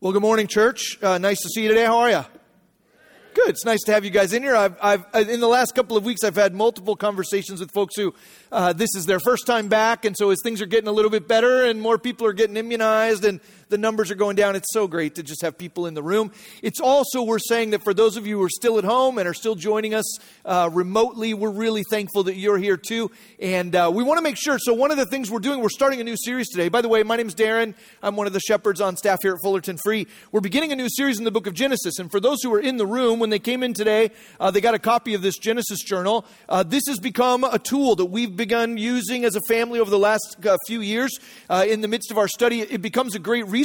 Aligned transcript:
Well, 0.00 0.12
good 0.12 0.22
morning, 0.22 0.46
church. 0.46 0.96
Uh, 1.02 1.18
nice 1.18 1.40
to 1.40 1.48
see 1.48 1.62
you 1.64 1.68
today. 1.70 1.84
How 1.84 1.98
are 1.98 2.08
you? 2.08 2.24
Good. 3.34 3.48
It's 3.48 3.64
nice 3.64 3.80
to 3.86 3.92
have 3.92 4.04
you 4.04 4.12
guys 4.12 4.32
in 4.32 4.44
here. 4.44 4.54
I've, 4.54 4.76
I've, 4.80 5.04
uh, 5.12 5.24
in 5.28 5.40
the 5.40 5.48
last 5.48 5.74
couple 5.74 5.96
of 5.96 6.04
weeks, 6.04 6.22
I've 6.22 6.36
had 6.36 6.54
multiple 6.54 6.94
conversations 6.94 7.58
with 7.58 7.72
folks 7.72 7.96
who 7.96 8.14
uh, 8.52 8.72
this 8.72 8.94
is 8.94 9.06
their 9.06 9.18
first 9.18 9.44
time 9.44 9.66
back, 9.66 10.04
and 10.04 10.16
so 10.16 10.30
as 10.30 10.38
things 10.40 10.62
are 10.62 10.66
getting 10.66 10.86
a 10.86 10.92
little 10.92 11.10
bit 11.10 11.26
better 11.26 11.64
and 11.64 11.80
more 11.80 11.98
people 11.98 12.28
are 12.28 12.32
getting 12.32 12.56
immunized 12.56 13.24
and 13.24 13.40
the 13.68 13.78
numbers 13.78 14.10
are 14.10 14.14
going 14.14 14.36
down. 14.36 14.56
It's 14.56 14.72
so 14.72 14.88
great 14.88 15.14
to 15.16 15.22
just 15.22 15.42
have 15.42 15.58
people 15.58 15.86
in 15.86 15.94
the 15.94 16.02
room. 16.02 16.32
It's 16.62 16.80
also, 16.80 17.22
we're 17.22 17.38
saying 17.38 17.70
that 17.70 17.82
for 17.82 17.92
those 17.92 18.16
of 18.16 18.26
you 18.26 18.38
who 18.38 18.44
are 18.44 18.50
still 18.50 18.78
at 18.78 18.84
home 18.84 19.18
and 19.18 19.28
are 19.28 19.34
still 19.34 19.54
joining 19.54 19.94
us 19.94 20.18
uh, 20.44 20.70
remotely, 20.72 21.34
we're 21.34 21.50
really 21.50 21.84
thankful 21.90 22.24
that 22.24 22.36
you're 22.36 22.58
here 22.58 22.76
too. 22.76 23.10
And 23.38 23.74
uh, 23.74 23.90
we 23.94 24.02
want 24.02 24.18
to 24.18 24.22
make 24.22 24.36
sure. 24.36 24.58
So, 24.58 24.72
one 24.74 24.90
of 24.90 24.96
the 24.96 25.06
things 25.06 25.30
we're 25.30 25.38
doing, 25.38 25.60
we're 25.60 25.68
starting 25.68 26.00
a 26.00 26.04
new 26.04 26.16
series 26.16 26.48
today. 26.48 26.68
By 26.68 26.80
the 26.80 26.88
way, 26.88 27.02
my 27.02 27.16
name 27.16 27.28
is 27.28 27.34
Darren. 27.34 27.74
I'm 28.02 28.16
one 28.16 28.26
of 28.26 28.32
the 28.32 28.40
shepherds 28.40 28.80
on 28.80 28.96
staff 28.96 29.18
here 29.22 29.34
at 29.34 29.42
Fullerton 29.42 29.76
Free. 29.76 30.06
We're 30.32 30.40
beginning 30.40 30.72
a 30.72 30.76
new 30.76 30.88
series 30.88 31.18
in 31.18 31.24
the 31.24 31.30
book 31.30 31.46
of 31.46 31.54
Genesis. 31.54 31.98
And 31.98 32.10
for 32.10 32.20
those 32.20 32.42
who 32.42 32.52
are 32.54 32.60
in 32.60 32.76
the 32.78 32.86
room, 32.86 33.18
when 33.18 33.30
they 33.30 33.38
came 33.38 33.62
in 33.62 33.74
today, 33.74 34.10
uh, 34.40 34.50
they 34.50 34.60
got 34.60 34.74
a 34.74 34.78
copy 34.78 35.14
of 35.14 35.22
this 35.22 35.36
Genesis 35.38 35.82
journal. 35.82 36.24
Uh, 36.48 36.62
this 36.62 36.84
has 36.88 36.98
become 36.98 37.44
a 37.44 37.58
tool 37.58 37.96
that 37.96 38.06
we've 38.06 38.34
begun 38.34 38.78
using 38.78 39.24
as 39.24 39.36
a 39.36 39.40
family 39.48 39.78
over 39.78 39.90
the 39.90 39.98
last 39.98 40.36
uh, 40.46 40.56
few 40.66 40.80
years 40.80 41.18
uh, 41.50 41.64
in 41.68 41.80
the 41.80 41.88
midst 41.88 42.10
of 42.10 42.18
our 42.18 42.28
study. 42.28 42.60
It 42.60 42.82
becomes 42.82 43.14
a 43.14 43.18
great 43.18 43.46
resource 43.46 43.57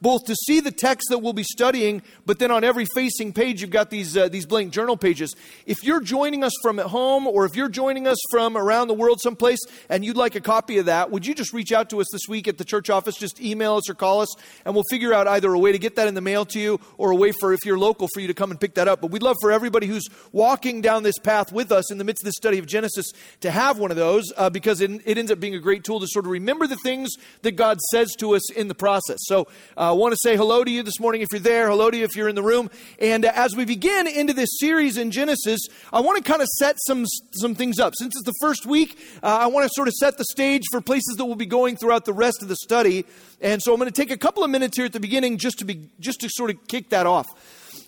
both 0.00 0.24
to 0.24 0.34
see 0.34 0.60
the 0.60 0.70
text 0.70 1.08
that 1.10 1.18
we'll 1.18 1.32
be 1.32 1.42
studying, 1.42 2.02
but 2.24 2.38
then 2.38 2.50
on 2.50 2.64
every 2.64 2.86
facing 2.94 3.32
page, 3.32 3.60
you've 3.60 3.70
got 3.70 3.90
these, 3.90 4.16
uh, 4.16 4.28
these 4.28 4.46
blank 4.46 4.72
journal 4.72 4.96
pages. 4.96 5.34
If 5.66 5.82
you're 5.82 6.00
joining 6.00 6.44
us 6.44 6.52
from 6.62 6.78
at 6.78 6.86
home 6.86 7.26
or 7.26 7.44
if 7.44 7.56
you're 7.56 7.68
joining 7.68 8.06
us 8.06 8.18
from 8.30 8.56
around 8.56 8.88
the 8.88 8.94
world 8.94 9.20
someplace 9.20 9.60
and 9.88 10.04
you'd 10.04 10.16
like 10.16 10.34
a 10.34 10.40
copy 10.40 10.78
of 10.78 10.86
that, 10.86 11.10
would 11.10 11.26
you 11.26 11.34
just 11.34 11.52
reach 11.52 11.72
out 11.72 11.90
to 11.90 12.00
us 12.00 12.06
this 12.12 12.22
week 12.28 12.48
at 12.48 12.58
the 12.58 12.64
church 12.64 12.90
office? 12.90 13.16
Just 13.16 13.40
email 13.40 13.76
us 13.76 13.88
or 13.88 13.94
call 13.94 14.20
us, 14.20 14.34
and 14.64 14.74
we'll 14.74 14.84
figure 14.90 15.12
out 15.12 15.26
either 15.26 15.52
a 15.52 15.58
way 15.58 15.72
to 15.72 15.78
get 15.78 15.96
that 15.96 16.08
in 16.08 16.14
the 16.14 16.20
mail 16.20 16.44
to 16.46 16.60
you 16.60 16.80
or 16.98 17.10
a 17.10 17.16
way 17.16 17.32
for, 17.40 17.52
if 17.52 17.64
you're 17.64 17.78
local, 17.78 18.08
for 18.12 18.20
you 18.20 18.26
to 18.26 18.34
come 18.34 18.50
and 18.50 18.60
pick 18.60 18.74
that 18.74 18.88
up. 18.88 19.00
But 19.00 19.10
we'd 19.10 19.22
love 19.22 19.36
for 19.40 19.52
everybody 19.52 19.86
who's 19.86 20.06
walking 20.32 20.80
down 20.80 21.02
this 21.02 21.18
path 21.18 21.52
with 21.52 21.72
us 21.72 21.90
in 21.90 21.98
the 21.98 22.04
midst 22.04 22.22
of 22.22 22.26
this 22.26 22.36
study 22.36 22.58
of 22.58 22.66
Genesis 22.66 23.06
to 23.40 23.50
have 23.50 23.78
one 23.78 23.90
of 23.90 23.96
those 23.96 24.24
uh, 24.36 24.50
because 24.50 24.80
it, 24.80 24.90
it 25.04 25.18
ends 25.18 25.30
up 25.30 25.40
being 25.40 25.54
a 25.54 25.60
great 25.60 25.84
tool 25.84 26.00
to 26.00 26.06
sort 26.06 26.24
of 26.24 26.30
remember 26.30 26.66
the 26.66 26.76
things 26.76 27.10
that 27.42 27.52
God 27.52 27.80
says 27.90 28.14
to 28.18 28.34
us 28.34 28.50
in 28.52 28.68
the 28.68 28.74
process. 28.74 29.05
So 29.18 29.48
I 29.76 29.88
uh, 29.88 29.94
want 29.94 30.12
to 30.12 30.18
say 30.22 30.36
hello 30.36 30.64
to 30.64 30.70
you 30.70 30.82
this 30.82 30.98
morning 30.98 31.22
if 31.22 31.28
you're 31.30 31.40
there. 31.40 31.68
Hello 31.68 31.90
to 31.90 31.96
you 31.96 32.04
if 32.04 32.16
you're 32.16 32.28
in 32.28 32.34
the 32.34 32.42
room. 32.42 32.70
And 33.00 33.24
uh, 33.24 33.32
as 33.34 33.54
we 33.54 33.64
begin 33.64 34.06
into 34.06 34.32
this 34.32 34.48
series 34.58 34.96
in 34.96 35.10
Genesis, 35.10 35.60
I 35.92 36.00
want 36.00 36.22
to 36.22 36.28
kind 36.28 36.42
of 36.42 36.48
set 36.58 36.76
some, 36.86 37.04
some 37.32 37.54
things 37.54 37.78
up. 37.78 37.94
Since 37.96 38.16
it's 38.16 38.24
the 38.24 38.34
first 38.40 38.66
week, 38.66 38.98
uh, 39.22 39.26
I 39.26 39.46
want 39.46 39.64
to 39.64 39.70
sort 39.74 39.88
of 39.88 39.94
set 39.94 40.18
the 40.18 40.24
stage 40.24 40.64
for 40.70 40.80
places 40.80 41.14
that 41.16 41.24
we'll 41.24 41.36
be 41.36 41.46
going 41.46 41.76
throughout 41.76 42.04
the 42.04 42.12
rest 42.12 42.42
of 42.42 42.48
the 42.48 42.56
study. 42.56 43.04
And 43.40 43.62
so 43.62 43.72
I'm 43.72 43.78
going 43.78 43.90
to 43.90 43.94
take 43.94 44.10
a 44.10 44.16
couple 44.16 44.42
of 44.42 44.50
minutes 44.50 44.76
here 44.76 44.86
at 44.86 44.92
the 44.92 45.00
beginning 45.00 45.38
just 45.38 45.58
to 45.58 45.64
be 45.64 45.88
just 46.00 46.20
to 46.20 46.28
sort 46.30 46.50
of 46.50 46.66
kick 46.68 46.90
that 46.90 47.06
off. 47.06 47.26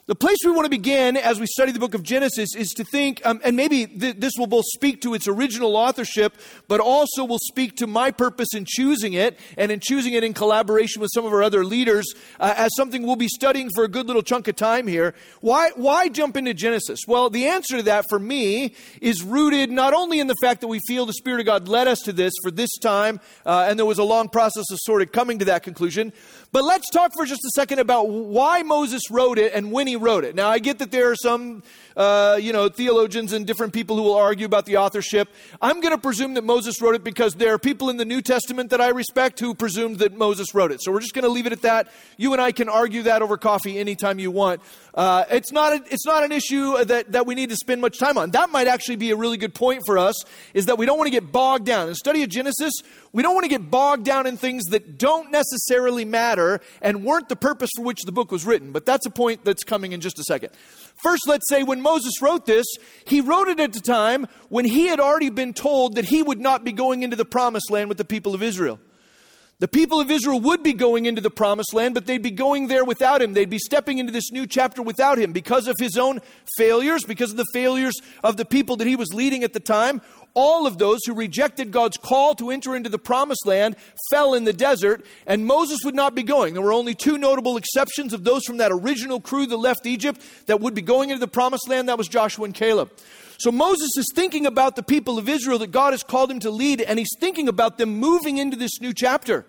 The 0.08 0.14
place 0.14 0.38
we 0.42 0.50
want 0.52 0.64
to 0.64 0.70
begin 0.70 1.18
as 1.18 1.38
we 1.38 1.44
study 1.44 1.70
the 1.70 1.78
book 1.78 1.92
of 1.92 2.02
Genesis 2.02 2.56
is 2.56 2.70
to 2.70 2.84
think, 2.84 3.20
um, 3.26 3.42
and 3.44 3.54
maybe 3.56 3.84
th- 3.84 4.16
this 4.16 4.32
will 4.38 4.46
both 4.46 4.64
speak 4.72 5.02
to 5.02 5.12
its 5.12 5.28
original 5.28 5.76
authorship, 5.76 6.34
but 6.66 6.80
also 6.80 7.26
will 7.26 7.38
speak 7.38 7.76
to 7.76 7.86
my 7.86 8.10
purpose 8.10 8.54
in 8.54 8.64
choosing 8.66 9.12
it 9.12 9.38
and 9.58 9.70
in 9.70 9.80
choosing 9.80 10.14
it 10.14 10.24
in 10.24 10.32
collaboration 10.32 11.02
with 11.02 11.10
some 11.12 11.26
of 11.26 11.32
our 11.34 11.42
other 11.42 11.62
leaders 11.62 12.10
uh, 12.40 12.54
as 12.56 12.74
something 12.74 13.02
we'll 13.02 13.16
be 13.16 13.28
studying 13.28 13.68
for 13.74 13.84
a 13.84 13.88
good 13.88 14.06
little 14.06 14.22
chunk 14.22 14.48
of 14.48 14.56
time 14.56 14.86
here. 14.86 15.12
Why, 15.42 15.72
why 15.76 16.08
jump 16.08 16.38
into 16.38 16.54
Genesis? 16.54 17.00
Well, 17.06 17.28
the 17.28 17.46
answer 17.46 17.76
to 17.76 17.82
that 17.82 18.06
for 18.08 18.18
me 18.18 18.74
is 19.02 19.22
rooted 19.22 19.70
not 19.70 19.92
only 19.92 20.20
in 20.20 20.26
the 20.26 20.36
fact 20.40 20.62
that 20.62 20.68
we 20.68 20.80
feel 20.88 21.04
the 21.04 21.12
Spirit 21.12 21.40
of 21.40 21.44
God 21.44 21.68
led 21.68 21.86
us 21.86 21.98
to 22.06 22.14
this 22.14 22.32
for 22.42 22.50
this 22.50 22.70
time, 22.78 23.20
uh, 23.44 23.66
and 23.68 23.78
there 23.78 23.84
was 23.84 23.98
a 23.98 24.04
long 24.04 24.30
process 24.30 24.64
of 24.70 24.78
sort 24.80 25.02
of 25.02 25.12
coming 25.12 25.40
to 25.40 25.44
that 25.44 25.64
conclusion, 25.64 26.14
but 26.50 26.64
let's 26.64 26.88
talk 26.90 27.12
for 27.14 27.26
just 27.26 27.44
a 27.44 27.50
second 27.54 27.78
about 27.78 28.08
why 28.08 28.62
Moses 28.62 29.02
wrote 29.10 29.38
it 29.38 29.52
and 29.54 29.70
when 29.70 29.86
he 29.86 29.96
wrote 29.96 30.24
it. 30.24 30.34
Now, 30.34 30.48
I 30.48 30.58
get 30.58 30.78
that 30.78 30.90
there 30.90 31.10
are 31.10 31.16
some, 31.16 31.62
uh, 31.98 32.38
you 32.40 32.52
know, 32.52 32.68
theologians 32.68 33.32
and 33.32 33.44
different 33.46 33.72
people 33.72 33.96
who 33.96 34.02
will 34.02 34.14
argue 34.14 34.46
about 34.46 34.64
the 34.66 34.76
authorship. 34.76 35.28
I'm 35.60 35.80
going 35.80 35.92
to 35.92 36.00
presume 36.00 36.34
that 36.34 36.44
Moses 36.44 36.80
wrote 36.80 36.94
it 36.94 37.02
because 37.02 37.34
there 37.34 37.52
are 37.52 37.58
people 37.58 37.90
in 37.90 37.96
the 37.96 38.04
New 38.04 38.22
Testament 38.22 38.70
that 38.70 38.80
I 38.80 38.90
respect 38.90 39.40
who 39.40 39.52
presumed 39.52 39.98
that 39.98 40.16
Moses 40.16 40.54
wrote 40.54 40.70
it. 40.70 40.80
So 40.80 40.92
we're 40.92 41.00
just 41.00 41.12
going 41.12 41.24
to 41.24 41.28
leave 41.28 41.46
it 41.46 41.52
at 41.52 41.62
that. 41.62 41.88
You 42.16 42.32
and 42.32 42.40
I 42.40 42.52
can 42.52 42.68
argue 42.68 43.02
that 43.02 43.20
over 43.20 43.36
coffee 43.36 43.78
anytime 43.78 44.20
you 44.20 44.30
want. 44.30 44.62
Uh, 44.94 45.24
it's, 45.30 45.50
not 45.50 45.72
a, 45.72 45.82
it's 45.90 46.06
not 46.06 46.22
an 46.22 46.30
issue 46.30 46.84
that, 46.84 47.12
that 47.12 47.26
we 47.26 47.34
need 47.34 47.50
to 47.50 47.56
spend 47.56 47.80
much 47.80 47.98
time 47.98 48.16
on. 48.16 48.30
That 48.30 48.50
might 48.50 48.68
actually 48.68 48.96
be 48.96 49.10
a 49.10 49.16
really 49.16 49.36
good 49.36 49.54
point 49.54 49.82
for 49.84 49.98
us, 49.98 50.14
is 50.54 50.66
that 50.66 50.78
we 50.78 50.86
don't 50.86 50.98
want 50.98 51.08
to 51.08 51.12
get 51.12 51.32
bogged 51.32 51.66
down. 51.66 51.82
In 51.82 51.88
the 51.88 51.96
study 51.96 52.22
of 52.22 52.28
Genesis, 52.28 52.74
we 53.12 53.22
don't 53.24 53.34
want 53.34 53.44
to 53.44 53.50
get 53.50 53.70
bogged 53.70 54.04
down 54.04 54.26
in 54.26 54.36
things 54.36 54.66
that 54.66 54.98
don't 54.98 55.32
necessarily 55.32 56.04
matter 56.04 56.60
and 56.80 57.04
weren't 57.04 57.28
the 57.28 57.36
purpose 57.36 57.70
for 57.76 57.82
which 57.82 58.02
the 58.04 58.12
book 58.12 58.30
was 58.30 58.44
written. 58.44 58.70
But 58.70 58.86
that's 58.86 59.06
a 59.06 59.10
point 59.10 59.44
that's 59.44 59.64
coming 59.64 59.92
in 59.92 60.00
just 60.00 60.18
a 60.18 60.24
second. 60.24 60.50
First, 61.02 61.26
let's 61.26 61.48
say 61.48 61.62
when 61.62 61.80
Moses 61.88 62.20
wrote 62.20 62.44
this, 62.44 62.66
he 63.06 63.22
wrote 63.22 63.48
it 63.48 63.58
at 63.60 63.74
a 63.74 63.80
time 63.80 64.26
when 64.50 64.66
he 64.66 64.88
had 64.88 65.00
already 65.00 65.30
been 65.30 65.54
told 65.54 65.94
that 65.96 66.04
he 66.04 66.22
would 66.22 66.38
not 66.38 66.62
be 66.62 66.72
going 66.72 67.02
into 67.02 67.16
the 67.16 67.24
promised 67.24 67.70
land 67.70 67.88
with 67.88 67.96
the 67.96 68.04
people 68.04 68.34
of 68.34 68.42
Israel. 68.42 68.78
The 69.60 69.66
people 69.66 70.00
of 70.00 70.08
Israel 70.08 70.38
would 70.38 70.62
be 70.62 70.72
going 70.72 71.06
into 71.06 71.20
the 71.20 71.30
promised 71.30 71.74
land, 71.74 71.92
but 71.92 72.06
they'd 72.06 72.22
be 72.22 72.30
going 72.30 72.68
there 72.68 72.84
without 72.84 73.20
him. 73.20 73.32
They'd 73.32 73.50
be 73.50 73.58
stepping 73.58 73.98
into 73.98 74.12
this 74.12 74.30
new 74.30 74.46
chapter 74.46 74.82
without 74.82 75.18
him 75.18 75.32
because 75.32 75.66
of 75.66 75.74
his 75.80 75.98
own 75.98 76.20
failures, 76.56 77.02
because 77.02 77.32
of 77.32 77.38
the 77.38 77.46
failures 77.52 77.94
of 78.22 78.36
the 78.36 78.44
people 78.44 78.76
that 78.76 78.86
he 78.86 78.94
was 78.94 79.12
leading 79.12 79.42
at 79.42 79.54
the 79.54 79.60
time. 79.60 80.00
All 80.34 80.68
of 80.68 80.78
those 80.78 81.00
who 81.04 81.12
rejected 81.12 81.72
God's 81.72 81.96
call 81.96 82.36
to 82.36 82.52
enter 82.52 82.76
into 82.76 82.88
the 82.88 83.00
promised 83.00 83.46
land 83.46 83.74
fell 84.12 84.34
in 84.34 84.44
the 84.44 84.52
desert, 84.52 85.04
and 85.26 85.44
Moses 85.44 85.80
would 85.84 85.96
not 85.96 86.14
be 86.14 86.22
going. 86.22 86.54
There 86.54 86.62
were 86.62 86.72
only 86.72 86.94
two 86.94 87.18
notable 87.18 87.56
exceptions 87.56 88.12
of 88.12 88.22
those 88.22 88.44
from 88.44 88.58
that 88.58 88.70
original 88.70 89.20
crew 89.20 89.44
that 89.46 89.56
left 89.56 89.86
Egypt 89.86 90.20
that 90.46 90.60
would 90.60 90.74
be 90.74 90.82
going 90.82 91.10
into 91.10 91.18
the 91.18 91.26
promised 91.26 91.68
land. 91.68 91.88
That 91.88 91.98
was 91.98 92.06
Joshua 92.06 92.44
and 92.44 92.54
Caleb. 92.54 92.92
So 93.38 93.52
Moses 93.52 93.90
is 93.96 94.10
thinking 94.14 94.46
about 94.46 94.74
the 94.74 94.82
people 94.82 95.16
of 95.16 95.28
Israel 95.28 95.60
that 95.60 95.70
God 95.70 95.92
has 95.92 96.02
called 96.02 96.30
him 96.30 96.40
to 96.40 96.50
lead, 96.50 96.80
and 96.80 96.98
he's 96.98 97.16
thinking 97.20 97.48
about 97.48 97.78
them 97.78 97.96
moving 97.96 98.36
into 98.36 98.56
this 98.56 98.80
new 98.80 98.92
chapter. 98.92 99.46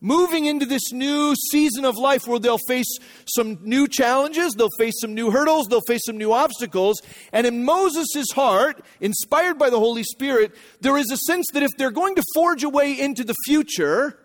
Moving 0.00 0.44
into 0.44 0.66
this 0.66 0.92
new 0.92 1.34
season 1.50 1.84
of 1.84 1.96
life 1.96 2.26
where 2.26 2.38
they'll 2.38 2.58
face 2.68 2.98
some 3.26 3.58
new 3.62 3.88
challenges, 3.88 4.52
they'll 4.52 4.68
face 4.78 4.94
some 5.00 5.14
new 5.14 5.30
hurdles, 5.30 5.66
they'll 5.66 5.80
face 5.88 6.02
some 6.04 6.18
new 6.18 6.32
obstacles. 6.32 7.00
And 7.32 7.46
in 7.46 7.64
Moses' 7.64 8.30
heart, 8.34 8.84
inspired 9.00 9.58
by 9.58 9.70
the 9.70 9.78
Holy 9.78 10.04
Spirit, 10.04 10.54
there 10.80 10.98
is 10.98 11.10
a 11.10 11.16
sense 11.16 11.46
that 11.54 11.62
if 11.62 11.70
they're 11.78 11.90
going 11.90 12.16
to 12.16 12.22
forge 12.34 12.62
a 12.62 12.68
way 12.68 12.92
into 12.92 13.24
the 13.24 13.34
future, 13.46 14.18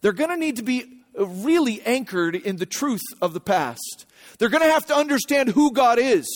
they're 0.00 0.12
going 0.12 0.30
to 0.30 0.36
need 0.36 0.56
to 0.56 0.62
be 0.62 0.96
really 1.16 1.80
anchored 1.82 2.34
in 2.34 2.56
the 2.56 2.66
truth 2.66 3.02
of 3.22 3.32
the 3.32 3.40
past. 3.40 4.06
They're 4.38 4.48
going 4.48 4.62
to 4.62 4.72
have 4.72 4.86
to 4.86 4.96
understand 4.96 5.50
who 5.50 5.72
God 5.72 5.98
is. 5.98 6.26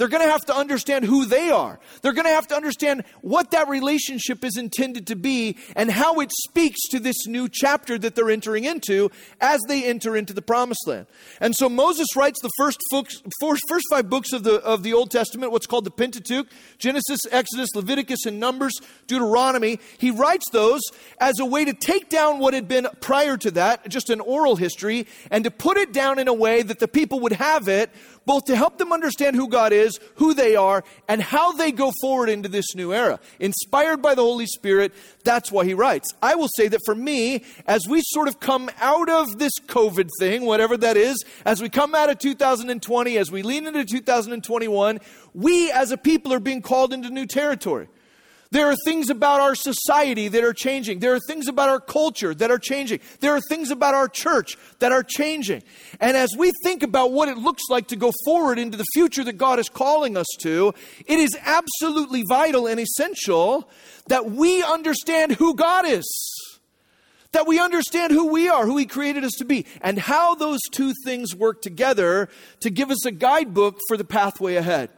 They're 0.00 0.08
going 0.08 0.24
to 0.24 0.32
have 0.32 0.46
to 0.46 0.56
understand 0.56 1.04
who 1.04 1.26
they 1.26 1.50
are. 1.50 1.78
They're 2.00 2.14
going 2.14 2.24
to 2.24 2.32
have 2.32 2.46
to 2.46 2.56
understand 2.56 3.04
what 3.20 3.50
that 3.50 3.68
relationship 3.68 4.42
is 4.46 4.56
intended 4.56 5.08
to 5.08 5.14
be 5.14 5.58
and 5.76 5.90
how 5.90 6.20
it 6.20 6.30
speaks 6.48 6.88
to 6.92 7.00
this 7.00 7.26
new 7.26 7.50
chapter 7.50 7.98
that 7.98 8.14
they're 8.14 8.30
entering 8.30 8.64
into 8.64 9.10
as 9.42 9.60
they 9.68 9.84
enter 9.84 10.16
into 10.16 10.32
the 10.32 10.40
promised 10.40 10.86
land. 10.86 11.04
And 11.38 11.54
so 11.54 11.68
Moses 11.68 12.16
writes 12.16 12.40
the 12.40 12.48
first, 12.56 12.80
first 13.42 13.84
five 13.90 14.08
books 14.08 14.32
of 14.32 14.42
the, 14.42 14.54
of 14.62 14.84
the 14.84 14.94
Old 14.94 15.10
Testament, 15.10 15.52
what's 15.52 15.66
called 15.66 15.84
the 15.84 15.90
Pentateuch 15.90 16.46
Genesis, 16.78 17.20
Exodus, 17.30 17.68
Leviticus, 17.74 18.24
and 18.24 18.40
Numbers, 18.40 18.72
Deuteronomy. 19.06 19.80
He 19.98 20.10
writes 20.10 20.48
those 20.50 20.80
as 21.20 21.38
a 21.40 21.44
way 21.44 21.66
to 21.66 21.74
take 21.74 22.08
down 22.08 22.38
what 22.38 22.54
had 22.54 22.68
been 22.68 22.88
prior 23.02 23.36
to 23.36 23.50
that, 23.50 23.86
just 23.90 24.08
an 24.08 24.22
oral 24.22 24.56
history, 24.56 25.06
and 25.30 25.44
to 25.44 25.50
put 25.50 25.76
it 25.76 25.92
down 25.92 26.18
in 26.18 26.26
a 26.26 26.32
way 26.32 26.62
that 26.62 26.78
the 26.78 26.88
people 26.88 27.20
would 27.20 27.32
have 27.32 27.68
it, 27.68 27.90
both 28.30 28.44
to 28.44 28.54
help 28.54 28.78
them 28.78 28.92
understand 28.92 29.34
who 29.34 29.48
God 29.48 29.72
is, 29.72 29.98
who 30.14 30.34
they 30.34 30.54
are, 30.54 30.84
and 31.08 31.20
how 31.20 31.50
they 31.50 31.72
go 31.72 31.90
forward 32.00 32.28
into 32.28 32.48
this 32.48 32.76
new 32.76 32.94
era. 32.94 33.18
Inspired 33.40 34.00
by 34.00 34.14
the 34.14 34.22
Holy 34.22 34.46
Spirit, 34.46 34.92
that's 35.24 35.50
why 35.50 35.64
he 35.64 35.74
writes. 35.74 36.14
I 36.22 36.36
will 36.36 36.46
say 36.54 36.68
that 36.68 36.78
for 36.84 36.94
me, 36.94 37.42
as 37.66 37.88
we 37.88 38.02
sort 38.04 38.28
of 38.28 38.38
come 38.38 38.70
out 38.80 39.10
of 39.10 39.40
this 39.40 39.54
COVID 39.66 40.08
thing, 40.20 40.44
whatever 40.44 40.76
that 40.76 40.96
is, 40.96 41.24
as 41.44 41.60
we 41.60 41.68
come 41.68 41.92
out 41.92 42.08
of 42.08 42.20
2020, 42.20 43.18
as 43.18 43.32
we 43.32 43.42
lean 43.42 43.66
into 43.66 43.84
2021, 43.84 45.00
we 45.34 45.72
as 45.72 45.90
a 45.90 45.96
people 45.96 46.32
are 46.32 46.38
being 46.38 46.62
called 46.62 46.92
into 46.92 47.10
new 47.10 47.26
territory. 47.26 47.88
There 48.52 48.66
are 48.66 48.74
things 48.84 49.10
about 49.10 49.40
our 49.40 49.54
society 49.54 50.26
that 50.26 50.42
are 50.42 50.52
changing. 50.52 50.98
There 50.98 51.14
are 51.14 51.20
things 51.28 51.46
about 51.46 51.68
our 51.68 51.78
culture 51.78 52.34
that 52.34 52.50
are 52.50 52.58
changing. 52.58 52.98
There 53.20 53.32
are 53.32 53.40
things 53.48 53.70
about 53.70 53.94
our 53.94 54.08
church 54.08 54.58
that 54.80 54.90
are 54.90 55.04
changing. 55.04 55.62
And 56.00 56.16
as 56.16 56.30
we 56.36 56.50
think 56.64 56.82
about 56.82 57.12
what 57.12 57.28
it 57.28 57.38
looks 57.38 57.62
like 57.70 57.86
to 57.88 57.96
go 57.96 58.12
forward 58.24 58.58
into 58.58 58.76
the 58.76 58.86
future 58.92 59.22
that 59.22 59.38
God 59.38 59.60
is 59.60 59.68
calling 59.68 60.16
us 60.16 60.26
to, 60.40 60.74
it 61.06 61.20
is 61.20 61.30
absolutely 61.42 62.24
vital 62.28 62.66
and 62.66 62.80
essential 62.80 63.70
that 64.08 64.32
we 64.32 64.64
understand 64.64 65.32
who 65.32 65.54
God 65.54 65.86
is. 65.86 66.04
That 67.30 67.46
we 67.46 67.60
understand 67.60 68.10
who 68.10 68.32
we 68.32 68.48
are, 68.48 68.66
who 68.66 68.76
He 68.76 68.86
created 68.86 69.22
us 69.22 69.34
to 69.38 69.44
be, 69.44 69.64
and 69.80 69.96
how 69.96 70.34
those 70.34 70.58
two 70.72 70.92
things 71.04 71.36
work 71.36 71.62
together 71.62 72.28
to 72.58 72.70
give 72.70 72.90
us 72.90 73.06
a 73.06 73.12
guidebook 73.12 73.78
for 73.86 73.96
the 73.96 74.04
pathway 74.04 74.56
ahead. 74.56 74.90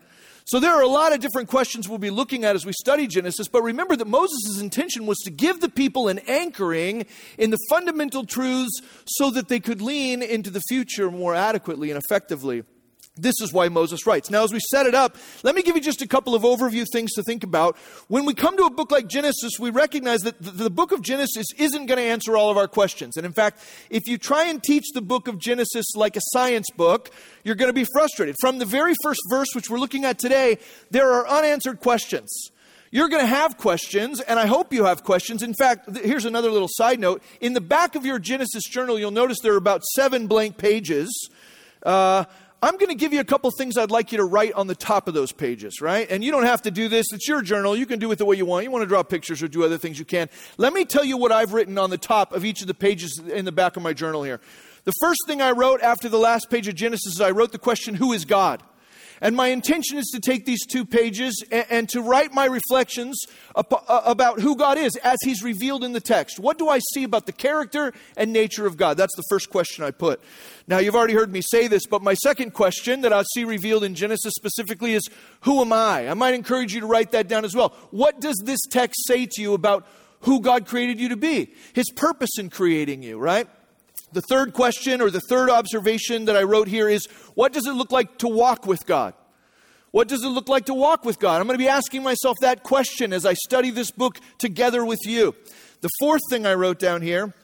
So 0.45 0.59
there 0.59 0.73
are 0.73 0.83
a 0.83 0.89
lot 0.89 1.13
of 1.13 1.21
different 1.21 1.49
questions 1.49 1.89
we'll 1.89 1.99
be 1.99 2.11
looking 2.11 2.45
at 2.45 2.57
as 2.57 2.67
we 2.67 2.73
study 2.73 3.07
Genesis, 3.07 3.49
but 3.49 3.63
remember 3.63 3.97
that 3.97 4.07
Moses' 4.07 4.61
intention 4.61 5.07
was 5.07 5.19
to 5.21 5.31
give 5.31 5.61
the 5.61 5.69
people 5.69 6.09
an 6.09 6.19
anchoring 6.21 7.07
in 7.39 7.51
the 7.51 7.59
fundamental 7.69 8.25
truths 8.25 8.83
so 9.07 9.31
that 9.31 9.49
they 9.49 9.61
could 9.61 9.81
lean 9.81 10.23
into 10.23 10.51
the 10.51 10.61
future 10.69 11.11
more 11.11 11.35
adequately 11.35 11.91
and 11.91 12.03
effectively. 12.05 12.65
This 13.17 13.35
is 13.43 13.53
why 13.53 13.69
Moses 13.69 14.07
writes. 14.07 14.31
Now, 14.31 14.43
as 14.43 14.55
we 14.55 14.61
set 14.71 14.87
it 14.87 14.95
up, 14.95 15.19
let 15.43 15.55
me 15.55 15.63
give 15.63 15.77
you 15.77 15.83
just 15.83 16.01
a 16.01 16.09
couple 16.09 16.35
of 16.35 16.45
overview 16.45 16.87
things 16.91 17.13
to 17.13 17.23
think 17.23 17.45
about. 17.45 17.77
When 18.09 18.25
we 18.25 18.33
come 18.33 18.57
to 18.57 18.65
a 18.65 18.71
book 18.71 18.91
like 18.91 19.07
Genesis, 19.07 19.53
we 19.61 19.69
recognize 19.69 20.23
that 20.23 20.37
the 20.41 20.71
book 20.71 20.93
of 20.93 21.03
Genesis 21.03 21.47
isn't 21.59 21.87
going 21.87 21.99
to 21.99 22.05
answer 22.05 22.39
all 22.39 22.51
of 22.51 22.57
our 22.57 22.69
questions. 22.69 23.19
And 23.19 23.27
in 23.27 23.33
fact, 23.33 23.63
if 23.91 24.07
you 24.07 24.17
try 24.17 24.45
and 24.45 24.63
teach 24.63 24.93
the 24.95 25.03
book 25.03 25.29
of 25.29 25.39
Genesis 25.39 25.95
like 25.95 26.17
a 26.17 26.23
science 26.23 26.69
book, 26.75 27.11
you're 27.45 27.55
going 27.55 27.69
to 27.69 27.75
be 27.75 27.87
frustrated. 27.93 28.35
From 28.41 28.59
the 28.59 28.65
very 28.65 28.95
first 29.03 29.21
verse, 29.29 29.49
which 29.55 29.69
we're 29.69 29.79
looking 29.79 30.07
at 30.07 30.19
today, 30.19 30.57
there 30.91 31.13
are 31.13 31.29
unanswered 31.29 31.81
questions. 31.81 32.51
You're 32.91 33.11
going 33.11 33.23
to 33.23 33.27
have 33.27 33.59
questions, 33.59 34.23
and 34.23 34.39
I 34.39 34.47
hope 34.47 34.73
you 34.73 34.85
have 34.85 35.05
questions. 35.05 35.43
In 35.43 35.53
fact, 35.53 35.99
here's 35.99 36.25
another 36.25 36.51
little 36.51 36.69
side 36.71 36.99
note. 36.99 37.23
In 37.43 37.53
the 37.53 37.61
back 37.61 37.95
of 37.95 38.07
your 38.07 38.19
Genesis 38.19 38.65
journal, 38.65 38.99
you'll 38.99 39.11
notice 39.11 39.41
there 39.41 39.53
are 39.53 39.59
about 39.59 39.83
seven 39.85 40.29
blank 40.29 40.57
pages. 40.57 41.29
Uh, 41.83 42.25
I'm 42.65 42.77
going 42.77 42.91
to 42.91 42.95
give 42.95 43.13
you 43.13 43.19
a 43.19 43.25
couple 43.25 43.51
things 43.51 43.77
I'd 43.77 43.91
like 43.91 44.13
you 44.13 44.19
to 44.19 44.25
write 44.25 44.53
on 44.53 44.69
the 44.69 44.77
top 44.77 45.09
of 45.09 45.15
those 45.15 45.33
pages, 45.33 45.81
right? 45.81 46.09
And 46.09 46.23
you 46.23 46.31
don't 46.31 46.45
have 46.45 46.63
to 46.63 46.71
do 46.71 46.89
this. 46.89 47.07
It's 47.13 47.27
your 47.27 47.43
journal. 47.43 47.77
You 47.77 47.87
can 47.87 47.99
do 47.99 48.13
it 48.13 48.19
the 48.19 48.25
way 48.25 48.37
you 48.37 48.47
want. 48.47 48.63
You 48.63 48.71
want 48.71 48.83
to 48.83 48.87
draw 48.87 49.03
pictures 49.03 49.43
or 49.43 49.49
do 49.49 49.65
other 49.65 49.79
things, 49.79 49.99
you 49.99 50.05
can. 50.05 50.29
Let 50.59 50.73
me 50.73 50.85
tell 50.85 51.05
you 51.05 51.17
what 51.17 51.33
I've 51.33 51.53
written 51.53 51.77
on 51.77 51.91
the 51.91 51.99
top 51.99 52.33
of 52.33 52.45
each 52.45 52.61
of 52.61 52.69
the 52.69 52.75
pages 52.75 53.19
in 53.19 53.45
the 53.47 53.51
back 53.51 53.77
of 53.77 53.83
my 53.83 53.93
journal 53.93 54.23
here. 54.23 54.41
The 54.85 54.93
first 55.01 55.19
thing 55.27 55.43
I 55.43 55.51
wrote 55.51 55.81
after 55.81 56.09
the 56.09 56.19
last 56.19 56.51
page 56.51 56.69
of 56.69 56.77
Genesis 56.77 57.15
is 57.15 57.21
I 57.21 57.33
wrote 57.33 57.51
the 57.51 57.59
question, 57.59 57.97
Who 57.97 58.13
is 58.13 58.25
God? 58.25 58.63
And 59.23 59.37
my 59.37 59.49
intention 59.49 59.99
is 59.99 60.07
to 60.13 60.21
take 60.21 60.45
these 60.45 60.67
two 60.67 60.85
pages 60.85 61.45
and, 61.53 61.65
and 61.71 61.89
to 61.91 62.03
write 62.03 62.35
my 62.35 62.45
reflections 62.47 63.23
uh, 63.55 63.63
about 64.05 64.41
who 64.41 64.57
God 64.57 64.77
is 64.77 64.97
as 64.97 65.17
He's 65.25 65.45
revealed 65.45 65.85
in 65.85 65.93
the 65.93 66.01
text. 66.01 66.41
What 66.41 66.59
do 66.59 66.69
I 66.69 66.81
see 66.93 67.05
about 67.05 67.27
the 67.27 67.33
character 67.33 67.95
and 68.17 68.33
nature 68.33 68.67
of 68.67 68.77
God? 68.77 68.97
That's 68.97 69.15
the 69.15 69.23
first 69.31 69.49
question 69.49 69.85
I 69.85 69.93
put. 69.93 70.21
Now, 70.67 70.79
you've 70.79 70.97
already 70.97 71.15
heard 71.15 71.33
me 71.33 71.41
say 71.41 71.69
this, 71.69 71.87
but 71.87 72.03
my 72.03 72.15
second 72.15 72.53
question 72.53 73.03
that 73.03 73.13
I 73.13 73.23
see 73.33 73.45
revealed 73.45 73.85
in 73.85 73.95
Genesis 73.95 74.35
specifically 74.35 74.95
is 74.95 75.09
Who 75.43 75.61
am 75.61 75.73
I? 75.73 76.09
I 76.11 76.15
might 76.15 76.35
encourage 76.35 76.75
you 76.75 76.81
to 76.81 76.87
write 76.87 77.13
that 77.13 77.29
down 77.29 77.45
as 77.45 77.55
well. 77.55 77.69
What 77.93 78.21
does 78.21 78.43
this 78.45 78.61
text 78.69 79.07
say 79.07 79.27
to 79.31 79.41
you 79.41 79.55
about 79.55 79.87
who 80.23 80.41
God 80.41 80.67
created 80.67 80.99
you 80.99 81.11
to 81.11 81.17
be? 81.17 81.55
His 81.75 81.91
purpose 81.95 82.39
in 82.39 82.51
creating 82.51 83.05
you, 83.05 83.21
right? 83.21 83.49
The 84.13 84.23
third 84.23 84.53
question 84.53 85.01
or 85.01 85.11
the 85.11 85.21
third 85.21 85.51
observation 85.51 86.27
that 86.27 86.37
I 86.37 86.43
wrote 86.43 86.69
here 86.69 86.89
is 86.89 87.07
what 87.35 87.53
does 87.53 87.67
it 87.67 87.73
look 87.73 87.93
like 87.93 88.19
to 88.19 88.29
walk 88.29 88.67
with 88.67 88.87
God? 88.87 89.15
What 89.91 90.09
does 90.09 90.25
it 90.25 90.29
look 90.29 90.49
like 90.49 90.67
to 90.67 90.75
walk 90.75 91.05
with 91.05 91.19
God? 91.19 91.41
I'm 91.41 91.47
going 91.47 91.59
to 91.59 91.63
be 91.63 91.69
asking 91.69 92.03
myself 92.03 92.37
that 92.41 92.63
question 92.63 93.13
as 93.13 93.27
I 93.27 93.35
study 93.35 93.71
this 93.71 93.91
book 93.91 94.19
together 94.39 94.85
with 94.85 95.01
you. 95.05 95.35
The 95.83 95.91
fourth 96.01 96.23
thing 96.31 96.47
I 96.47 96.55
wrote 96.55 96.79
down 96.79 97.03
here 97.03 97.35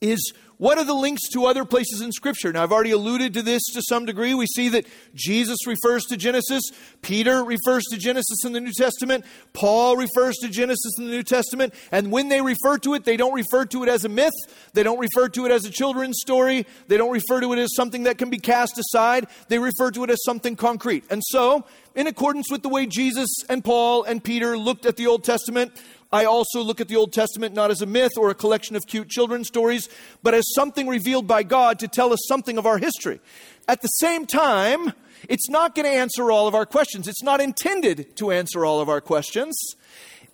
is 0.00 0.32
what 0.58 0.78
are 0.78 0.84
the 0.84 0.94
links 0.94 1.28
to 1.32 1.44
other 1.44 1.66
places 1.66 2.00
in 2.00 2.12
Scripture? 2.12 2.50
Now, 2.50 2.62
I've 2.62 2.72
already 2.72 2.92
alluded 2.92 3.34
to 3.34 3.42
this 3.42 3.62
to 3.74 3.82
some 3.82 4.06
degree. 4.06 4.32
We 4.32 4.46
see 4.46 4.70
that 4.70 4.86
Jesus 5.14 5.66
refers 5.66 6.04
to 6.06 6.16
Genesis, 6.16 6.62
Peter 7.02 7.44
refers 7.44 7.84
to 7.90 7.98
Genesis 7.98 8.44
in 8.44 8.52
the 8.52 8.60
New 8.60 8.72
Testament, 8.72 9.24
Paul 9.52 9.96
refers 9.96 10.36
to 10.38 10.48
Genesis 10.48 10.98
in 10.98 11.04
the 11.04 11.10
New 11.10 11.22
Testament, 11.22 11.74
and 11.92 12.10
when 12.10 12.28
they 12.28 12.40
refer 12.40 12.78
to 12.78 12.94
it, 12.94 13.04
they 13.04 13.18
don't 13.18 13.34
refer 13.34 13.66
to 13.66 13.82
it 13.82 13.88
as 13.88 14.04
a 14.04 14.08
myth, 14.08 14.32
they 14.72 14.82
don't 14.82 14.98
refer 14.98 15.28
to 15.28 15.44
it 15.44 15.52
as 15.52 15.66
a 15.66 15.70
children's 15.70 16.18
story, 16.20 16.66
they 16.88 16.96
don't 16.96 17.12
refer 17.12 17.40
to 17.40 17.52
it 17.52 17.58
as 17.58 17.74
something 17.74 18.04
that 18.04 18.16
can 18.16 18.30
be 18.30 18.38
cast 18.38 18.78
aside, 18.78 19.26
they 19.48 19.58
refer 19.58 19.90
to 19.90 20.04
it 20.04 20.10
as 20.10 20.22
something 20.24 20.56
concrete. 20.56 21.04
And 21.10 21.22
so, 21.22 21.66
in 21.94 22.06
accordance 22.06 22.50
with 22.50 22.62
the 22.62 22.68
way 22.68 22.86
Jesus 22.86 23.28
and 23.48 23.64
Paul 23.64 24.04
and 24.04 24.22
Peter 24.22 24.56
looked 24.56 24.84
at 24.84 24.96
the 24.96 25.06
Old 25.06 25.24
Testament, 25.24 25.72
I 26.12 26.24
also 26.24 26.60
look 26.60 26.80
at 26.80 26.88
the 26.88 26.96
Old 26.96 27.12
Testament 27.12 27.54
not 27.54 27.70
as 27.70 27.82
a 27.82 27.86
myth 27.86 28.12
or 28.16 28.30
a 28.30 28.34
collection 28.34 28.76
of 28.76 28.86
cute 28.86 29.08
children's 29.08 29.48
stories, 29.48 29.88
but 30.22 30.34
as 30.34 30.44
something 30.54 30.86
revealed 30.86 31.26
by 31.26 31.42
God 31.42 31.78
to 31.80 31.88
tell 31.88 32.12
us 32.12 32.20
something 32.28 32.58
of 32.58 32.66
our 32.66 32.78
history. 32.78 33.20
At 33.68 33.82
the 33.82 33.88
same 33.88 34.26
time, 34.26 34.92
it's 35.28 35.48
not 35.48 35.74
going 35.74 35.86
to 35.86 35.96
answer 35.96 36.30
all 36.30 36.46
of 36.46 36.54
our 36.54 36.66
questions. 36.66 37.08
It's 37.08 37.22
not 37.22 37.40
intended 37.40 38.16
to 38.16 38.30
answer 38.30 38.64
all 38.64 38.80
of 38.80 38.88
our 38.88 39.00
questions, 39.00 39.56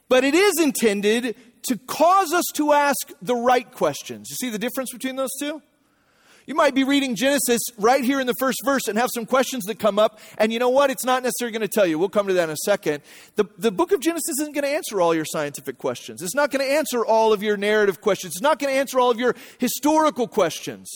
but 0.08 0.24
it 0.24 0.34
is 0.34 0.60
intended 0.60 1.36
to 1.62 1.78
cause 1.78 2.32
us 2.32 2.44
to 2.54 2.72
ask 2.72 3.12
the 3.22 3.36
right 3.36 3.70
questions. 3.70 4.28
You 4.30 4.36
see 4.36 4.50
the 4.50 4.58
difference 4.58 4.92
between 4.92 5.16
those 5.16 5.30
two? 5.40 5.62
You 6.46 6.54
might 6.54 6.74
be 6.74 6.82
reading 6.82 7.14
Genesis 7.14 7.60
right 7.78 8.02
here 8.02 8.20
in 8.20 8.26
the 8.26 8.34
first 8.38 8.58
verse 8.64 8.88
and 8.88 8.98
have 8.98 9.10
some 9.14 9.26
questions 9.26 9.64
that 9.64 9.78
come 9.78 9.98
up, 9.98 10.18
and 10.38 10.52
you 10.52 10.58
know 10.58 10.70
what? 10.70 10.90
It's 10.90 11.04
not 11.04 11.22
necessarily 11.22 11.52
going 11.56 11.68
to 11.68 11.72
tell 11.72 11.86
you. 11.86 11.98
We'll 11.98 12.08
come 12.08 12.26
to 12.26 12.34
that 12.34 12.44
in 12.44 12.50
a 12.50 12.56
second. 12.64 13.02
The, 13.36 13.44
the 13.58 13.70
book 13.70 13.92
of 13.92 14.00
Genesis 14.00 14.40
isn't 14.40 14.54
going 14.54 14.64
to 14.64 14.70
answer 14.70 15.00
all 15.00 15.14
your 15.14 15.24
scientific 15.24 15.78
questions, 15.78 16.22
it's 16.22 16.34
not 16.34 16.50
going 16.50 16.64
to 16.64 16.72
answer 16.72 17.04
all 17.04 17.32
of 17.32 17.42
your 17.42 17.56
narrative 17.56 18.00
questions, 18.00 18.34
it's 18.34 18.42
not 18.42 18.58
going 18.58 18.72
to 18.72 18.78
answer 18.78 18.98
all 18.98 19.10
of 19.10 19.18
your 19.18 19.36
historical 19.58 20.26
questions. 20.26 20.90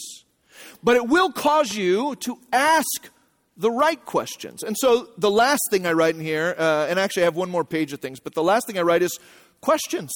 But 0.83 0.97
it 0.97 1.09
will 1.09 1.33
cause 1.33 1.75
you 1.75 2.17
to 2.17 2.39
ask 2.53 3.11
the 3.57 3.71
right 3.71 4.05
questions. 4.05 4.63
And 4.63 4.77
so 4.77 5.09
the 5.17 5.31
last 5.31 5.63
thing 5.71 5.87
I 5.87 5.93
write 5.93 6.15
in 6.15 6.21
here, 6.21 6.55
uh, 6.59 6.87
and 6.89 6.99
actually 6.99 7.23
I 7.23 7.27
have 7.27 7.37
one 7.37 7.51
more 7.51 7.65
page 7.65 7.93
of 7.93 8.01
things, 8.01 8.21
but 8.21 8.35
the 8.35 8.43
last 8.43 8.67
thing 8.67 8.79
I 8.79 8.83
write 8.83 9.03
is 9.03 9.19
questions. 9.61 10.13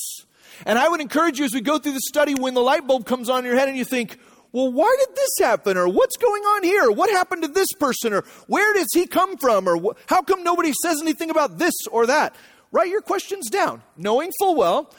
And 0.67 0.79
I 0.79 0.89
would 0.89 1.01
encourage 1.01 1.39
you 1.39 1.45
as 1.45 1.55
we 1.55 1.61
go 1.61 1.79
through 1.79 1.93
the 1.93 2.01
study, 2.01 2.35
when 2.35 2.55
the 2.55 2.61
light 2.61 2.87
bulb 2.87 3.07
comes 3.07 3.31
on 3.31 3.45
your 3.45 3.57
head 3.57 3.69
and 3.69 3.79
you 3.79 3.85
think, 3.85 4.19
well, 4.53 4.73
why 4.73 4.95
did 4.99 5.15
this 5.15 5.31
happen? 5.39 5.77
Or 5.77 5.89
what's 5.89 6.17
going 6.17 6.43
on 6.43 6.65
here? 6.65 6.91
What 6.91 7.11
happened 7.11 7.43
to 7.43 7.49
this 7.49 7.73
person? 7.79 8.13
Or 8.13 8.25
where 8.47 8.75
does 8.75 8.89
he 8.93 9.07
come 9.07 9.37
from? 9.37 9.69
Or 9.69 9.95
how 10.07 10.23
come 10.23 10.43
nobody 10.43 10.73
says 10.83 11.01
anything 11.01 11.31
about 11.31 11.59
this 11.59 11.75
or 11.91 12.07
that? 12.07 12.35
Write 12.73 12.89
your 12.89 13.01
questions 13.01 13.49
down, 13.51 13.83
knowing 13.97 14.31
full 14.39 14.55
well 14.55 14.93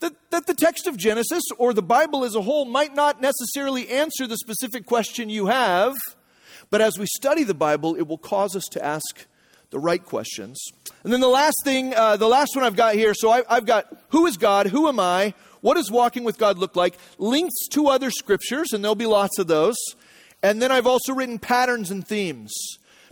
that, 0.00 0.14
that 0.30 0.46
the 0.46 0.54
text 0.54 0.86
of 0.86 0.96
Genesis 0.96 1.42
or 1.58 1.72
the 1.72 1.82
Bible 1.82 2.24
as 2.24 2.34
a 2.34 2.42
whole 2.42 2.64
might 2.64 2.94
not 2.94 3.20
necessarily 3.20 3.88
answer 3.88 4.26
the 4.26 4.36
specific 4.36 4.86
question 4.86 5.30
you 5.30 5.46
have, 5.46 5.94
but 6.70 6.80
as 6.80 6.98
we 6.98 7.06
study 7.06 7.44
the 7.44 7.54
Bible, 7.54 7.94
it 7.94 8.06
will 8.06 8.18
cause 8.18 8.54
us 8.54 8.64
to 8.72 8.84
ask 8.84 9.26
the 9.70 9.78
right 9.78 10.04
questions. 10.04 10.60
And 11.02 11.12
then 11.12 11.20
the 11.20 11.28
last 11.28 11.56
thing, 11.64 11.94
uh, 11.94 12.16
the 12.16 12.28
last 12.28 12.54
one 12.54 12.64
I've 12.64 12.76
got 12.76 12.94
here, 12.94 13.14
so 13.14 13.30
I, 13.30 13.42
I've 13.48 13.66
got 13.66 13.86
who 14.10 14.26
is 14.26 14.36
God? 14.36 14.66
Who 14.66 14.88
am 14.88 15.00
I? 15.00 15.34
What 15.66 15.74
does 15.74 15.90
walking 15.90 16.22
with 16.22 16.38
God 16.38 16.58
look 16.58 16.76
like? 16.76 16.96
Links 17.18 17.66
to 17.72 17.88
other 17.88 18.12
scriptures, 18.12 18.72
and 18.72 18.84
there'll 18.84 18.94
be 18.94 19.04
lots 19.04 19.36
of 19.40 19.48
those. 19.48 19.74
And 20.40 20.62
then 20.62 20.70
I've 20.70 20.86
also 20.86 21.12
written 21.12 21.40
patterns 21.40 21.90
and 21.90 22.06
themes. 22.06 22.54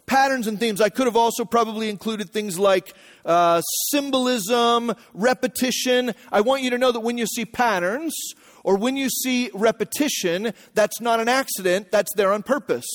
Patterns 0.07 0.47
and 0.47 0.61
themes. 0.61 0.81
I 0.81 0.89
could 0.89 1.07
have 1.07 1.17
also 1.17 1.45
probably 1.45 1.91
included 1.91 2.31
things 2.31 2.57
like 2.57 2.95
uh, 3.25 3.61
symbolism, 3.91 4.95
repetition. 5.15 6.15
I 6.31 6.43
want 6.43 6.63
you 6.63 6.71
to 6.71 6.79
know 6.79 6.93
that 6.93 7.01
when 7.01 7.19
you 7.19 7.27
see 7.27 7.45
patterns 7.45 8.15
or 8.63 8.77
when 8.77 8.97
you 8.97 9.11
see 9.11 9.51
repetition, 9.53 10.53
that's 10.75 11.01
not 11.01 11.19
an 11.19 11.29
accident, 11.29 11.91
that's 11.91 12.15
there 12.15 12.33
on 12.33 12.45
purpose 12.45 12.87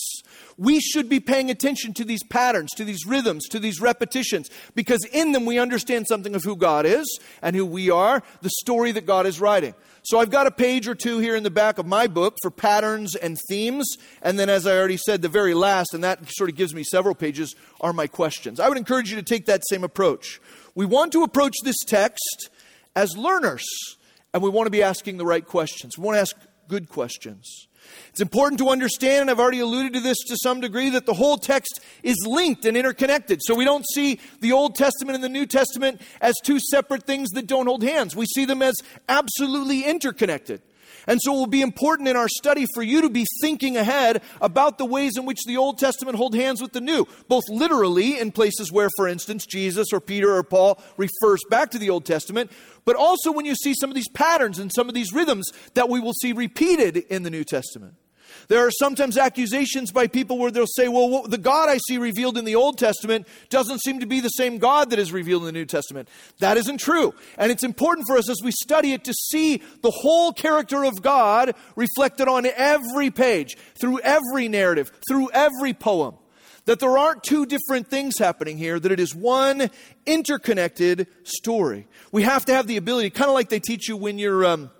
we 0.59 0.81
should 0.81 1.07
be 1.07 1.21
paying 1.21 1.49
attention 1.49 1.93
to 1.93 2.03
these 2.03 2.21
patterns, 2.21 2.71
to 2.75 2.83
these 2.83 3.05
rhythms, 3.05 3.47
to 3.47 3.59
these 3.59 3.79
repetitions, 3.79 4.49
because 4.75 4.99
in 5.13 5.31
them 5.31 5.45
we 5.45 5.57
understand 5.57 6.05
something 6.07 6.35
of 6.35 6.43
who 6.43 6.57
God 6.57 6.85
is 6.85 7.19
and 7.41 7.55
who 7.55 7.65
we 7.65 7.89
are, 7.89 8.21
the 8.41 8.49
story 8.59 8.91
that 8.91 9.05
God 9.05 9.25
is 9.25 9.39
writing. 9.39 9.73
So 10.03 10.19
I've 10.19 10.29
got 10.29 10.47
a 10.47 10.51
page 10.51 10.87
or 10.87 10.95
two 10.95 11.19
here 11.19 11.37
in 11.37 11.43
the 11.43 11.49
back 11.49 11.77
of 11.77 11.85
my 11.85 12.07
book 12.07 12.35
for 12.41 12.51
patterns 12.51 13.15
and 13.15 13.37
themes. 13.47 13.95
And 14.21 14.37
then, 14.37 14.49
as 14.49 14.67
I 14.67 14.77
already 14.77 14.97
said, 14.97 15.21
the 15.21 15.29
very 15.29 15.53
last, 15.53 15.93
and 15.93 16.03
that 16.03 16.19
sort 16.29 16.49
of 16.49 16.57
gives 16.57 16.75
me 16.75 16.83
several 16.83 17.15
pages, 17.15 17.55
are 17.79 17.93
my 17.93 18.07
questions. 18.07 18.59
I 18.59 18.67
would 18.67 18.77
encourage 18.77 19.09
you 19.09 19.15
to 19.15 19.23
take 19.23 19.45
that 19.45 19.63
same 19.69 19.85
approach. 19.85 20.41
We 20.75 20.85
want 20.85 21.13
to 21.13 21.23
approach 21.23 21.55
this 21.63 21.77
text 21.87 22.49
as 22.97 23.15
learners, 23.15 23.65
and 24.33 24.43
we 24.43 24.49
want 24.49 24.67
to 24.67 24.71
be 24.71 24.83
asking 24.83 25.17
the 25.17 25.25
right 25.25 25.45
questions. 25.45 25.97
We 25.97 26.03
want 26.03 26.15
to 26.17 26.21
ask 26.21 26.35
good 26.67 26.89
questions. 26.89 27.68
It's 28.09 28.21
important 28.21 28.59
to 28.59 28.69
understand, 28.69 29.21
and 29.21 29.31
I've 29.31 29.39
already 29.39 29.59
alluded 29.59 29.93
to 29.93 29.99
this 29.99 30.17
to 30.27 30.37
some 30.41 30.61
degree, 30.61 30.89
that 30.91 31.05
the 31.05 31.13
whole 31.13 31.37
text 31.37 31.79
is 32.03 32.17
linked 32.25 32.65
and 32.65 32.75
interconnected. 32.75 33.39
So 33.43 33.55
we 33.55 33.65
don't 33.65 33.85
see 33.93 34.19
the 34.39 34.51
Old 34.51 34.75
Testament 34.75 35.15
and 35.15 35.23
the 35.23 35.29
New 35.29 35.45
Testament 35.45 36.01
as 36.21 36.35
two 36.43 36.59
separate 36.59 37.03
things 37.03 37.29
that 37.31 37.47
don't 37.47 37.67
hold 37.67 37.83
hands. 37.83 38.15
We 38.15 38.25
see 38.25 38.45
them 38.45 38.61
as 38.61 38.75
absolutely 39.07 39.83
interconnected. 39.83 40.61
And 41.09 41.19
so 41.19 41.33
it 41.33 41.37
will 41.37 41.47
be 41.47 41.63
important 41.63 42.07
in 42.07 42.15
our 42.15 42.29
study 42.29 42.67
for 42.75 42.83
you 42.83 43.01
to 43.01 43.09
be 43.09 43.25
thinking 43.41 43.77
ahead 43.77 44.21
about 44.41 44.77
the 44.77 44.85
ways 44.85 45.17
in 45.17 45.25
which 45.25 45.43
the 45.47 45.57
Old 45.57 45.79
Testament 45.79 46.17
hold 46.17 46.35
hands 46.35 46.61
with 46.61 46.71
the 46.71 46.81
New, 46.81 47.07
both 47.27 47.43
literally 47.49 48.19
in 48.19 48.31
places 48.31 48.71
where, 48.71 48.89
for 48.95 49.07
instance, 49.07 49.47
Jesus 49.47 49.87
or 49.91 49.99
Peter 49.99 50.31
or 50.35 50.43
Paul 50.43 50.79
refers 50.97 51.41
back 51.49 51.71
to 51.71 51.79
the 51.79 51.89
Old 51.89 52.05
Testament, 52.05 52.51
but 52.85 52.95
also 52.95 53.31
when 53.31 53.45
you 53.45 53.55
see 53.55 53.73
some 53.73 53.89
of 53.89 53.95
these 53.95 54.07
patterns 54.09 54.59
and 54.59 54.71
some 54.71 54.87
of 54.87 54.93
these 54.93 55.11
rhythms 55.11 55.51
that 55.73 55.89
we 55.89 55.99
will 55.99 56.13
see 56.13 56.31
repeated 56.31 56.97
in 56.97 57.23
the 57.23 57.31
New 57.31 57.43
Testament. 57.43 57.95
There 58.49 58.65
are 58.65 58.71
sometimes 58.71 59.15
accusations 59.15 59.91
by 59.91 60.07
people 60.07 60.39
where 60.39 60.49
they'll 60.49 60.65
say, 60.65 60.87
well, 60.87 61.21
the 61.21 61.37
God 61.37 61.69
I 61.69 61.77
see 61.77 61.99
revealed 61.99 62.35
in 62.35 62.45
the 62.45 62.55
Old 62.55 62.79
Testament 62.79 63.27
doesn't 63.51 63.79
seem 63.79 63.99
to 63.99 64.07
be 64.07 64.21
the 64.21 64.29
same 64.29 64.57
God 64.57 64.89
that 64.89 64.97
is 64.97 65.11
revealed 65.11 65.43
in 65.43 65.45
the 65.45 65.51
New 65.51 65.65
Testament. 65.65 66.09
That 66.39 66.57
isn't 66.57 66.79
true. 66.79 67.13
And 67.37 67.51
it's 67.51 67.63
important 67.63 68.07
for 68.07 68.17
us 68.17 68.27
as 68.27 68.41
we 68.43 68.51
study 68.51 68.93
it 68.93 69.03
to 69.03 69.13
see 69.13 69.61
the 69.83 69.91
whole 69.91 70.33
character 70.33 70.83
of 70.83 71.03
God 71.03 71.53
reflected 71.75 72.27
on 72.27 72.47
every 72.47 73.11
page, 73.11 73.55
through 73.79 73.99
every 73.99 74.47
narrative, 74.47 74.91
through 75.07 75.29
every 75.29 75.75
poem. 75.75 76.15
That 76.65 76.79
there 76.79 76.97
aren't 76.97 77.21
two 77.21 77.45
different 77.45 77.87
things 77.87 78.17
happening 78.17 78.57
here, 78.57 78.79
that 78.79 78.91
it 78.91 78.99
is 78.99 79.13
one 79.13 79.69
interconnected 80.07 81.05
story. 81.23 81.87
We 82.11 82.23
have 82.23 82.45
to 82.45 82.53
have 82.55 82.65
the 82.65 82.77
ability, 82.77 83.11
kind 83.11 83.29
of 83.29 83.35
like 83.35 83.49
they 83.49 83.59
teach 83.59 83.87
you 83.87 83.95
when 83.95 84.17
you're, 84.17 84.43
um, 84.43 84.71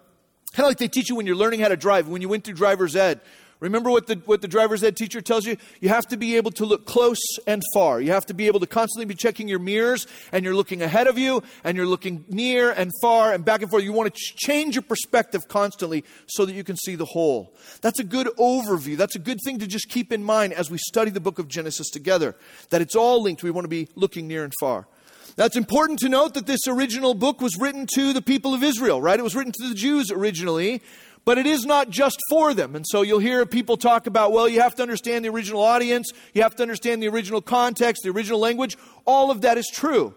kind 0.54 0.66
of 0.66 0.70
like 0.72 0.80
they 0.80 0.88
teach 0.88 1.10
you 1.10 1.16
when 1.16 1.28
you're 1.28 1.36
learning 1.36 1.60
how 1.60 1.68
to 1.68 1.78
drive, 1.78 2.08
when 2.08 2.24
you 2.24 2.30
went 2.30 2.46
through 2.46 2.56
driver's 2.56 2.96
ed. 2.96 3.22
Remember 3.60 3.90
what 3.90 4.08
the, 4.08 4.16
what 4.26 4.42
the 4.42 4.48
driver's 4.48 4.84
ed 4.84 4.96
teacher 4.96 5.20
tells 5.20 5.46
you? 5.46 5.58
You 5.82 5.90
have 5.90 6.08
to 6.08 6.18
be 6.18 6.38
able 6.38 6.52
to 6.52 6.66
look 6.66 6.86
close 6.86 7.20
and 7.46 7.62
far. 7.74 8.00
You 8.00 8.12
have 8.12 8.26
to 8.28 8.34
be 8.34 8.48
able 8.48 8.62
to 8.62 8.68
constantly 8.68 9.06
be 9.06 9.16
checking 9.16 9.50
your 9.50 9.60
mirrors 9.60 10.08
and 10.32 10.46
you're 10.46 10.56
looking 10.56 10.82
ahead 10.82 11.08
of 11.08 11.18
you 11.18 11.44
and 11.66 11.76
you're 11.76 11.86
looking 11.86 12.24
near 12.30 12.72
and 12.72 12.92
far 13.02 13.34
and 13.34 13.44
back 13.44 13.62
and 13.62 13.70
forth. 13.70 13.84
You 13.84 13.92
want 13.92 14.14
to 14.14 14.22
change 14.38 14.76
your 14.76 14.84
perspective 14.84 15.50
constantly 15.50 16.06
so 16.28 16.46
that 16.46 16.54
you 16.54 16.64
can 16.64 16.78
see 16.78 16.96
the 16.96 17.06
whole. 17.06 17.54
That's 17.82 18.00
a 18.00 18.06
good 18.06 18.28
overview. 18.38 18.96
That's 18.96 19.18
a 19.18 19.20
good 19.20 19.40
thing 19.44 19.60
to 19.60 19.68
just 19.68 19.90
keep 19.90 20.14
in 20.14 20.24
mind 20.24 20.54
as 20.54 20.72
we 20.72 20.78
study 20.78 21.12
the 21.12 21.20
book 21.20 21.38
of 21.38 21.50
Genesis 21.50 21.90
together, 21.90 22.36
that 22.70 22.82
it's 22.82 22.96
all 22.96 23.22
linked. 23.22 23.44
We 23.44 23.52
want 23.52 23.66
to 23.66 23.70
be 23.70 23.90
looking 23.96 24.28
near 24.28 24.46
and 24.46 24.54
far. 24.62 24.88
That's 25.36 25.56
important 25.56 26.00
to 26.00 26.10
note 26.10 26.34
that 26.34 26.48
this 26.48 26.68
original 26.68 27.14
book 27.14 27.40
was 27.40 27.58
written 27.58 27.88
to 27.96 28.12
the 28.14 28.22
people 28.22 28.54
of 28.54 28.62
Israel, 28.62 29.02
right? 29.02 29.18
It 29.18 29.24
was 29.24 29.36
written 29.36 29.54
to 29.54 29.70
the 29.70 29.76
Jews 29.76 30.12
originally. 30.12 30.82
But 31.26 31.38
it 31.38 31.46
is 31.46 31.66
not 31.66 31.90
just 31.90 32.18
for 32.30 32.54
them. 32.54 32.76
And 32.76 32.86
so 32.88 33.02
you'll 33.02 33.20
hear 33.20 33.46
people 33.46 33.78
talk 33.78 34.08
about, 34.08 34.32
well, 34.32 34.48
you 34.50 34.62
have 34.62 34.76
to 34.76 34.82
understand 34.82 35.26
the 35.26 35.30
original 35.30 35.62
audience, 35.62 36.12
you 36.34 36.42
have 36.42 36.56
to 36.56 36.64
understand 36.64 37.04
the 37.04 37.08
original 37.08 37.42
context, 37.42 38.04
the 38.04 38.10
original 38.10 38.40
language. 38.40 38.78
All 39.06 39.30
of 39.30 39.42
that 39.42 39.58
is 39.58 39.70
true. 39.72 40.16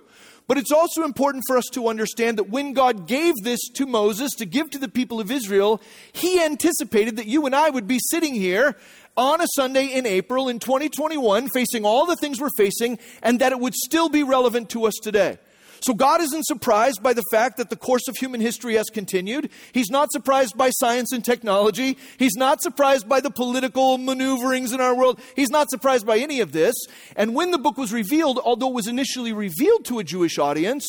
But 0.49 0.59
it's 0.59 0.73
also 0.73 1.04
important 1.04 1.44
for 1.47 1.56
us 1.56 1.66
to 1.73 1.88
understand 1.88 2.38
that 2.38 2.50
when 2.50 2.73
God 2.73 3.06
gave 3.06 3.35
this 3.42 3.61
to 3.75 3.87
Moses 3.87 4.32
to 4.32 4.47
give 4.47 4.71
to 4.71 4.78
the 4.78 4.88
people 4.88 5.21
of 5.21 5.30
Israel, 5.30 5.80
he 6.12 6.42
anticipated 6.42 7.16
that 7.16 7.26
you 7.26 7.47
and 7.47 7.54
I 7.54 7.71
would 7.71 7.87
be 7.87 8.00
sitting 8.11 8.35
here 8.35 8.76
on 9.16 9.40
a 9.40 9.47
Sunday 9.54 9.87
in 9.87 10.04
April 10.04 10.49
in 10.49 10.59
2021, 10.59 11.49
facing 11.49 11.85
all 11.85 12.06
the 12.06 12.16
things 12.16 12.40
we're 12.40 12.49
facing, 12.56 12.99
and 13.23 13.38
that 13.40 13.52
it 13.52 13.61
would 13.61 13.75
still 13.75 14.09
be 14.09 14.23
relevant 14.23 14.71
to 14.71 14.87
us 14.87 14.94
today. 15.02 15.38
So 15.83 15.95
God 15.95 16.21
isn't 16.21 16.47
surprised 16.47 17.03
by 17.03 17.12
the 17.12 17.25
fact 17.33 17.57
that 17.57 17.69
the 17.69 17.77
course 17.77 18.07
of 18.07 18.17
human 18.17 18.41
history 18.41 18.75
has 18.75 18.89
continued. 18.89 19.51
He's 19.73 19.91
not 19.91 20.12
surprised 20.12 20.57
by 20.57 20.71
science 20.71 21.12
and 21.12 21.25
technology. 21.25 21.99
He's 22.19 22.37
not 22.37 22.62
surprised 22.62 23.09
by 23.09 23.19
the 23.21 23.31
political 23.31 23.99
maneuverings 23.99 24.73
in 24.73 24.81
our 24.81 24.97
world. 24.97 25.21
He's 25.35 25.51
not 25.51 25.71
surprised 25.71 26.07
by 26.07 26.19
any 26.19 26.41
of 26.41 26.53
this. 26.53 26.77
And 27.17 27.35
when 27.35 27.51
the 27.51 27.59
book 27.59 27.77
was 27.77 27.93
revealed, 27.93 28.39
although 28.39 28.69
it 28.69 28.75
was 28.75 28.87
initially 28.87 29.33
revealed 29.33 29.85
to 29.87 29.99
a 29.99 30.05
Jewish 30.05 30.39
audience, 30.39 30.87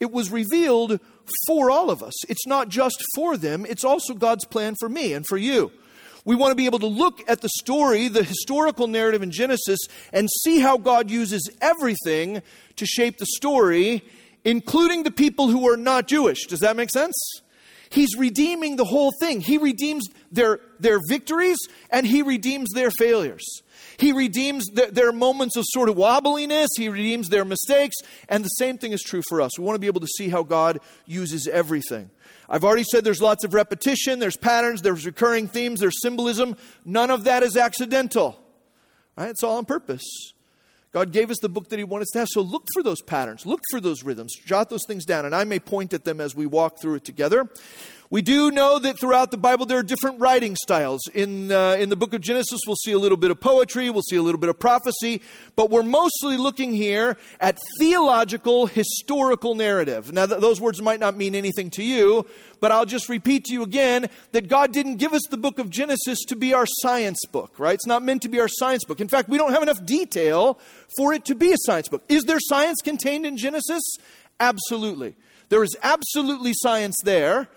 it 0.00 0.10
was 0.12 0.30
revealed 0.30 1.00
for 1.46 1.70
all 1.70 1.90
of 1.90 2.02
us. 2.02 2.14
It's 2.28 2.46
not 2.46 2.68
just 2.68 3.02
for 3.14 3.38
them, 3.38 3.64
it's 3.66 3.84
also 3.84 4.12
God's 4.12 4.44
plan 4.44 4.74
for 4.78 4.88
me 4.90 5.14
and 5.14 5.26
for 5.26 5.38
you. 5.38 5.72
We 6.24 6.36
want 6.36 6.52
to 6.52 6.54
be 6.54 6.66
able 6.66 6.78
to 6.80 6.86
look 6.86 7.22
at 7.28 7.40
the 7.40 7.48
story, 7.60 8.08
the 8.08 8.22
historical 8.22 8.86
narrative 8.86 9.22
in 9.22 9.30
Genesis, 9.30 9.78
and 10.12 10.28
see 10.42 10.60
how 10.60 10.76
God 10.76 11.10
uses 11.10 11.48
everything 11.60 12.42
to 12.76 12.86
shape 12.86 13.18
the 13.18 13.26
story, 13.26 14.04
including 14.44 15.02
the 15.02 15.10
people 15.10 15.48
who 15.48 15.68
are 15.68 15.76
not 15.76 16.06
Jewish. 16.06 16.46
Does 16.46 16.60
that 16.60 16.76
make 16.76 16.90
sense? 16.90 17.14
He's 17.90 18.16
redeeming 18.16 18.76
the 18.76 18.84
whole 18.84 19.12
thing. 19.20 19.40
He 19.40 19.58
redeems 19.58 20.06
their, 20.30 20.60
their 20.78 21.00
victories 21.08 21.58
and 21.90 22.06
he 22.06 22.22
redeems 22.22 22.68
their 22.72 22.92
failures. 22.92 23.44
He 23.98 24.12
redeems 24.12 24.66
the, 24.66 24.86
their 24.86 25.12
moments 25.12 25.56
of 25.56 25.64
sort 25.68 25.88
of 25.88 25.96
wobbliness. 25.96 26.68
He 26.76 26.88
redeems 26.88 27.28
their 27.28 27.44
mistakes. 27.44 27.96
And 28.28 28.44
the 28.44 28.48
same 28.48 28.78
thing 28.78 28.92
is 28.92 29.02
true 29.02 29.22
for 29.28 29.42
us. 29.42 29.58
We 29.58 29.64
want 29.64 29.74
to 29.74 29.80
be 29.80 29.88
able 29.88 30.00
to 30.00 30.06
see 30.06 30.28
how 30.28 30.44
God 30.44 30.78
uses 31.04 31.48
everything. 31.48 32.10
I've 32.50 32.64
already 32.64 32.82
said 32.82 33.04
there's 33.04 33.22
lots 33.22 33.44
of 33.44 33.54
repetition, 33.54 34.18
there's 34.18 34.36
patterns, 34.36 34.82
there's 34.82 35.06
recurring 35.06 35.46
themes, 35.46 35.78
there's 35.78 36.02
symbolism. 36.02 36.56
None 36.84 37.10
of 37.10 37.24
that 37.24 37.44
is 37.44 37.56
accidental. 37.56 38.40
Right? 39.16 39.30
It's 39.30 39.44
all 39.44 39.58
on 39.58 39.64
purpose. 39.64 40.02
God 40.92 41.12
gave 41.12 41.30
us 41.30 41.38
the 41.40 41.48
book 41.48 41.68
that 41.68 41.78
He 41.78 41.84
wanted 41.84 42.02
us 42.02 42.10
to 42.14 42.18
have. 42.18 42.28
So 42.28 42.40
look 42.40 42.66
for 42.74 42.82
those 42.82 43.00
patterns, 43.02 43.46
look 43.46 43.60
for 43.70 43.80
those 43.80 44.02
rhythms, 44.02 44.34
jot 44.44 44.68
those 44.68 44.84
things 44.84 45.04
down, 45.04 45.24
and 45.24 45.34
I 45.34 45.44
may 45.44 45.60
point 45.60 45.94
at 45.94 46.04
them 46.04 46.20
as 46.20 46.34
we 46.34 46.46
walk 46.46 46.80
through 46.80 46.96
it 46.96 47.04
together. 47.04 47.48
We 48.12 48.22
do 48.22 48.50
know 48.50 48.80
that 48.80 48.98
throughout 48.98 49.30
the 49.30 49.36
Bible 49.36 49.66
there 49.66 49.78
are 49.78 49.84
different 49.84 50.18
writing 50.18 50.56
styles. 50.56 51.00
In, 51.14 51.52
uh, 51.52 51.76
in 51.78 51.90
the 51.90 51.96
book 51.96 52.12
of 52.12 52.20
Genesis, 52.20 52.58
we'll 52.66 52.74
see 52.74 52.90
a 52.90 52.98
little 52.98 53.16
bit 53.16 53.30
of 53.30 53.38
poetry, 53.38 53.88
we'll 53.88 54.02
see 54.02 54.16
a 54.16 54.22
little 54.22 54.40
bit 54.40 54.50
of 54.50 54.58
prophecy, 54.58 55.22
but 55.54 55.70
we're 55.70 55.84
mostly 55.84 56.36
looking 56.36 56.74
here 56.74 57.16
at 57.40 57.56
theological, 57.78 58.66
historical 58.66 59.54
narrative. 59.54 60.12
Now, 60.12 60.26
th- 60.26 60.40
those 60.40 60.60
words 60.60 60.82
might 60.82 60.98
not 60.98 61.16
mean 61.16 61.36
anything 61.36 61.70
to 61.70 61.84
you, 61.84 62.26
but 62.58 62.72
I'll 62.72 62.84
just 62.84 63.08
repeat 63.08 63.44
to 63.44 63.52
you 63.52 63.62
again 63.62 64.10
that 64.32 64.48
God 64.48 64.72
didn't 64.72 64.96
give 64.96 65.12
us 65.12 65.22
the 65.30 65.36
book 65.36 65.60
of 65.60 65.70
Genesis 65.70 66.18
to 66.24 66.34
be 66.34 66.52
our 66.52 66.66
science 66.66 67.20
book, 67.30 67.60
right? 67.60 67.74
It's 67.74 67.86
not 67.86 68.02
meant 68.02 68.22
to 68.22 68.28
be 68.28 68.40
our 68.40 68.48
science 68.48 68.82
book. 68.82 69.00
In 69.00 69.06
fact, 69.06 69.28
we 69.28 69.38
don't 69.38 69.52
have 69.52 69.62
enough 69.62 69.86
detail 69.86 70.58
for 70.96 71.14
it 71.14 71.24
to 71.26 71.36
be 71.36 71.52
a 71.52 71.58
science 71.58 71.86
book. 71.86 72.02
Is 72.08 72.24
there 72.24 72.40
science 72.40 72.80
contained 72.82 73.24
in 73.24 73.36
Genesis? 73.36 73.84
Absolutely. 74.40 75.14
There 75.48 75.62
is 75.62 75.76
absolutely 75.84 76.54
science 76.54 76.96
there. 77.04 77.48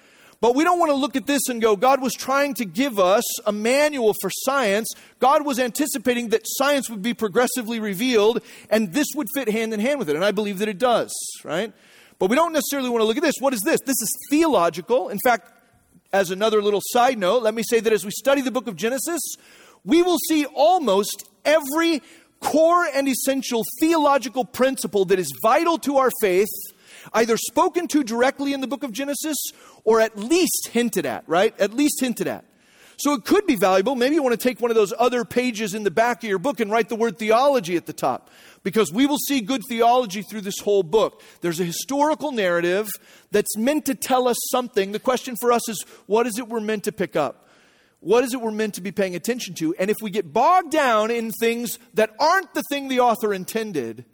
But 0.44 0.56
we 0.56 0.66
don't 0.66 0.78
want 0.78 0.90
to 0.90 0.96
look 0.96 1.16
at 1.16 1.26
this 1.26 1.48
and 1.48 1.62
go, 1.62 1.78
God 1.78 2.02
was 2.02 2.12
trying 2.12 2.54
to 2.56 2.66
give 2.66 3.00
us 3.00 3.24
a 3.48 3.54
manual 3.54 4.14
for 4.20 4.30
science. 4.30 4.94
God 5.22 5.46
was 5.46 5.58
anticipating 5.58 6.32
that 6.32 6.42
science 6.44 6.90
would 6.90 7.02
be 7.02 7.14
progressively 7.14 7.80
revealed, 7.80 8.44
and 8.70 8.92
this 8.92 9.08
would 9.16 9.30
fit 9.34 9.48
hand 9.48 9.74
in 9.74 9.80
hand 9.80 10.00
with 10.00 10.10
it. 10.10 10.18
And 10.18 10.26
I 10.26 10.32
believe 10.32 10.60
that 10.60 10.68
it 10.68 10.80
does, 10.80 11.14
right? 11.46 11.72
But 12.20 12.30
we 12.30 12.36
don't 12.36 12.52
necessarily 12.52 12.90
want 12.90 13.00
to 13.00 13.06
look 13.06 13.16
at 13.16 13.24
this. 13.24 13.36
What 13.40 13.54
is 13.54 13.62
this? 13.62 13.80
This 13.86 13.96
is 14.02 14.14
theological. 14.30 15.08
In 15.08 15.18
fact, 15.24 15.50
as 16.12 16.30
another 16.30 16.62
little 16.62 16.82
side 16.88 17.18
note, 17.18 17.42
let 17.42 17.54
me 17.54 17.64
say 17.64 17.80
that 17.80 17.94
as 17.94 18.04
we 18.04 18.12
study 18.12 18.42
the 18.42 18.52
book 18.52 18.68
of 18.68 18.76
Genesis, 18.76 19.22
we 19.86 20.02
will 20.02 20.20
see 20.28 20.44
almost 20.44 21.24
every 21.46 22.02
core 22.42 22.86
and 22.94 23.08
essential 23.08 23.64
theological 23.80 24.44
principle 24.44 25.06
that 25.06 25.20
is 25.20 25.32
vital 25.42 25.78
to 25.78 26.00
our 26.00 26.12
faith 26.20 26.50
either 27.14 27.38
spoken 27.38 27.88
to 27.90 28.04
directly 28.04 28.54
in 28.54 28.62
the 28.62 28.68
book 28.68 28.84
of 28.84 28.92
Genesis 28.92 29.38
or 29.84 30.00
at 30.00 30.18
least 30.18 30.70
hinted 30.72 31.06
at, 31.06 31.24
right? 31.28 31.60
At 31.60 31.74
least 31.74 32.00
hinted 32.00 32.28
at. 32.28 32.46
So 32.98 33.14
it 33.14 33.26
could 33.26 33.46
be 33.46 33.56
valuable. 33.56 33.96
Maybe 33.96 34.16
you 34.16 34.24
want 34.24 34.40
to 34.40 34.48
take 34.48 34.62
one 34.62 34.72
of 34.72 34.76
those 34.76 34.94
other 34.98 35.26
pages 35.26 35.74
in 35.74 35.84
the 35.84 35.92
back 35.92 36.24
of 36.24 36.30
your 36.30 36.40
book 36.40 36.60
and 36.60 36.72
write 36.72 36.90
the 36.90 36.96
word 36.96 37.18
theology 37.18 37.76
at 37.76 37.86
the 37.86 37.94
top 37.94 38.30
because 38.64 38.94
we 38.94 39.06
will 39.06 39.18
see 39.18 39.42
good 39.42 39.62
theology 39.68 40.22
through 40.22 40.42
this 40.42 40.60
whole 40.60 40.84
book. 40.84 41.22
There's 41.42 41.60
a 41.60 41.66
historical 41.66 42.32
narrative 42.32 42.88
that's 43.32 43.58
meant 43.58 43.86
to 43.88 43.96
tell 43.96 44.28
us 44.28 44.38
something. 44.52 44.92
The 44.92 45.00
question 45.00 45.36
for 45.40 45.52
us 45.52 45.68
is 45.68 45.84
what 46.06 46.28
is 46.28 46.38
it 46.38 46.48
we're 46.48 46.60
meant 46.60 46.84
to 46.86 46.92
pick 46.92 47.16
up? 47.16 47.50
What 48.00 48.24
is 48.24 48.34
it 48.34 48.42
we're 48.42 48.52
meant 48.52 48.76
to 48.76 48.82
be 48.82 48.92
paying 48.92 49.16
attention 49.16 49.54
to? 49.56 49.74
And 49.76 49.90
if 49.90 49.98
we 50.02 50.12
get 50.12 50.34
bogged 50.34 50.72
down 50.72 51.10
in 51.10 51.32
things 51.32 51.80
that 51.94 52.12
aren't 52.20 52.54
the 52.54 52.64
thing 52.70 52.90
the 52.90 53.00
author 53.00 53.34
intended, 53.34 54.06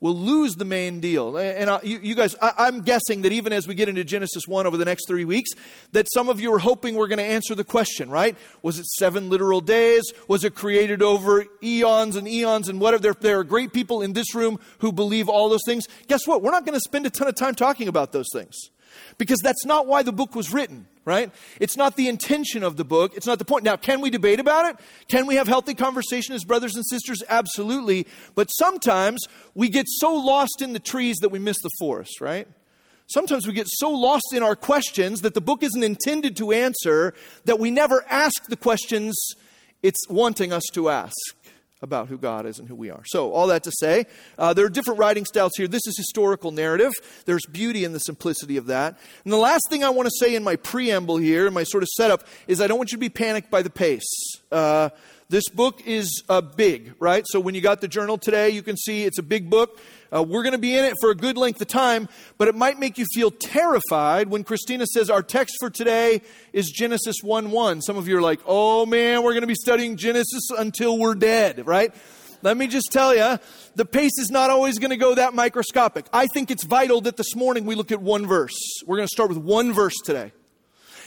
will 0.00 0.14
lose 0.14 0.54
the 0.54 0.64
main 0.64 1.00
deal. 1.00 1.36
And 1.36 1.80
you, 1.82 1.98
you, 2.00 2.14
guys, 2.14 2.36
I, 2.40 2.68
am 2.68 2.82
guessing 2.82 3.22
that 3.22 3.32
even 3.32 3.52
as 3.52 3.66
we 3.66 3.74
get 3.74 3.88
into 3.88 4.04
Genesis 4.04 4.46
1 4.46 4.66
over 4.66 4.76
the 4.76 4.84
next 4.84 5.06
three 5.08 5.24
weeks, 5.24 5.50
that 5.92 6.06
some 6.12 6.28
of 6.28 6.40
you 6.40 6.52
are 6.54 6.58
hoping 6.58 6.94
we're 6.94 7.08
going 7.08 7.18
to 7.18 7.24
answer 7.24 7.54
the 7.54 7.64
question, 7.64 8.10
right? 8.10 8.36
Was 8.62 8.78
it 8.78 8.86
seven 8.86 9.28
literal 9.28 9.60
days? 9.60 10.04
Was 10.28 10.44
it 10.44 10.54
created 10.54 11.02
over 11.02 11.44
eons 11.62 12.16
and 12.16 12.28
eons 12.28 12.68
and 12.68 12.80
whatever? 12.80 13.02
There, 13.02 13.14
there 13.14 13.38
are 13.40 13.44
great 13.44 13.72
people 13.72 14.02
in 14.02 14.12
this 14.12 14.34
room 14.34 14.60
who 14.78 14.92
believe 14.92 15.28
all 15.28 15.48
those 15.48 15.64
things. 15.66 15.88
Guess 16.06 16.26
what? 16.26 16.42
We're 16.42 16.52
not 16.52 16.64
going 16.64 16.78
to 16.78 16.80
spend 16.80 17.06
a 17.06 17.10
ton 17.10 17.28
of 17.28 17.34
time 17.34 17.54
talking 17.54 17.88
about 17.88 18.12
those 18.12 18.28
things 18.32 18.70
because 19.16 19.40
that's 19.40 19.64
not 19.64 19.86
why 19.86 20.02
the 20.02 20.12
book 20.12 20.34
was 20.34 20.52
written 20.52 20.86
right? 21.08 21.32
It's 21.58 21.74
not 21.74 21.96
the 21.96 22.06
intention 22.06 22.62
of 22.62 22.76
the 22.76 22.84
book. 22.84 23.16
It's 23.16 23.26
not 23.26 23.38
the 23.38 23.44
point. 23.46 23.64
Now, 23.64 23.76
can 23.76 24.02
we 24.02 24.10
debate 24.10 24.40
about 24.40 24.66
it? 24.66 24.76
Can 25.08 25.26
we 25.26 25.36
have 25.36 25.48
healthy 25.48 25.74
conversation 25.74 26.34
as 26.34 26.44
brothers 26.44 26.76
and 26.76 26.84
sisters? 26.86 27.22
Absolutely. 27.30 28.06
But 28.34 28.48
sometimes 28.48 29.26
we 29.54 29.70
get 29.70 29.86
so 29.88 30.14
lost 30.14 30.60
in 30.60 30.74
the 30.74 30.78
trees 30.78 31.16
that 31.22 31.30
we 31.30 31.38
miss 31.38 31.56
the 31.62 31.70
forest, 31.78 32.20
right? 32.20 32.46
Sometimes 33.06 33.46
we 33.46 33.54
get 33.54 33.68
so 33.70 33.90
lost 33.90 34.34
in 34.34 34.42
our 34.42 34.54
questions 34.54 35.22
that 35.22 35.32
the 35.32 35.40
book 35.40 35.62
isn't 35.62 35.82
intended 35.82 36.36
to 36.36 36.52
answer 36.52 37.14
that 37.46 37.58
we 37.58 37.70
never 37.70 38.04
ask 38.10 38.44
the 38.48 38.56
questions 38.56 39.16
it's 39.82 40.06
wanting 40.10 40.52
us 40.52 40.64
to 40.74 40.90
ask 40.90 41.16
about 41.80 42.08
who 42.08 42.18
God 42.18 42.46
is 42.46 42.58
and 42.58 42.68
who 42.68 42.74
we 42.74 42.90
are. 42.90 43.02
So, 43.06 43.32
all 43.32 43.46
that 43.48 43.62
to 43.64 43.72
say, 43.72 44.06
uh, 44.36 44.52
there 44.54 44.64
are 44.64 44.70
different 44.70 44.98
writing 44.98 45.24
styles 45.24 45.52
here. 45.56 45.68
This 45.68 45.86
is 45.86 45.96
historical 45.96 46.50
narrative. 46.50 46.92
There's 47.24 47.46
beauty 47.46 47.84
in 47.84 47.92
the 47.92 48.00
simplicity 48.00 48.56
of 48.56 48.66
that. 48.66 48.98
And 49.24 49.32
the 49.32 49.38
last 49.38 49.68
thing 49.70 49.84
I 49.84 49.90
want 49.90 50.06
to 50.06 50.14
say 50.18 50.34
in 50.34 50.42
my 50.44 50.56
preamble 50.56 51.18
here, 51.18 51.46
in 51.46 51.54
my 51.54 51.64
sort 51.64 51.82
of 51.82 51.88
setup, 51.90 52.26
is 52.46 52.60
I 52.60 52.66
don't 52.66 52.78
want 52.78 52.90
you 52.90 52.96
to 52.96 53.00
be 53.00 53.08
panicked 53.08 53.50
by 53.50 53.62
the 53.62 53.70
pace. 53.70 54.08
Uh, 54.50 54.90
this 55.30 55.48
book 55.50 55.82
is 55.86 56.22
uh, 56.30 56.40
big, 56.40 56.94
right? 56.98 57.24
So 57.28 57.38
when 57.38 57.54
you 57.54 57.60
got 57.60 57.82
the 57.82 57.88
journal 57.88 58.16
today, 58.16 58.48
you 58.48 58.62
can 58.62 58.78
see 58.78 59.04
it's 59.04 59.18
a 59.18 59.22
big 59.22 59.50
book. 59.50 59.78
Uh, 60.14 60.22
we're 60.22 60.42
going 60.42 60.52
to 60.52 60.58
be 60.58 60.76
in 60.76 60.84
it 60.84 60.94
for 61.00 61.10
a 61.10 61.14
good 61.14 61.36
length 61.36 61.60
of 61.60 61.68
time, 61.68 62.08
but 62.38 62.48
it 62.48 62.54
might 62.54 62.78
make 62.78 62.96
you 62.96 63.04
feel 63.14 63.30
terrified 63.30 64.28
when 64.28 64.42
Christina 64.42 64.86
says 64.86 65.10
our 65.10 65.22
text 65.22 65.56
for 65.60 65.68
today 65.68 66.22
is 66.52 66.70
Genesis 66.70 67.16
1 67.22 67.50
1. 67.50 67.82
Some 67.82 67.96
of 67.96 68.08
you 68.08 68.16
are 68.16 68.22
like, 68.22 68.40
oh 68.46 68.86
man, 68.86 69.22
we're 69.22 69.32
going 69.32 69.42
to 69.42 69.48
be 69.48 69.54
studying 69.54 69.96
Genesis 69.96 70.48
until 70.56 70.98
we're 70.98 71.14
dead, 71.14 71.66
right? 71.66 71.94
Let 72.40 72.56
me 72.56 72.68
just 72.68 72.92
tell 72.92 73.14
you, 73.14 73.38
the 73.74 73.84
pace 73.84 74.16
is 74.18 74.30
not 74.30 74.48
always 74.48 74.78
going 74.78 74.90
to 74.90 74.96
go 74.96 75.14
that 75.14 75.34
microscopic. 75.34 76.06
I 76.12 76.26
think 76.26 76.50
it's 76.50 76.64
vital 76.64 77.00
that 77.02 77.16
this 77.16 77.34
morning 77.34 77.66
we 77.66 77.74
look 77.74 77.90
at 77.90 78.00
one 78.00 78.26
verse. 78.26 78.56
We're 78.86 78.96
going 78.96 79.08
to 79.08 79.12
start 79.12 79.28
with 79.28 79.38
one 79.38 79.72
verse 79.72 79.96
today. 80.04 80.32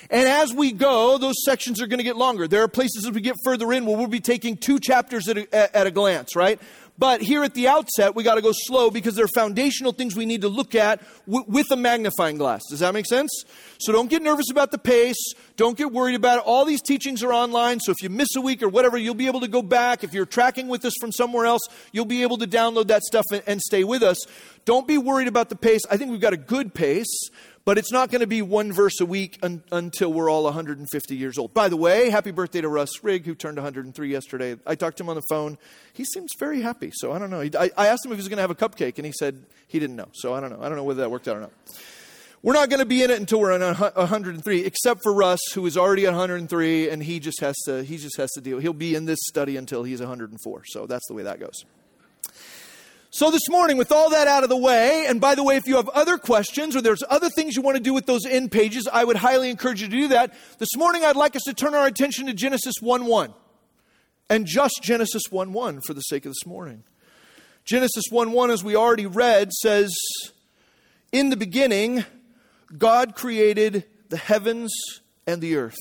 And 0.10 0.28
as 0.28 0.54
we 0.54 0.74
go, 0.74 1.18
those 1.18 1.36
sections 1.46 1.82
are 1.82 1.88
going 1.88 2.00
to 2.00 2.04
get 2.04 2.18
longer. 2.18 2.48
There 2.48 2.64
are 2.64 2.68
places 2.68 3.06
as 3.06 3.12
we 3.12 3.22
get 3.22 3.38
further 3.46 3.72
in 3.72 3.86
where 3.86 3.96
we'll 3.96 4.08
be 4.08 4.20
taking 4.20 4.58
two 4.58 4.78
chapters 4.78 5.30
at 5.30 5.38
a, 5.38 5.78
at 5.78 5.88
a 5.88 5.92
glance, 5.92 6.36
right? 6.36 6.60
But 7.02 7.24
here 7.24 7.44
at 7.44 7.56
the 7.56 7.68
outset, 7.68 8.14
we 8.14 8.22
got 8.22 8.36
to 8.36 8.44
go 8.44 8.52
slow 8.54 8.92
because 8.92 9.16
there 9.16 9.26
are 9.26 9.34
foundational 9.34 9.92
things 9.92 10.16
we 10.16 10.28
need 10.28 10.42
to 10.42 10.48
look 10.48 10.76
at 10.76 11.02
w- 11.26 11.44
with 11.48 11.72
a 11.72 11.76
magnifying 11.76 12.38
glass. 12.38 12.62
Does 12.70 12.82
that 12.82 12.94
make 12.94 13.08
sense? 13.08 13.32
So 13.80 13.92
don't 13.92 14.08
get 14.08 14.22
nervous 14.22 14.52
about 14.52 14.70
the 14.70 14.78
pace. 14.78 15.18
Don't 15.58 15.76
get 15.76 15.92
worried 15.92 16.14
about 16.14 16.38
it. 16.38 16.44
All 16.46 16.64
these 16.64 16.80
teachings 16.80 17.24
are 17.24 17.34
online, 17.34 17.80
so 17.80 17.92
if 17.92 18.04
you 18.04 18.12
miss 18.12 18.28
a 18.36 18.42
week 18.42 18.62
or 18.62 18.70
whatever, 18.70 19.00
you'll 19.00 19.16
be 19.16 19.26
able 19.26 19.40
to 19.40 19.48
go 19.48 19.64
back. 19.64 20.04
If 20.04 20.14
you're 20.14 20.28
tracking 20.28 20.68
with 20.68 20.86
us 20.86 20.94
from 21.02 21.12
somewhere 21.12 21.48
else, 21.48 21.64
you'll 21.92 22.06
be 22.06 22.22
able 22.22 22.38
to 22.38 22.46
download 22.46 22.90
that 22.90 23.02
stuff 23.02 23.26
and, 23.32 23.42
and 23.48 23.60
stay 23.64 23.84
with 23.84 24.04
us. 24.04 24.20
Don't 24.66 24.88
be 24.88 25.00
worried 25.00 25.28
about 25.28 25.50
the 25.50 25.56
pace. 25.56 25.82
I 25.90 25.98
think 25.98 26.12
we've 26.12 26.22
got 26.22 26.34
a 26.34 26.38
good 26.38 26.72
pace. 26.76 27.32
But 27.64 27.78
it's 27.78 27.92
not 27.92 28.10
going 28.10 28.22
to 28.22 28.28
be 28.28 28.42
one 28.42 28.72
verse 28.72 29.00
a 29.00 29.06
week 29.06 29.38
un- 29.44 29.64
until 29.72 30.12
we're 30.12 30.30
all 30.32 30.46
150 30.46 31.16
years 31.16 31.38
old. 31.38 31.54
By 31.54 31.70
the 31.70 31.78
way, 31.78 32.10
happy 32.10 32.32
birthday 32.32 32.62
to 32.62 32.68
Russ 32.68 33.04
Rigg, 33.04 33.26
who 33.26 33.36
turned 33.36 33.58
103 33.58 34.12
yesterday. 34.12 34.58
I 34.66 34.74
talked 34.74 34.98
to 34.98 35.04
him 35.04 35.10
on 35.10 35.16
the 35.16 35.24
phone. 35.30 35.60
He 35.94 36.04
seems 36.04 36.32
very 36.40 36.62
happy, 36.62 36.92
so 36.94 37.12
I 37.12 37.20
don't 37.20 37.30
know. 37.30 37.42
I, 37.42 37.70
I 37.78 37.88
asked 37.88 38.04
him 38.06 38.12
if 38.12 38.18
he 38.18 38.22
was 38.22 38.30
going 38.30 38.38
to 38.38 38.42
have 38.42 38.52
a 38.52 38.56
cupcake, 38.56 38.98
and 38.98 39.06
he 39.06 39.12
said 39.12 39.44
he 39.68 39.78
didn't 39.78 39.96
know. 39.96 40.10
So 40.14 40.34
I 40.34 40.40
don't 40.40 40.50
know. 40.50 40.60
I 40.62 40.70
don't 40.70 40.76
know 40.76 40.84
whether 40.84 41.02
that 41.02 41.12
worked 41.12 41.28
out 41.28 41.38
or 41.38 41.42
not. 41.42 41.52
We're 42.44 42.54
not 42.54 42.72
going 42.72 42.80
to 42.80 42.88
be 42.88 43.04
in 43.04 43.12
it 43.12 43.20
until 43.20 43.40
we're 43.40 43.54
on 43.54 43.76
103, 43.76 44.66
except 44.66 45.02
for 45.04 45.14
Russ, 45.14 45.40
who 45.54 45.64
is 45.68 45.78
already 45.78 46.06
103, 46.06 46.90
and 46.90 47.04
he 47.04 47.20
just 47.20 47.40
has 47.42 47.56
to 47.66 47.84
he 47.84 47.98
just 47.98 48.18
has 48.18 48.32
to 48.32 48.42
deal. 48.42 48.58
He'll 48.58 48.74
be 48.74 48.96
in 48.96 49.06
this 49.06 49.20
study 49.28 49.58
until 49.58 49.84
he's 49.84 50.00
104. 50.00 50.64
So 50.66 50.88
that's 50.88 51.08
the 51.08 51.14
way 51.14 51.22
that 51.22 51.40
goes. 51.40 51.64
So, 53.14 53.30
this 53.30 53.50
morning, 53.50 53.76
with 53.76 53.92
all 53.92 54.12
that 54.12 54.30
out 54.30 54.44
of 54.44 54.50
the 54.50 54.56
way, 54.56 55.06
and 55.06 55.20
by 55.20 55.36
the 55.36 55.44
way, 55.44 55.58
if 55.58 55.68
you 55.68 55.76
have 55.76 55.90
other 55.90 56.18
questions 56.18 56.78
or 56.78 56.82
there's 56.82 57.04
other 57.10 57.28
things 57.28 57.58
you 57.58 57.62
want 57.62 57.76
to 57.76 57.84
do 57.84 57.94
with 57.94 58.06
those 58.06 58.26
end 58.26 58.54
pages, 58.54 58.88
I 58.92 59.04
would 59.04 59.18
highly 59.18 59.50
encourage 59.50 59.82
you 59.82 59.90
to 59.90 59.96
do 59.96 60.08
that. 60.10 60.34
This 60.60 60.78
morning, 60.78 61.04
I'd 61.04 61.18
like 61.18 61.36
us 61.36 61.42
to 61.44 61.54
turn 61.54 61.76
our 61.76 61.86
attention 61.86 62.28
to 62.28 62.34
Genesis 62.34 62.76
1 62.80 63.06
1. 63.06 63.34
And 64.30 64.46
just 64.46 64.80
Genesis 64.82 65.24
1 65.30 65.52
1 65.52 65.82
for 65.86 65.94
the 65.94 66.00
sake 66.00 66.26
of 66.26 66.30
this 66.30 66.46
morning. 66.46 66.86
Genesis 67.66 68.06
1 68.10 68.32
1, 68.32 68.50
as 68.50 68.64
we 68.64 68.78
already 68.78 69.08
read, 69.08 69.52
says, 69.52 69.94
In 71.12 71.30
the 71.32 71.38
beginning, 71.38 72.06
God 72.78 73.14
created 73.14 73.84
the 74.08 74.16
heavens 74.16 74.72
and 75.28 75.42
the 75.42 75.58
earth. 75.58 75.76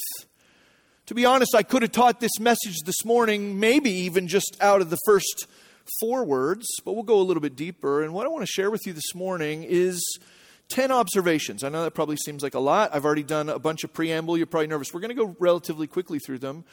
To 1.07 1.15
be 1.15 1.25
honest, 1.25 1.55
I 1.55 1.63
could 1.63 1.83
have 1.83 1.93
taught 1.93 2.19
this 2.19 2.41
message 2.41 2.79
this 2.85 3.05
morning, 3.05 3.61
maybe 3.61 3.93
even 3.93 4.27
just 4.27 4.57
out 4.61 4.81
of 4.81 4.91
the 4.91 4.99
first 5.07 5.47
four 5.99 6.25
words, 6.25 6.67
but 6.85 6.93
we'll 6.93 7.03
go 7.03 7.21
a 7.21 7.23
little 7.23 7.41
bit 7.41 7.57
deeper. 7.57 8.03
And 8.03 8.13
what 8.13 8.27
I 8.27 8.29
want 8.29 8.43
to 8.43 8.53
share 8.53 8.71
with 8.71 8.87
you 8.87 8.93
this 8.93 9.15
morning 9.15 9.65
is 9.65 10.03
10 10.69 10.93
observations. 10.93 11.65
I 11.65 11.69
know 11.69 11.83
that 11.83 11.93
probably 11.93 12.17
seems 12.17 12.43
like 12.43 12.55
a 12.55 12.61
lot. 12.61 12.95
I've 12.95 13.05
already 13.05 13.25
done 13.25 13.49
a 13.49 13.59
bunch 13.59 13.83
of 13.85 13.93
preamble. 13.93 14.37
You're 14.37 14.47
probably 14.47 14.69
nervous. 14.69 14.95
We're 14.95 15.01
going 15.01 15.17
to 15.17 15.27
go 15.27 15.37
relatively 15.39 15.87
quickly 15.87 16.19
through 16.19 16.39
them. 16.39 16.65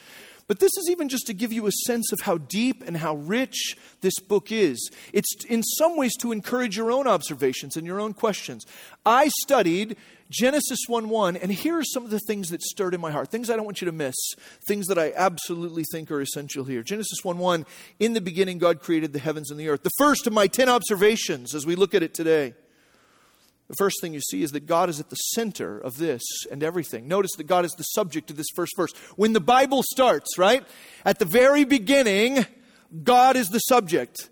But 0.47 0.59
this 0.59 0.71
is 0.77 0.89
even 0.89 1.09
just 1.09 1.27
to 1.27 1.33
give 1.33 1.51
you 1.51 1.67
a 1.67 1.71
sense 1.71 2.13
of 2.13 2.21
how 2.21 2.37
deep 2.37 2.81
and 2.87 2.97
how 2.97 3.15
rich 3.15 3.75
this 3.99 4.17
book 4.19 4.49
is. 4.49 4.89
It's 5.11 5.45
in 5.45 5.61
some 5.61 5.97
ways 5.97 6.15
to 6.17 6.31
encourage 6.31 6.77
your 6.77 6.89
own 6.89 7.05
observations 7.05 7.75
and 7.75 7.85
your 7.85 7.99
own 7.99 8.13
questions. 8.13 8.65
I 9.05 9.27
studied 9.41 9.97
Genesis 10.29 10.79
1 10.87 11.09
1, 11.09 11.35
and 11.37 11.51
here 11.51 11.77
are 11.77 11.83
some 11.83 12.05
of 12.05 12.11
the 12.11 12.19
things 12.19 12.49
that 12.49 12.61
stirred 12.61 12.93
in 12.93 13.01
my 13.01 13.11
heart, 13.11 13.29
things 13.29 13.49
I 13.49 13.55
don't 13.55 13.65
want 13.65 13.81
you 13.81 13.85
to 13.85 13.91
miss, 13.91 14.15
things 14.67 14.87
that 14.87 14.97
I 14.97 15.13
absolutely 15.15 15.83
think 15.91 16.11
are 16.11 16.21
essential 16.21 16.63
here. 16.63 16.83
Genesis 16.83 17.23
1 17.23 17.37
1, 17.37 17.65
in 17.99 18.13
the 18.13 18.21
beginning, 18.21 18.57
God 18.57 18.81
created 18.81 19.11
the 19.13 19.19
heavens 19.19 19.51
and 19.51 19.59
the 19.59 19.69
earth. 19.69 19.83
The 19.83 19.89
first 19.97 20.27
of 20.27 20.33
my 20.33 20.47
10 20.47 20.69
observations 20.69 21.55
as 21.55 21.65
we 21.65 21.75
look 21.75 21.93
at 21.93 22.03
it 22.03 22.13
today. 22.13 22.53
The 23.67 23.75
first 23.77 23.97
thing 24.01 24.13
you 24.13 24.21
see 24.21 24.43
is 24.43 24.51
that 24.51 24.65
God 24.65 24.89
is 24.89 24.99
at 24.99 25.09
the 25.09 25.15
center 25.15 25.77
of 25.77 25.97
this 25.97 26.23
and 26.49 26.63
everything. 26.63 27.07
Notice 27.07 27.31
that 27.37 27.47
God 27.47 27.65
is 27.65 27.73
the 27.73 27.83
subject 27.83 28.31
of 28.31 28.37
this 28.37 28.47
first 28.55 28.73
verse. 28.77 28.93
When 29.17 29.33
the 29.33 29.41
Bible 29.41 29.83
starts, 29.83 30.37
right? 30.37 30.63
At 31.03 31.19
the 31.19 31.25
very 31.25 31.65
beginning, 31.65 32.45
God 33.03 33.35
is 33.35 33.49
the 33.49 33.59
subject. 33.59 34.29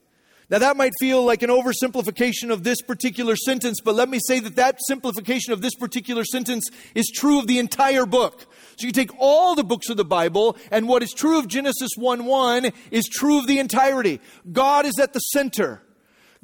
Now, 0.48 0.60
that 0.60 0.77
might 0.77 0.94
feel 1.00 1.25
like 1.25 1.42
an 1.42 1.50
oversimplification 1.50 2.51
of 2.51 2.63
this 2.63 2.80
particular 2.82 3.36
sentence, 3.36 3.82
but 3.84 3.96
let 3.96 4.10
me 4.10 4.20
say 4.25 4.39
that 4.39 4.56
that 4.58 4.77
simplification 4.88 5.54
of 5.54 5.62
this 5.62 5.74
particular 5.74 6.24
sentence 6.24 6.70
is 6.94 7.08
true 7.08 7.39
of 7.39 7.48
the 7.48 7.58
entire 7.58 8.06
book. 8.06 8.46
So 8.77 8.86
you 8.86 8.94
take 8.94 9.10
all 9.18 9.56
the 9.56 9.63
books 9.63 9.89
of 9.89 9.98
the 9.98 10.06
Bible, 10.06 10.56
and 10.70 10.88
what 10.88 11.01
is 11.01 11.13
true 11.13 11.39
of 11.39 11.48
Genesis 11.48 11.92
1 11.98 12.25
1 12.25 12.72
is 12.92 13.06
true 13.06 13.39
of 13.39 13.48
the 13.48 13.58
entirety. 13.58 14.22
God 14.51 14.86
is 14.86 15.00
at 15.00 15.13
the 15.13 15.20
center. 15.20 15.82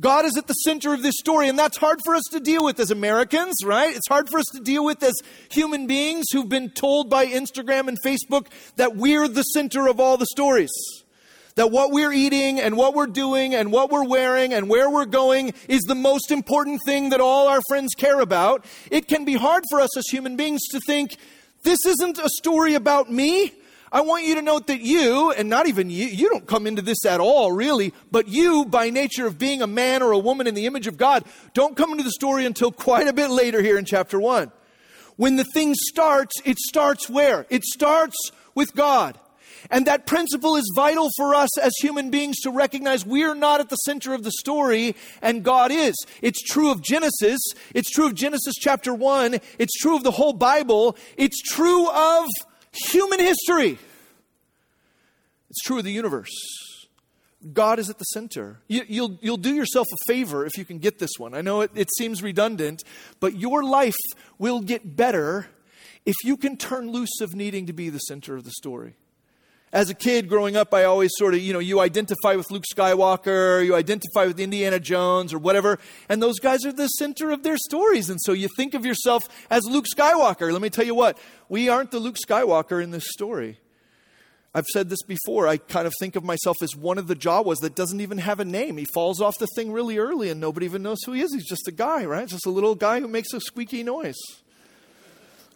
God 0.02 0.26
is 0.26 0.36
at 0.36 0.48
the 0.48 0.54
center 0.54 0.96
of 0.96 1.04
this 1.04 1.16
story, 1.20 1.48
and 1.48 1.60
that's 1.60 1.78
hard 1.78 2.00
for 2.04 2.16
us 2.16 2.24
to 2.32 2.40
deal 2.40 2.66
with 2.66 2.80
as 2.80 2.90
Americans, 2.90 3.58
right? 3.64 3.96
It's 3.96 4.08
hard 4.08 4.30
for 4.30 4.40
us 4.40 4.48
to 4.54 4.60
deal 4.60 4.84
with 4.84 5.04
as 5.04 5.14
human 5.52 5.86
beings 5.86 6.26
who've 6.32 6.50
been 6.50 6.72
told 6.72 7.08
by 7.08 7.28
Instagram 7.28 7.88
and 7.88 7.98
Facebook 8.04 8.48
that 8.78 8.96
we're 8.96 9.28
the 9.28 9.44
center 9.44 9.88
of 9.88 10.00
all 10.00 10.18
the 10.18 10.26
stories. 10.26 10.72
That 11.54 11.70
what 11.70 11.92
we're 11.92 12.14
eating 12.14 12.60
and 12.60 12.78
what 12.78 12.96
we're 12.96 13.06
doing 13.06 13.54
and 13.54 13.72
what 13.72 13.92
we're 13.92 14.08
wearing 14.08 14.54
and 14.54 14.68
where 14.68 14.90
we're 14.90 15.06
going 15.06 15.54
is 15.68 15.82
the 15.84 15.94
most 15.94 16.32
important 16.32 16.82
thing 16.84 17.10
that 17.12 17.22
all 17.22 17.48
our 17.48 17.62
friends 17.68 17.94
care 17.96 18.22
about. 18.22 18.66
It 18.90 19.08
can 19.08 19.24
be 19.24 19.36
hard 19.36 19.64
for 19.70 19.82
us 19.82 19.96
as 19.96 20.06
human 20.10 20.36
beings 20.36 20.62
to 20.72 20.80
think, 20.80 21.16
this 21.64 21.86
isn't 21.86 22.18
a 22.18 22.30
story 22.30 22.74
about 22.74 23.12
me. 23.12 23.54
I 23.92 24.02
want 24.02 24.24
you 24.24 24.36
to 24.36 24.42
note 24.42 24.68
that 24.68 24.80
you, 24.80 25.32
and 25.32 25.50
not 25.50 25.68
even 25.68 25.90
you, 25.90 26.06
you 26.06 26.30
don't 26.30 26.48
come 26.48 26.66
into 26.66 26.82
this 26.82 27.06
at 27.06 27.20
all, 27.20 27.52
really, 27.52 27.94
but 28.10 28.28
you, 28.28 28.66
by 28.66 28.90
nature 28.90 29.28
of 29.28 29.38
being 29.38 29.62
a 29.62 29.68
man 29.68 30.02
or 30.02 30.12
a 30.12 30.18
woman 30.18 30.48
in 30.48 30.56
the 30.56 30.66
image 30.66 30.88
of 30.88 30.98
God, 30.98 31.26
don't 31.54 31.76
come 31.76 31.92
into 31.92 32.04
the 32.04 32.12
story 32.12 32.46
until 32.46 32.72
quite 32.72 33.08
a 33.08 33.14
bit 33.14 33.30
later 33.30 33.62
here 33.62 33.78
in 33.78 33.84
chapter 33.84 34.18
1. 34.18 34.50
When 35.18 35.36
the 35.36 35.44
thing 35.44 35.76
starts, 35.76 36.34
it 36.46 36.58
starts 36.58 37.10
where? 37.10 37.46
It 37.50 37.64
starts 37.66 38.32
with 38.56 38.74
God. 38.74 39.20
And 39.70 39.86
that 39.86 40.08
principle 40.08 40.56
is 40.56 40.72
vital 40.76 41.10
for 41.18 41.36
us 41.36 41.56
as 41.60 41.74
human 41.82 42.10
beings 42.10 42.40
to 42.40 42.50
recognize 42.50 43.06
we're 43.06 43.36
not 43.36 43.60
at 43.60 43.70
the 43.70 43.76
center 43.76 44.14
of 44.14 44.24
the 44.24 44.32
story 44.32 44.96
and 45.22 45.44
God 45.44 45.72
is. 45.72 45.96
It's 46.22 46.42
true 46.42 46.72
of 46.72 46.82
Genesis. 46.82 47.40
It's 47.76 47.92
true 47.92 48.08
of 48.08 48.16
Genesis 48.16 48.56
chapter 48.56 48.94
1. 48.94 49.40
It's 49.60 49.74
true 49.74 49.96
of 49.96 50.04
the 50.04 50.12
whole 50.12 50.34
Bible. 50.34 50.96
It's 51.18 51.42
true 51.42 51.90
of 51.90 52.28
human 52.72 53.20
history. 53.20 53.78
It's 55.50 55.62
true 55.64 55.80
of 55.80 55.84
the 55.84 55.92
universe. 55.92 56.32
God 57.54 57.80
is 57.80 57.90
at 57.90 57.98
the 57.98 58.06
center. 58.06 58.60
You, 58.68 58.82
will 58.82 58.88
you'll, 58.88 59.20
you'll 59.22 59.38
do 59.38 59.54
yourself 59.54 59.88
a 59.92 59.98
favor 60.08 60.46
if 60.46 60.58
you 60.58 60.66
can 60.66 60.78
get 60.78 61.00
this 61.00 61.12
one. 61.18 61.34
I 61.34 61.42
know 61.42 61.62
it, 61.62 61.72
it 61.74 61.90
seems 61.98 62.22
redundant, 62.22 62.84
but 63.20 63.38
your 63.38 63.64
life 63.64 63.96
will 64.38 64.62
get 64.62 64.96
better 64.96 65.48
if 66.06 66.16
you 66.24 66.38
can 66.38 66.58
turn 66.58 66.92
loose 66.92 67.20
of 67.22 67.34
needing 67.34 67.66
to 67.66 67.74
be 67.74 67.90
the 67.90 68.00
center 68.00 68.36
of 68.36 68.44
the 68.44 68.52
story. 68.52 68.96
As 69.74 69.90
a 69.90 69.94
kid 69.94 70.28
growing 70.28 70.58
up, 70.58 70.74
I 70.74 70.84
always 70.84 71.12
sort 71.16 71.34
of, 71.34 71.40
you 71.40 71.54
know, 71.54 71.60
you 71.60 71.80
identify 71.80 72.36
with 72.36 72.52
Luke 72.52 72.66
Skywalker, 72.76 73.66
you 73.66 73.74
identify 73.74 74.26
with 74.26 74.38
Indiana 74.38 74.82
Jones 74.82 75.34
or 75.34 75.40
whatever, 75.40 75.80
and 76.10 76.22
those 76.22 76.40
guys 76.40 76.66
are 76.66 76.74
the 76.74 76.88
center 76.88 77.32
of 77.32 77.44
their 77.44 77.58
stories. 77.58 78.10
And 78.10 78.20
so 78.22 78.34
you 78.34 78.50
think 78.58 78.74
of 78.74 78.86
yourself 78.86 79.24
as 79.50 79.64
Luke 79.66 79.86
Skywalker. 79.96 80.52
Let 80.52 80.62
me 80.62 80.70
tell 80.70 80.86
you 80.86 80.94
what, 80.94 81.18
we 81.48 81.70
aren't 81.70 81.92
the 81.92 82.00
Luke 82.00 82.18
Skywalker 82.18 82.84
in 82.84 82.92
this 82.92 83.06
story. 83.12 83.60
I've 84.54 84.66
said 84.66 84.90
this 84.90 85.04
before. 85.04 85.48
I 85.48 85.56
kind 85.56 85.88
of 85.88 85.94
think 86.02 86.18
of 86.18 86.26
myself 86.26 86.58
as 86.62 86.76
one 86.76 86.98
of 86.98 87.08
the 87.08 87.16
Jawas 87.16 87.62
that 87.62 87.74
doesn't 87.74 88.02
even 88.02 88.18
have 88.18 88.42
a 88.42 88.46
name. 88.46 88.76
He 88.76 88.86
falls 88.94 89.22
off 89.22 89.38
the 89.40 89.48
thing 89.56 89.72
really 89.72 89.98
early 89.98 90.30
and 90.30 90.42
nobody 90.42 90.66
even 90.66 90.84
knows 90.84 90.98
who 91.06 91.14
he 91.14 91.22
is. 91.22 91.34
He's 91.34 91.48
just 91.48 91.70
a 91.70 91.72
guy, 91.72 92.04
right? 92.04 92.28
Just 92.28 92.46
a 92.46 92.50
little 92.50 92.76
guy 92.76 93.00
who 93.00 93.08
makes 93.08 93.32
a 93.32 93.40
squeaky 93.40 93.84
noise. 93.84 94.20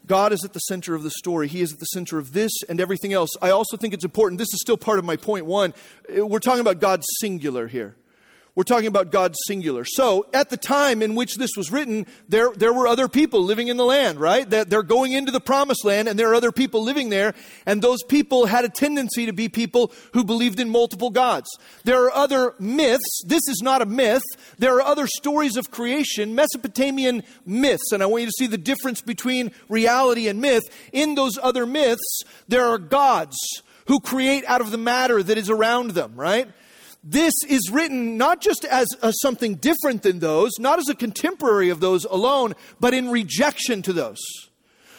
God 0.07 0.31
is 0.33 0.43
at 0.43 0.53
the 0.53 0.59
center 0.59 0.95
of 0.95 1.03
the 1.03 1.11
story. 1.11 1.47
He 1.47 1.61
is 1.61 1.73
at 1.73 1.79
the 1.79 1.85
center 1.85 2.17
of 2.17 2.33
this 2.33 2.51
and 2.69 2.79
everything 2.79 3.13
else. 3.13 3.29
I 3.41 3.49
also 3.49 3.77
think 3.77 3.93
it's 3.93 4.05
important. 4.05 4.39
This 4.39 4.53
is 4.53 4.61
still 4.61 4.77
part 4.77 4.99
of 4.99 5.05
my 5.05 5.15
point 5.15 5.45
one. 5.45 5.73
We're 6.09 6.39
talking 6.39 6.61
about 6.61 6.79
God 6.79 7.03
singular 7.19 7.67
here. 7.67 7.95
We're 8.55 8.63
talking 8.63 8.87
about 8.87 9.11
God 9.11 9.35
singular. 9.47 9.83
So, 9.83 10.27
at 10.33 10.49
the 10.49 10.55
time 10.55 11.01
in 11.01 11.13
which 11.13 11.35
this 11.35 11.51
was 11.57 11.73
written, 11.73 12.07
there, 12.29 12.51
there 12.51 12.71
were 12.71 12.87
other 12.87 13.09
people 13.09 13.43
living 13.43 13.67
in 13.67 13.75
the 13.75 13.83
land, 13.83 14.17
right? 14.17 14.49
That 14.49 14.69
they're 14.69 14.81
going 14.81 15.11
into 15.11 15.33
the 15.33 15.41
promised 15.41 15.83
land 15.83 16.07
and 16.07 16.17
there 16.17 16.31
are 16.31 16.35
other 16.35 16.53
people 16.53 16.81
living 16.81 17.09
there. 17.09 17.33
And 17.65 17.81
those 17.81 18.01
people 18.03 18.45
had 18.45 18.63
a 18.63 18.69
tendency 18.69 19.25
to 19.25 19.33
be 19.33 19.49
people 19.49 19.91
who 20.13 20.23
believed 20.23 20.61
in 20.61 20.69
multiple 20.69 21.09
gods. 21.09 21.49
There 21.83 22.05
are 22.05 22.11
other 22.11 22.55
myths. 22.57 23.23
This 23.25 23.45
is 23.49 23.59
not 23.61 23.81
a 23.81 23.85
myth. 23.85 24.23
There 24.57 24.75
are 24.75 24.83
other 24.83 25.07
stories 25.07 25.57
of 25.57 25.69
creation, 25.69 26.33
Mesopotamian 26.33 27.23
myths. 27.45 27.91
And 27.91 28.01
I 28.01 28.05
want 28.05 28.21
you 28.21 28.27
to 28.27 28.35
see 28.39 28.47
the 28.47 28.57
difference 28.57 29.01
between 29.01 29.51
reality 29.67 30.29
and 30.29 30.39
myth. 30.39 30.63
In 30.93 31.15
those 31.15 31.37
other 31.43 31.65
myths, 31.65 32.23
there 32.47 32.63
are 32.63 32.77
gods 32.77 33.35
who 33.87 33.99
create 33.99 34.45
out 34.45 34.61
of 34.61 34.71
the 34.71 34.77
matter 34.77 35.21
that 35.21 35.37
is 35.37 35.49
around 35.49 35.91
them, 35.91 36.15
right? 36.15 36.47
This 37.07 37.33
is 37.47 37.69
written 37.71 38.17
not 38.17 38.41
just 38.41 38.65
as 38.65 38.87
a, 39.03 39.13
something 39.21 39.55
different 39.55 40.01
than 40.01 40.17
those, 40.19 40.51
not 40.57 40.79
as 40.79 40.89
a 40.89 40.95
contemporary 40.95 41.69
of 41.69 41.79
those 41.79 42.03
alone, 42.05 42.55
but 42.79 42.95
in 42.95 43.11
rejection 43.11 43.83
to 43.83 43.93
those. 43.93 44.19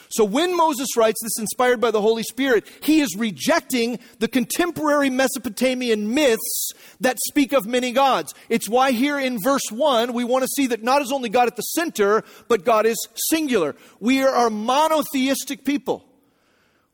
So 0.08 0.24
when 0.24 0.56
Moses 0.56 0.96
writes 0.96 1.20
this 1.20 1.36
inspired 1.36 1.80
by 1.80 1.90
the 1.90 2.00
Holy 2.00 2.22
Spirit, 2.22 2.64
he 2.80 3.00
is 3.00 3.16
rejecting 3.18 3.98
the 4.20 4.28
contemporary 4.28 5.10
Mesopotamian 5.10 6.14
myths 6.14 6.70
that 7.00 7.18
speak 7.28 7.52
of 7.52 7.66
many 7.66 7.90
gods. 7.90 8.32
It's 8.48 8.68
why 8.68 8.92
here 8.92 9.18
in 9.18 9.42
verse 9.42 9.68
1, 9.70 10.12
we 10.12 10.22
want 10.22 10.44
to 10.44 10.48
see 10.54 10.68
that 10.68 10.84
not 10.84 11.02
is 11.02 11.10
only 11.10 11.28
God 11.28 11.48
at 11.48 11.56
the 11.56 11.62
center, 11.62 12.22
but 12.46 12.64
God 12.64 12.86
is 12.86 12.96
singular. 13.30 13.74
We 13.98 14.22
are 14.22 14.46
a 14.46 14.50
monotheistic 14.50 15.64
people. 15.64 16.04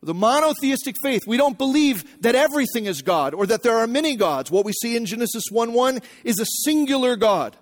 The 0.03 0.15
monotheistic 0.15 0.97
faith, 1.01 1.23
we 1.27 1.37
don't 1.37 1.57
believe 1.57 2.21
that 2.23 2.35
everything 2.35 2.87
is 2.87 3.03
God 3.03 3.35
or 3.35 3.47
that 3.47 3.63
there 3.63 3.79
are 3.79 3.87
many 3.87 4.17
gods. 4.17 4.51
What 4.51 4.65
we 4.65 4.73
see 4.73 4.97
in 4.97 5.07
Genesis 5.07 5.45
1 5.51 5.73
1 5.73 6.01
is 6.25 6.41
a 6.41 6.47
singular 6.65 7.15
God. 7.15 7.57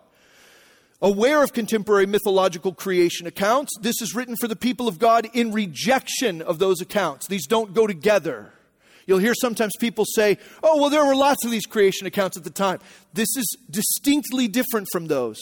Aware 1.02 1.42
of 1.42 1.52
contemporary 1.52 2.06
mythological 2.06 2.74
creation 2.74 3.26
accounts, 3.26 3.72
this 3.80 4.00
is 4.02 4.14
written 4.14 4.36
for 4.36 4.48
the 4.48 4.56
people 4.56 4.88
of 4.88 4.98
God 4.98 5.28
in 5.32 5.52
rejection 5.52 6.40
of 6.42 6.58
those 6.58 6.80
accounts. 6.80 7.26
These 7.26 7.46
don't 7.46 7.74
go 7.74 7.86
together. 7.86 8.52
You'll 9.06 9.18
hear 9.18 9.34
sometimes 9.34 9.72
people 9.80 10.04
say, 10.04 10.38
oh, 10.62 10.80
well, 10.80 10.90
there 10.90 11.04
were 11.04 11.14
lots 11.14 11.44
of 11.44 11.50
these 11.50 11.66
creation 11.66 12.06
accounts 12.06 12.36
at 12.36 12.44
the 12.44 12.50
time. 12.50 12.80
This 13.12 13.34
is 13.36 13.56
distinctly 13.68 14.46
different 14.46 14.88
from 14.92 15.06
those 15.06 15.40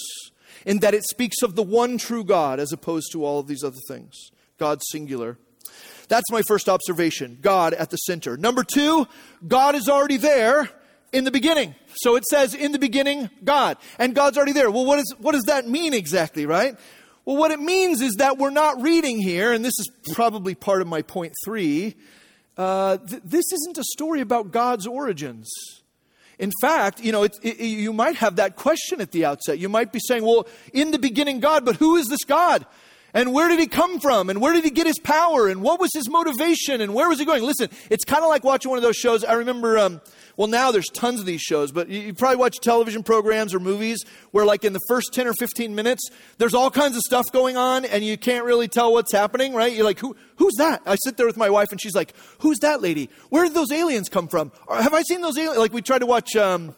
in 0.65 0.79
that 0.79 0.95
it 0.95 1.05
speaks 1.05 1.43
of 1.43 1.55
the 1.55 1.63
one 1.63 1.99
true 1.99 2.25
God 2.25 2.61
as 2.61 2.73
opposed 2.73 3.13
to 3.13 3.25
all 3.25 3.41
of 3.41 3.47
these 3.47 3.65
other 3.65 3.81
things. 3.89 4.15
God 4.59 4.81
singular. 4.91 5.39
That's 6.09 6.31
my 6.31 6.43
first 6.49 6.69
observation 6.69 7.39
God 7.41 7.75
at 7.75 7.91
the 7.91 7.97
center. 7.97 8.37
Number 8.37 8.65
two, 8.65 9.07
God 9.47 9.75
is 9.75 9.89
already 9.89 10.17
there 10.17 10.69
in 11.13 11.25
the 11.25 11.31
beginning. 11.31 11.75
So 11.97 12.17
it 12.17 12.25
says, 12.25 12.55
in 12.55 12.73
the 12.73 12.79
beginning, 12.79 13.31
God. 13.45 13.77
And 13.99 14.15
God's 14.15 14.37
already 14.37 14.53
there. 14.53 14.71
Well, 14.71 14.85
what, 14.85 14.99
is, 14.99 15.15
what 15.19 15.33
does 15.33 15.45
that 15.45 15.69
mean 15.69 15.95
exactly, 15.95 16.47
right? 16.47 16.77
Well, 17.25 17.37
what 17.37 17.51
it 17.51 17.61
means 17.61 18.01
is 18.01 18.15
that 18.19 18.39
we're 18.39 18.51
not 18.51 18.81
reading 18.81 19.19
here, 19.19 19.53
and 19.53 19.65
this 19.65 19.79
is 19.79 19.91
probably 20.15 20.55
part 20.55 20.81
of 20.81 20.89
my 20.89 21.03
point 21.03 21.35
three. 21.45 21.95
Uh, 22.57 22.97
th- 22.97 23.23
this 23.25 23.45
isn't 23.53 23.79
a 23.79 23.85
story 23.85 24.21
about 24.21 24.51
God's 24.51 24.87
origins. 24.87 25.51
In 26.39 26.53
fact, 26.61 27.01
you 27.01 27.13
know, 27.13 27.25
it, 27.25 27.37
it, 27.43 27.59
you 27.61 27.93
might 27.93 28.17
have 28.17 28.37
that 28.37 28.57
question 28.57 29.01
at 29.01 29.11
the 29.11 29.25
outset. 29.25 29.59
You 29.59 29.69
might 29.69 29.93
be 29.93 29.99
saying, 29.99 30.25
well, 30.25 30.47
in 30.73 30.91
the 30.91 30.99
beginning, 30.99 31.41
God, 31.41 31.65
but 31.65 31.77
who 31.77 31.97
is 31.97 32.07
this 32.07 32.25
God? 32.27 32.65
And 33.15 33.33
where 33.33 33.49
did 33.49 33.59
he 33.59 33.67
come 33.67 34.01
from? 34.01 34.29
And 34.29 34.41
where 34.41 34.53
did 34.53 34.65
he 34.65 34.71
get 34.71 34.87
his 34.87 34.99
power? 34.99 35.49
And 35.49 35.63
what 35.63 35.81
was 35.81 35.91
his 35.95 36.11
motivation? 36.11 36.81
And 36.81 36.95
where 36.95 37.09
was 37.09 37.19
he 37.19 37.25
going? 37.25 37.43
Listen, 37.43 37.71
it's 37.89 38.05
kind 38.05 38.23
of 38.23 38.29
like 38.29 38.45
watching 38.45 38.71
one 38.71 38.77
of 38.77 38.83
those 38.83 38.97
shows. 38.97 39.25
I 39.25 39.35
remember, 39.35 39.79
um, 39.79 40.01
well, 40.37 40.47
now 40.47 40.71
there's 40.71 40.89
tons 40.89 41.19
of 41.19 41.25
these 41.27 41.41
shows, 41.41 41.73
but 41.73 41.89
you, 41.89 42.01
you, 42.01 42.15
probably 42.15 42.37
watch 42.37 42.59
television 42.61 43.03
programs 43.03 43.55
or 43.55 43.61
movies 43.61 44.05
where, 44.33 44.45
like, 44.45 44.63
in 44.63 44.75
the 44.75 44.81
first 44.89 45.15
10 45.15 45.27
or 45.27 45.33
15 45.33 45.75
minutes, 45.75 46.11
there's 46.37 46.55
all 46.55 46.71
kinds 46.71 46.97
of 46.97 47.03
stuff 47.03 47.25
going 47.33 47.57
on 47.57 47.87
and 47.87 48.05
you 48.05 48.19
can't 48.19 48.45
really 48.45 48.69
tell 48.69 48.93
what's 48.93 49.13
happening, 49.13 49.55
right? 49.55 49.73
You're 49.73 49.85
like, 49.85 50.01
Who, 50.01 50.15
who's 50.37 50.55
that? 50.59 50.83
I 50.85 50.97
sit 50.97 51.17
there 51.17 51.27
with 51.27 51.37
my 51.37 51.51
wife 51.51 51.69
and 51.71 51.81
she's 51.81 51.95
like, 51.95 52.15
who's 52.41 52.59
that 52.59 52.83
lady? 52.83 53.09
Where 53.31 53.45
did 53.45 53.55
those 53.55 53.73
aliens 53.73 54.09
come 54.09 54.29
from? 54.29 54.53
Or, 54.67 54.77
have 54.77 54.95
I 54.95 55.03
seen 55.03 55.23
those 55.23 55.39
aliens? 55.39 55.59
Like, 55.59 55.73
we 55.73 55.83
tried 55.83 56.01
to 56.01 56.07
watch, 56.07 56.37
um, 56.37 56.75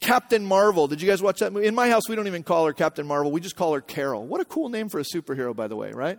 Captain 0.00 0.44
Marvel. 0.44 0.86
Did 0.86 1.02
you 1.02 1.08
guys 1.08 1.20
watch 1.20 1.40
that 1.40 1.52
movie? 1.52 1.66
In 1.66 1.74
my 1.74 1.90
house, 1.90 2.08
we 2.08 2.14
don't 2.14 2.26
even 2.26 2.42
call 2.42 2.66
her 2.66 2.72
Captain 2.72 3.06
Marvel. 3.06 3.32
We 3.32 3.40
just 3.40 3.56
call 3.56 3.74
her 3.74 3.80
Carol. 3.80 4.26
What 4.26 4.40
a 4.40 4.44
cool 4.44 4.68
name 4.68 4.88
for 4.88 5.00
a 5.00 5.04
superhero, 5.04 5.54
by 5.54 5.66
the 5.66 5.76
way, 5.76 5.92
right? 5.92 6.18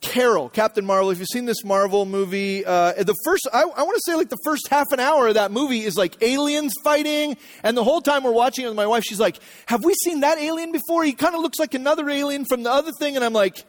Carol, 0.00 0.50
Captain 0.50 0.84
Marvel. 0.84 1.10
If 1.10 1.18
you've 1.18 1.28
seen 1.28 1.46
this 1.46 1.64
Marvel 1.64 2.04
movie, 2.04 2.64
uh, 2.64 2.92
the 2.92 3.14
first, 3.24 3.48
I, 3.52 3.62
I 3.62 3.82
want 3.82 3.94
to 3.94 4.02
say 4.04 4.14
like 4.14 4.28
the 4.28 4.38
first 4.44 4.68
half 4.68 4.92
an 4.92 5.00
hour 5.00 5.28
of 5.28 5.34
that 5.34 5.50
movie 5.50 5.82
is 5.82 5.96
like 5.96 6.22
aliens 6.22 6.74
fighting. 6.84 7.38
And 7.62 7.76
the 7.76 7.84
whole 7.84 8.02
time 8.02 8.22
we're 8.22 8.32
watching 8.32 8.66
it 8.66 8.68
with 8.68 8.76
my 8.76 8.86
wife, 8.86 9.04
she's 9.04 9.20
like, 9.20 9.38
Have 9.66 9.82
we 9.82 9.94
seen 10.04 10.20
that 10.20 10.38
alien 10.38 10.72
before? 10.72 11.04
He 11.04 11.14
kind 11.14 11.34
of 11.34 11.40
looks 11.40 11.58
like 11.58 11.72
another 11.72 12.08
alien 12.10 12.44
from 12.44 12.64
the 12.64 12.70
other 12.70 12.92
thing. 12.98 13.16
And 13.16 13.24
I'm 13.24 13.32
like, 13.32 13.64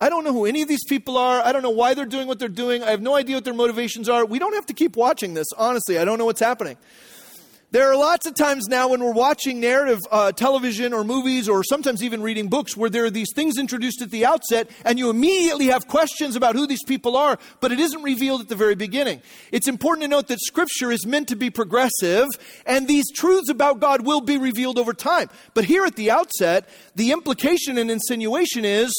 I 0.00 0.08
don't 0.08 0.24
know 0.24 0.32
who 0.32 0.44
any 0.44 0.60
of 0.60 0.68
these 0.68 0.84
people 0.84 1.16
are. 1.16 1.40
I 1.40 1.52
don't 1.52 1.62
know 1.62 1.70
why 1.70 1.94
they're 1.94 2.04
doing 2.04 2.26
what 2.26 2.38
they're 2.38 2.48
doing. 2.48 2.82
I 2.82 2.90
have 2.90 3.00
no 3.00 3.14
idea 3.14 3.36
what 3.36 3.44
their 3.44 3.54
motivations 3.54 4.08
are. 4.08 4.26
We 4.26 4.38
don't 4.38 4.54
have 4.54 4.66
to 4.66 4.74
keep 4.74 4.96
watching 4.96 5.34
this, 5.34 5.46
honestly. 5.56 5.98
I 5.98 6.04
don't 6.04 6.18
know 6.18 6.26
what's 6.26 6.40
happening. 6.40 6.76
There 7.72 7.90
are 7.90 7.96
lots 7.96 8.26
of 8.26 8.34
times 8.34 8.68
now 8.68 8.88
when 8.88 9.02
we're 9.02 9.12
watching 9.12 9.58
narrative 9.58 9.98
uh, 10.12 10.30
television 10.30 10.92
or 10.92 11.02
movies 11.02 11.48
or 11.48 11.64
sometimes 11.64 12.00
even 12.00 12.22
reading 12.22 12.46
books 12.46 12.76
where 12.76 12.88
there 12.88 13.04
are 13.06 13.10
these 13.10 13.32
things 13.34 13.58
introduced 13.58 14.00
at 14.02 14.12
the 14.12 14.24
outset 14.24 14.70
and 14.84 15.00
you 15.00 15.10
immediately 15.10 15.66
have 15.66 15.88
questions 15.88 16.36
about 16.36 16.54
who 16.54 16.68
these 16.68 16.84
people 16.84 17.16
are, 17.16 17.40
but 17.60 17.72
it 17.72 17.80
isn't 17.80 18.04
revealed 18.04 18.40
at 18.40 18.48
the 18.48 18.54
very 18.54 18.76
beginning. 18.76 19.20
It's 19.50 19.66
important 19.66 20.04
to 20.04 20.08
note 20.08 20.28
that 20.28 20.38
Scripture 20.40 20.92
is 20.92 21.04
meant 21.04 21.26
to 21.28 21.36
be 21.36 21.50
progressive 21.50 22.28
and 22.66 22.86
these 22.86 23.10
truths 23.12 23.50
about 23.50 23.80
God 23.80 24.06
will 24.06 24.20
be 24.20 24.38
revealed 24.38 24.78
over 24.78 24.92
time. 24.92 25.28
But 25.52 25.64
here 25.64 25.84
at 25.84 25.96
the 25.96 26.12
outset, 26.12 26.68
the 26.94 27.10
implication 27.10 27.78
and 27.78 27.90
insinuation 27.90 28.64
is 28.64 28.92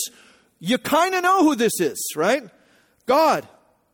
you 0.60 0.78
kind 0.78 1.16
of 1.16 1.24
know 1.24 1.42
who 1.42 1.56
this 1.56 1.80
is, 1.80 1.98
right? 2.18 2.44
God 3.06 3.48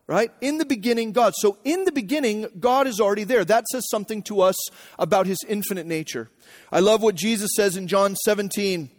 right? 0.06 0.30
In 0.40 0.58
the 0.58 0.64
beginning, 0.64 1.12
God. 1.12 1.32
So, 1.36 1.58
in 1.64 1.84
the 1.84 1.92
beginning, 1.92 2.46
God 2.58 2.86
is 2.86 3.00
already 3.00 3.24
there. 3.24 3.44
That 3.44 3.64
says 3.68 3.88
something 3.90 4.22
to 4.24 4.40
us 4.40 4.56
about 4.98 5.26
his 5.26 5.38
infinite 5.48 5.86
nature. 5.86 6.30
I 6.70 6.80
love 6.80 7.02
what 7.02 7.14
Jesus 7.14 7.50
says 7.56 7.76
in 7.76 7.88
John 7.88 8.16
17. 8.16 8.90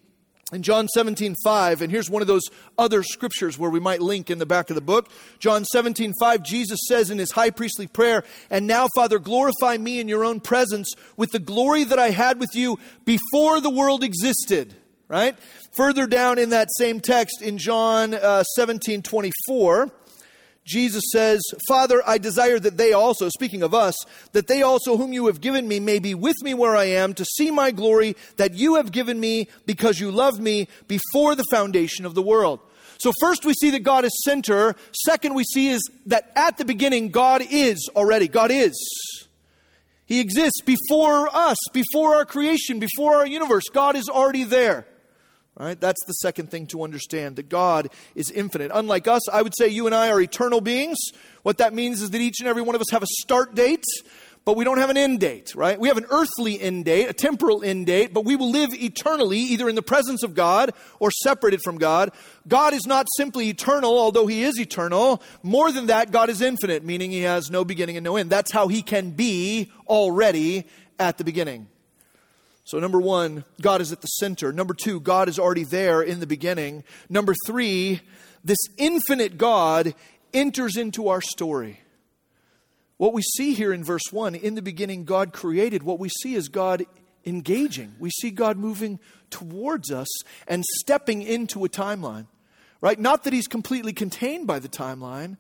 In 0.53 0.61
John 0.61 0.87
17, 0.87 1.35
5, 1.43 1.81
and 1.81 1.91
here's 1.91 2.07
one 2.07 2.21
of 2.21 2.27
those 2.27 2.43
other 2.77 3.01
scriptures 3.01 3.57
where 3.57 3.71
we 3.71 3.79
might 3.79 3.99
link 3.99 4.29
in 4.29 4.37
the 4.37 4.45
back 4.45 4.69
of 4.69 4.75
the 4.75 4.81
book. 4.81 5.09
John 5.39 5.65
17, 5.65 6.13
5, 6.19 6.43
Jesus 6.43 6.79
says 6.87 7.09
in 7.09 7.17
his 7.17 7.31
high 7.31 7.49
priestly 7.49 7.87
prayer, 7.87 8.23
And 8.51 8.67
now, 8.67 8.87
Father, 8.95 9.17
glorify 9.17 9.77
me 9.77 9.99
in 9.99 10.07
your 10.07 10.23
own 10.23 10.39
presence 10.39 10.93
with 11.17 11.31
the 11.31 11.39
glory 11.39 11.83
that 11.85 11.97
I 11.97 12.11
had 12.11 12.39
with 12.39 12.51
you 12.53 12.77
before 13.05 13.59
the 13.59 13.71
world 13.71 14.03
existed. 14.03 14.75
Right? 15.07 15.35
Further 15.77 16.05
down 16.05 16.37
in 16.37 16.51
that 16.51 16.67
same 16.77 16.99
text 16.99 17.41
in 17.41 17.57
John 17.57 18.13
uh, 18.13 18.43
17, 18.43 19.01
24, 19.01 19.91
Jesus 20.65 21.03
says, 21.11 21.41
Father, 21.67 22.01
I 22.07 22.17
desire 22.17 22.57
that 22.59 22.77
they 22.77 22.91
also, 22.91 23.29
speaking 23.29 23.61
of 23.61 23.75
us, 23.75 23.95
that 24.31 24.47
they 24.47 24.63
also, 24.63 24.97
whom 24.97 25.13
you 25.13 25.27
have 25.27 25.39
given 25.39 25.67
me, 25.67 25.79
may 25.79 25.99
be 25.99 26.15
with 26.15 26.37
me 26.41 26.55
where 26.55 26.75
I 26.75 26.85
am 26.85 27.13
to 27.15 27.25
see 27.25 27.51
my 27.51 27.69
glory 27.69 28.15
that 28.37 28.55
you 28.55 28.75
have 28.75 28.91
given 28.91 29.19
me 29.19 29.47
because 29.67 29.99
you 29.99 30.09
loved 30.09 30.41
me 30.41 30.67
before 30.87 31.35
the 31.35 31.45
foundation 31.51 32.05
of 32.05 32.15
the 32.15 32.23
world. 32.23 32.59
So, 32.97 33.11
first 33.19 33.45
we 33.45 33.53
see 33.53 33.69
that 33.71 33.83
God 33.83 34.05
is 34.05 34.23
center. 34.23 34.75
Second, 35.05 35.35
we 35.35 35.43
see 35.43 35.67
is 35.69 35.87
that 36.07 36.31
at 36.35 36.57
the 36.57 36.65
beginning, 36.65 37.09
God 37.09 37.43
is 37.47 37.89
already. 37.95 38.27
God 38.27 38.49
is. 38.49 38.73
He 40.07 40.19
exists 40.19 40.61
before 40.61 41.29
us, 41.35 41.57
before 41.73 42.15
our 42.15 42.25
creation, 42.25 42.79
before 42.79 43.17
our 43.17 43.27
universe. 43.27 43.65
God 43.71 43.95
is 43.95 44.07
already 44.07 44.45
there. 44.45 44.87
Right? 45.57 45.79
That's 45.79 46.03
the 46.05 46.13
second 46.13 46.51
thing 46.51 46.67
to 46.67 46.83
understand 46.83 47.37
that 47.37 47.47
God 47.47 47.89
is 48.13 48.29
infinite. 48.29 48.71
Unlike 48.73 49.07
us, 49.07 49.29
I 49.29 49.41
would 49.41 49.53
say 49.57 49.69
you 49.69 49.85
and 49.85 49.95
I 49.95 50.09
are 50.09 50.19
eternal 50.19 50.59
beings. 50.59 50.97
What 51.43 51.59
that 51.59 51.73
means 51.73 52.01
is 52.01 52.09
that 52.09 52.19
each 52.19 52.41
and 52.41 52.49
every 52.49 52.61
one 52.61 52.75
of 52.75 52.81
us 52.81 52.91
have 52.91 53.03
a 53.03 53.07
start 53.21 53.55
date, 53.55 53.85
but 54.43 54.57
we 54.57 54.65
don't 54.65 54.79
have 54.79 54.89
an 54.89 54.97
end 54.97 55.21
date, 55.21 55.55
right? 55.55 55.79
We 55.79 55.87
have 55.87 55.97
an 55.97 56.07
earthly 56.09 56.59
end 56.59 56.83
date, 56.83 57.09
a 57.09 57.13
temporal 57.13 57.63
end 57.63 57.85
date, 57.85 58.13
but 58.13 58.25
we 58.25 58.35
will 58.35 58.51
live 58.51 58.73
eternally 58.73 59.39
either 59.39 59.69
in 59.69 59.75
the 59.75 59.81
presence 59.81 60.23
of 60.23 60.35
God 60.35 60.71
or 60.99 61.09
separated 61.09 61.61
from 61.63 61.77
God. 61.77 62.11
God 62.47 62.73
is 62.73 62.85
not 62.85 63.07
simply 63.15 63.47
eternal, 63.47 63.97
although 63.97 64.27
He 64.27 64.43
is 64.43 64.59
eternal. 64.59 65.23
More 65.41 65.71
than 65.71 65.87
that, 65.87 66.11
God 66.11 66.29
is 66.29 66.41
infinite, 66.41 66.83
meaning 66.83 67.11
He 67.11 67.21
has 67.21 67.49
no 67.49 67.63
beginning 67.63 67.95
and 67.95 68.03
no 68.03 68.17
end. 68.17 68.29
That's 68.29 68.51
how 68.51 68.67
He 68.67 68.81
can 68.81 69.11
be 69.11 69.71
already 69.87 70.67
at 70.99 71.17
the 71.17 71.23
beginning. 71.23 71.67
So, 72.65 72.79
number 72.79 72.99
one, 72.99 73.45
God 73.61 73.79
is 73.79 73.91
at 73.91 74.01
the 74.01 74.07
center. 74.07 74.51
Number 74.51 74.73
two, 74.73 74.99
God 74.99 75.29
is 75.29 75.37
already 75.37 75.63
there 75.63 76.01
in 76.01 76.19
the 76.19 76.25
beginning. 76.25 76.83
Number 77.09 77.35
three, 77.45 78.01
this 78.43 78.57
infinite 78.77 79.37
God 79.37 79.93
enters 80.33 80.75
into 80.75 81.07
our 81.07 81.21
story. 81.21 81.79
What 82.97 83.13
we 83.13 83.21
see 83.21 83.53
here 83.53 83.71
in 83.71 83.83
verse 83.83 84.11
1, 84.11 84.33
in 84.33 84.55
the 84.55 84.63
beginning, 84.63 85.05
God 85.05 85.31
created. 85.31 85.83
What 85.83 85.99
we 85.99 86.09
see 86.09 86.33
is 86.33 86.47
God 86.49 86.85
engaging. 87.23 87.93
We 87.99 88.09
see 88.09 88.31
God 88.31 88.57
moving 88.57 88.99
towards 89.29 89.91
us 89.91 90.07
and 90.47 90.63
stepping 90.79 91.21
into 91.21 91.65
a 91.65 91.69
timeline, 91.69 92.25
right? 92.81 92.97
Not 92.99 93.25
that 93.25 93.33
He's 93.33 93.47
completely 93.47 93.93
contained 93.93 94.47
by 94.47 94.59
the 94.59 94.69
timeline, 94.69 95.37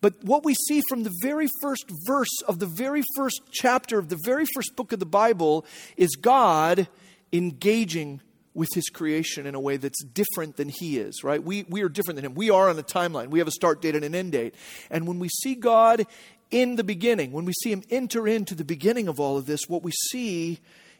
but 0.00 0.22
what 0.22 0.44
we 0.44 0.54
see 0.54 0.82
from 0.88 1.02
the 1.02 1.14
very 1.22 1.48
first 1.60 1.90
verse 2.06 2.42
of 2.46 2.58
the 2.58 2.66
very 2.66 3.02
first 3.16 3.42
chapter 3.50 3.98
of 3.98 4.08
the 4.08 4.18
very 4.24 4.46
first 4.54 4.76
book 4.76 4.92
of 4.92 5.00
the 5.00 5.06
Bible 5.06 5.66
is 5.96 6.14
God 6.16 6.88
engaging 7.32 8.20
with 8.54 8.68
his 8.74 8.88
creation 8.88 9.46
in 9.46 9.54
a 9.54 9.60
way 9.60 9.76
that's 9.76 10.02
different 10.02 10.56
than 10.56 10.68
he 10.68 10.98
is, 10.98 11.22
right? 11.22 11.42
We, 11.42 11.64
we 11.68 11.82
are 11.82 11.88
different 11.88 12.16
than 12.16 12.24
him. 12.24 12.34
We 12.34 12.50
are 12.50 12.68
on 12.68 12.78
a 12.78 12.82
timeline. 12.82 13.28
We 13.28 13.38
have 13.38 13.48
a 13.48 13.52
start 13.52 13.82
date 13.82 13.94
and 13.94 14.04
an 14.04 14.14
end 14.14 14.32
date. 14.32 14.54
And 14.90 15.06
when 15.06 15.18
we 15.18 15.28
see 15.28 15.54
God 15.54 16.06
in 16.50 16.76
the 16.76 16.84
beginning, 16.84 17.32
when 17.32 17.44
we 17.44 17.52
see 17.62 17.70
him 17.70 17.82
enter 17.90 18.26
into 18.26 18.54
the 18.54 18.64
beginning 18.64 19.06
of 19.06 19.20
all 19.20 19.36
of 19.36 19.46
this, 19.46 19.68
what 19.68 19.82
we 19.82 19.92
see 20.10 20.58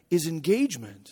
is 0.09 0.27
engagement 0.27 1.09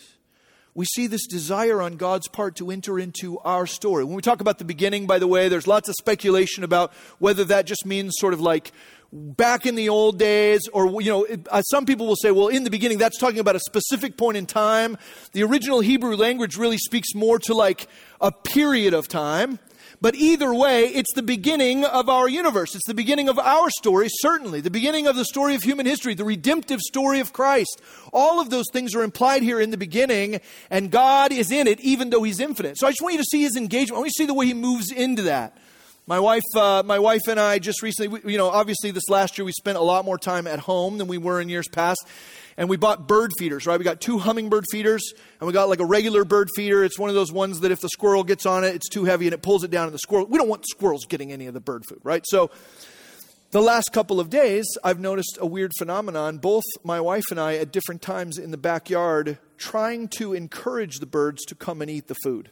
we 0.78 0.86
see 0.86 1.08
this 1.08 1.26
desire 1.26 1.82
on 1.82 1.96
God's 1.96 2.28
part 2.28 2.56
to 2.58 2.70
enter 2.70 3.00
into 3.00 3.40
our 3.40 3.66
story. 3.66 4.04
When 4.04 4.16
we 4.16 4.22
talk 4.22 4.42
about 4.42 4.60
the 4.60 4.64
beginning, 4.64 5.08
by 5.08 5.18
the 5.18 5.26
way, 5.26 5.50
there's 5.50 5.66
lots 5.66 5.90
of 5.90 5.96
speculation 5.96 6.64
about 6.64 6.94
whether 7.18 7.44
that 7.46 7.66
just 7.66 7.84
means 7.84 8.14
sort 8.20 8.32
of 8.32 8.42
like 8.42 8.72
back 9.12 9.66
in 9.66 9.74
the 9.74 9.90
old 9.90 10.20
days, 10.20 10.68
or, 10.68 11.02
you 11.02 11.10
know, 11.10 11.26
uh, 11.50 11.64
some 11.64 11.88
people 11.88 12.06
will 12.06 12.16
say, 12.16 12.30
well, 12.30 12.50
in 12.50 12.64
the 12.64 12.70
beginning, 12.70 13.00
that's 13.00 13.18
talking 13.18 13.40
about 13.40 13.56
a 13.56 13.60
specific 13.60 14.18
point 14.18 14.38
in 14.38 14.46
time. 14.46 15.00
The 15.32 15.42
original 15.42 15.80
Hebrew 15.80 16.16
language 16.16 16.58
really 16.58 16.78
speaks 16.78 17.16
more 17.16 17.40
to 17.40 17.56
like 17.56 17.88
a 18.22 18.32
period 18.32 18.94
of 18.94 19.08
time. 19.08 19.58
But 20.00 20.14
either 20.14 20.54
way, 20.54 20.86
it's 20.86 21.12
the 21.16 21.24
beginning 21.24 21.84
of 21.84 22.08
our 22.08 22.30
universe. 22.30 22.76
It's 22.76 22.86
the 22.86 22.94
beginning 22.94 23.30
of 23.30 23.40
our 23.40 23.70
story, 23.72 24.08
certainly. 24.22 24.62
The 24.62 24.70
beginning 24.70 25.08
of 25.08 25.16
the 25.16 25.26
story 25.26 25.56
of 25.56 25.64
human 25.64 25.88
history, 25.88 26.14
the 26.14 26.24
redemptive 26.24 26.82
story 26.82 27.20
of 27.20 27.34
Christ. 27.34 27.82
All 28.14 28.40
of 28.40 28.52
those 28.52 28.66
things 28.72 28.94
are 28.94 29.02
implied 29.02 29.42
here 29.42 29.60
in 29.60 29.72
the 29.72 29.78
beginning, 29.78 30.40
and 30.70 30.92
God 30.92 31.32
is 31.32 31.52
in 31.52 31.66
it, 31.66 31.80
even 31.80 32.12
though 32.12 32.22
He's 32.22 32.40
infinite. 32.40 32.78
So 32.78 32.86
I 32.86 32.92
just 32.92 33.02
want 33.02 33.14
you 33.14 33.22
to 33.22 33.28
see 33.32 33.42
His 33.42 33.56
engagement. 33.56 33.98
I 33.98 34.00
want 34.00 34.08
you 34.08 34.12
to 34.12 34.24
see 34.24 34.28
the 34.28 34.36
way 34.36 34.46
He 34.46 34.54
moves 34.54 34.92
into 34.92 35.24
that. 35.24 35.58
My 36.06 36.20
wife, 36.20 36.44
uh, 36.56 36.84
my 36.86 37.00
wife 37.00 37.28
and 37.28 37.40
I 37.40 37.60
just 37.60 37.82
recently, 37.82 38.20
we, 38.20 38.32
you 38.32 38.38
know, 38.38 38.50
obviously 38.50 38.92
this 38.92 39.10
last 39.10 39.38
year 39.38 39.46
we 39.46 39.52
spent 39.52 39.78
a 39.78 39.82
lot 39.82 40.06
more 40.06 40.18
time 40.18 40.48
at 40.48 40.60
home 40.60 41.00
than 41.00 41.08
we 41.08 41.18
were 41.18 41.42
in 41.42 41.50
years 41.50 41.68
past. 41.68 42.08
And 42.58 42.70
we 42.70 42.76
bought 42.76 43.08
bird 43.08 43.32
feeders, 43.38 43.68
right? 43.68 43.78
We 43.78 43.86
got 43.86 44.02
two 44.02 44.18
hummingbird 44.18 44.66
feeders, 44.72 45.14
and 45.40 45.46
we 45.46 45.54
got 45.54 45.70
like 45.70 45.80
a 45.80 45.86
regular 45.86 46.26
bird 46.26 46.50
feeder. 46.56 46.84
It's 46.84 46.98
one 46.98 47.10
of 47.10 47.16
those 47.16 47.32
ones 47.32 47.60
that 47.60 47.72
if 47.72 47.82
the 47.82 47.90
squirrel 47.90 48.24
gets 48.24 48.48
on 48.48 48.64
it, 48.64 48.74
it's 48.74 48.90
too 48.90 49.06
heavy 49.06 49.28
and 49.28 49.34
it 49.34 49.44
pulls 49.44 49.64
it 49.64 49.70
down, 49.70 49.86
and 49.86 49.94
the 49.94 50.00
squirrel, 50.00 50.26
we 50.26 50.40
don't 50.40 50.50
want 50.50 50.66
squirrels 50.68 51.06
getting 51.06 51.32
any 51.32 51.46
of 51.46 51.54
the 51.54 51.60
bird 51.60 51.84
food, 51.88 52.00
right? 52.04 52.24
So 52.28 52.50
the 53.52 53.62
last 53.62 53.94
couple 53.94 54.20
of 54.20 54.32
days, 54.32 54.66
I've 54.84 55.00
noticed 55.00 55.38
a 55.40 55.46
weird 55.46 55.72
phenomenon. 55.78 56.40
Both 56.40 56.64
my 56.84 57.00
wife 57.00 57.26
and 57.30 57.40
I, 57.40 57.56
at 57.58 57.72
different 57.72 58.02
times 58.02 58.40
in 58.40 58.50
the 58.50 58.58
backyard, 58.58 59.38
trying 59.58 60.08
to 60.18 60.34
encourage 60.34 60.98
the 60.98 61.06
birds 61.06 61.46
to 61.46 61.56
come 61.56 61.82
and 61.82 61.92
eat 61.92 62.08
the 62.08 62.16
food 62.24 62.50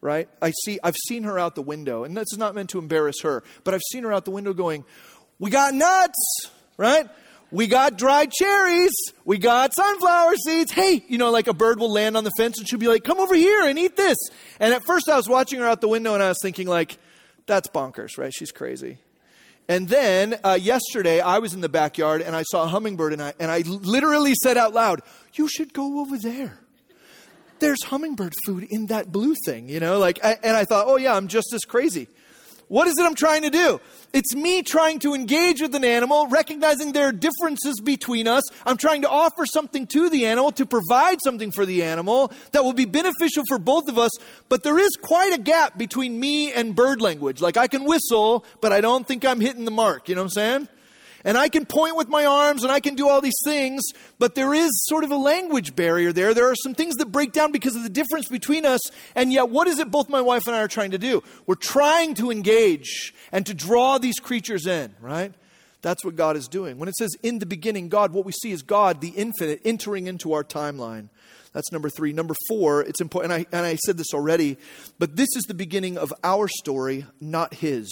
right? 0.00 0.28
I 0.40 0.52
see, 0.64 0.78
I've 0.82 0.96
seen 1.08 1.24
her 1.24 1.38
out 1.38 1.54
the 1.54 1.62
window, 1.62 2.04
and 2.04 2.16
this 2.16 2.32
is 2.32 2.38
not 2.38 2.54
meant 2.54 2.70
to 2.70 2.78
embarrass 2.78 3.20
her, 3.22 3.42
but 3.64 3.74
I've 3.74 3.82
seen 3.92 4.04
her 4.04 4.12
out 4.12 4.24
the 4.24 4.30
window 4.30 4.52
going, 4.52 4.84
We 5.38 5.50
got 5.50 5.74
nuts, 5.74 6.50
right? 6.76 7.08
We 7.52 7.66
got 7.66 7.98
dried 7.98 8.30
cherries. 8.30 8.92
We 9.24 9.38
got 9.38 9.74
sunflower 9.74 10.36
seeds. 10.36 10.70
Hey, 10.70 11.04
you 11.08 11.18
know, 11.18 11.30
like 11.30 11.48
a 11.48 11.54
bird 11.54 11.80
will 11.80 11.92
land 11.92 12.16
on 12.16 12.24
the 12.24 12.30
fence 12.36 12.58
and 12.58 12.68
she'll 12.68 12.78
be 12.78 12.88
like, 12.88 13.04
come 13.04 13.18
over 13.18 13.34
here 13.34 13.66
and 13.66 13.78
eat 13.78 13.96
this. 13.96 14.16
And 14.60 14.72
at 14.72 14.84
first 14.84 15.08
I 15.08 15.16
was 15.16 15.28
watching 15.28 15.60
her 15.60 15.66
out 15.66 15.80
the 15.80 15.88
window 15.88 16.14
and 16.14 16.22
I 16.22 16.28
was 16.28 16.38
thinking, 16.40 16.68
like, 16.68 16.98
that's 17.46 17.68
bonkers, 17.68 18.18
right? 18.18 18.32
She's 18.32 18.52
crazy. 18.52 18.98
And 19.68 19.88
then 19.88 20.38
uh, 20.44 20.58
yesterday 20.60 21.20
I 21.20 21.38
was 21.38 21.54
in 21.54 21.60
the 21.60 21.68
backyard 21.68 22.22
and 22.22 22.36
I 22.36 22.42
saw 22.42 22.64
a 22.64 22.66
hummingbird 22.68 23.12
and 23.12 23.22
I, 23.22 23.34
and 23.40 23.50
I 23.50 23.60
literally 23.60 24.34
said 24.42 24.56
out 24.56 24.72
loud, 24.72 25.02
you 25.34 25.48
should 25.48 25.72
go 25.72 26.00
over 26.00 26.18
there 26.18 26.60
there's 27.60 27.82
hummingbird 27.84 28.32
food 28.44 28.64
in 28.70 28.86
that 28.86 29.12
blue 29.12 29.34
thing, 29.44 29.68
you 29.68 29.80
know? 29.80 29.98
Like, 29.98 30.18
I, 30.24 30.38
and 30.42 30.56
I 30.56 30.64
thought, 30.64 30.86
oh 30.88 30.96
yeah, 30.96 31.14
I'm 31.14 31.28
just 31.28 31.52
as 31.52 31.60
crazy. 31.60 32.08
What 32.70 32.86
is 32.86 32.96
it 32.98 33.04
I'm 33.04 33.16
trying 33.16 33.42
to 33.42 33.50
do? 33.50 33.80
It's 34.12 34.32
me 34.32 34.62
trying 34.62 35.00
to 35.00 35.12
engage 35.12 35.60
with 35.60 35.74
an 35.74 35.84
animal, 35.84 36.28
recognizing 36.28 36.92
there 36.92 37.08
are 37.08 37.12
differences 37.12 37.80
between 37.80 38.28
us. 38.28 38.44
I'm 38.64 38.76
trying 38.76 39.02
to 39.02 39.10
offer 39.10 39.44
something 39.44 39.88
to 39.88 40.08
the 40.08 40.26
animal, 40.26 40.52
to 40.52 40.64
provide 40.64 41.18
something 41.24 41.50
for 41.50 41.66
the 41.66 41.82
animal 41.82 42.30
that 42.52 42.62
will 42.62 42.72
be 42.72 42.84
beneficial 42.84 43.42
for 43.48 43.58
both 43.58 43.88
of 43.88 43.98
us. 43.98 44.12
But 44.48 44.62
there 44.62 44.78
is 44.78 44.90
quite 45.02 45.32
a 45.32 45.42
gap 45.42 45.78
between 45.78 46.20
me 46.20 46.52
and 46.52 46.76
bird 46.76 47.02
language. 47.02 47.40
Like 47.40 47.56
I 47.56 47.66
can 47.66 47.86
whistle, 47.86 48.44
but 48.60 48.72
I 48.72 48.80
don't 48.80 49.04
think 49.04 49.24
I'm 49.24 49.40
hitting 49.40 49.64
the 49.64 49.72
mark. 49.72 50.08
You 50.08 50.14
know 50.14 50.20
what 50.20 50.26
I'm 50.26 50.30
saying? 50.30 50.68
And 51.24 51.36
I 51.36 51.48
can 51.48 51.66
point 51.66 51.96
with 51.96 52.08
my 52.08 52.24
arms 52.24 52.62
and 52.62 52.72
I 52.72 52.80
can 52.80 52.94
do 52.94 53.08
all 53.08 53.20
these 53.20 53.40
things, 53.44 53.82
but 54.18 54.34
there 54.34 54.54
is 54.54 54.70
sort 54.86 55.04
of 55.04 55.10
a 55.10 55.16
language 55.16 55.76
barrier 55.76 56.12
there. 56.12 56.32
There 56.32 56.50
are 56.50 56.56
some 56.56 56.74
things 56.74 56.96
that 56.96 57.06
break 57.06 57.32
down 57.32 57.52
because 57.52 57.76
of 57.76 57.82
the 57.82 57.90
difference 57.90 58.28
between 58.28 58.64
us. 58.64 58.80
And 59.14 59.32
yet, 59.32 59.50
what 59.50 59.68
is 59.68 59.78
it 59.78 59.90
both 59.90 60.08
my 60.08 60.20
wife 60.20 60.46
and 60.46 60.56
I 60.56 60.60
are 60.60 60.68
trying 60.68 60.92
to 60.92 60.98
do? 60.98 61.22
We're 61.46 61.56
trying 61.56 62.14
to 62.14 62.30
engage 62.30 63.14
and 63.32 63.44
to 63.46 63.54
draw 63.54 63.98
these 63.98 64.18
creatures 64.18 64.66
in, 64.66 64.94
right? 65.00 65.34
That's 65.82 66.04
what 66.04 66.16
God 66.16 66.36
is 66.36 66.48
doing. 66.48 66.78
When 66.78 66.88
it 66.88 66.96
says 66.96 67.10
in 67.22 67.38
the 67.38 67.46
beginning, 67.46 67.88
God, 67.88 68.12
what 68.12 68.24
we 68.24 68.32
see 68.32 68.52
is 68.52 68.62
God, 68.62 69.00
the 69.00 69.08
infinite, 69.08 69.60
entering 69.64 70.06
into 70.06 70.32
our 70.32 70.44
timeline. 70.44 71.08
That's 71.52 71.72
number 71.72 71.88
three. 71.88 72.12
Number 72.12 72.34
four, 72.48 72.82
it's 72.82 73.00
important, 73.00 73.32
and 73.32 73.46
I, 73.52 73.56
and 73.56 73.66
I 73.66 73.76
said 73.76 73.96
this 73.96 74.14
already, 74.14 74.56
but 74.98 75.16
this 75.16 75.28
is 75.36 75.44
the 75.44 75.54
beginning 75.54 75.98
of 75.98 76.12
our 76.22 76.48
story, 76.48 77.06
not 77.20 77.54
His. 77.54 77.90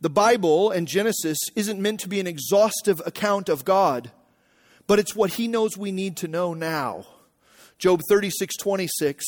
The 0.00 0.10
Bible 0.10 0.70
and 0.70 0.86
Genesis 0.86 1.38
isn't 1.54 1.80
meant 1.80 2.00
to 2.00 2.08
be 2.08 2.20
an 2.20 2.26
exhaustive 2.26 3.00
account 3.06 3.48
of 3.48 3.64
God, 3.64 4.10
but 4.86 4.98
it's 4.98 5.16
what 5.16 5.34
he 5.34 5.48
knows 5.48 5.76
we 5.76 5.90
need 5.90 6.16
to 6.18 6.28
know 6.28 6.52
now. 6.52 7.06
Job 7.78 8.00
36 8.08 8.56
26 8.56 9.24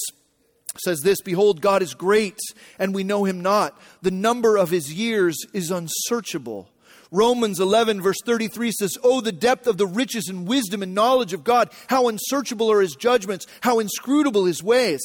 says 0.85 1.01
this 1.01 1.21
Behold, 1.23 1.61
God 1.61 1.83
is 1.83 1.95
great, 1.95 2.39
and 2.79 2.95
we 2.95 3.05
know 3.05 3.25
him 3.25 3.41
not. 3.41 3.81
The 4.03 4.11
number 4.11 4.57
of 4.57 4.71
his 4.71 4.93
years 4.93 5.37
is 5.53 5.71
unsearchable. 5.71 6.69
Romans 7.11 7.59
11, 7.59 8.03
verse 8.03 8.19
33 8.25 8.71
says, 8.73 8.99
Oh, 9.03 9.21
the 9.21 9.33
depth 9.33 9.67
of 9.67 9.79
the 9.79 9.87
riches 9.87 10.29
and 10.29 10.47
wisdom 10.47 10.83
and 10.83 10.95
knowledge 10.95 11.33
of 11.33 11.43
God! 11.43 11.71
How 11.87 12.09
unsearchable 12.09 12.71
are 12.71 12.83
his 12.83 12.95
judgments, 12.95 13.47
how 13.63 13.79
inscrutable 13.79 14.45
his 14.45 14.63
ways. 14.63 15.01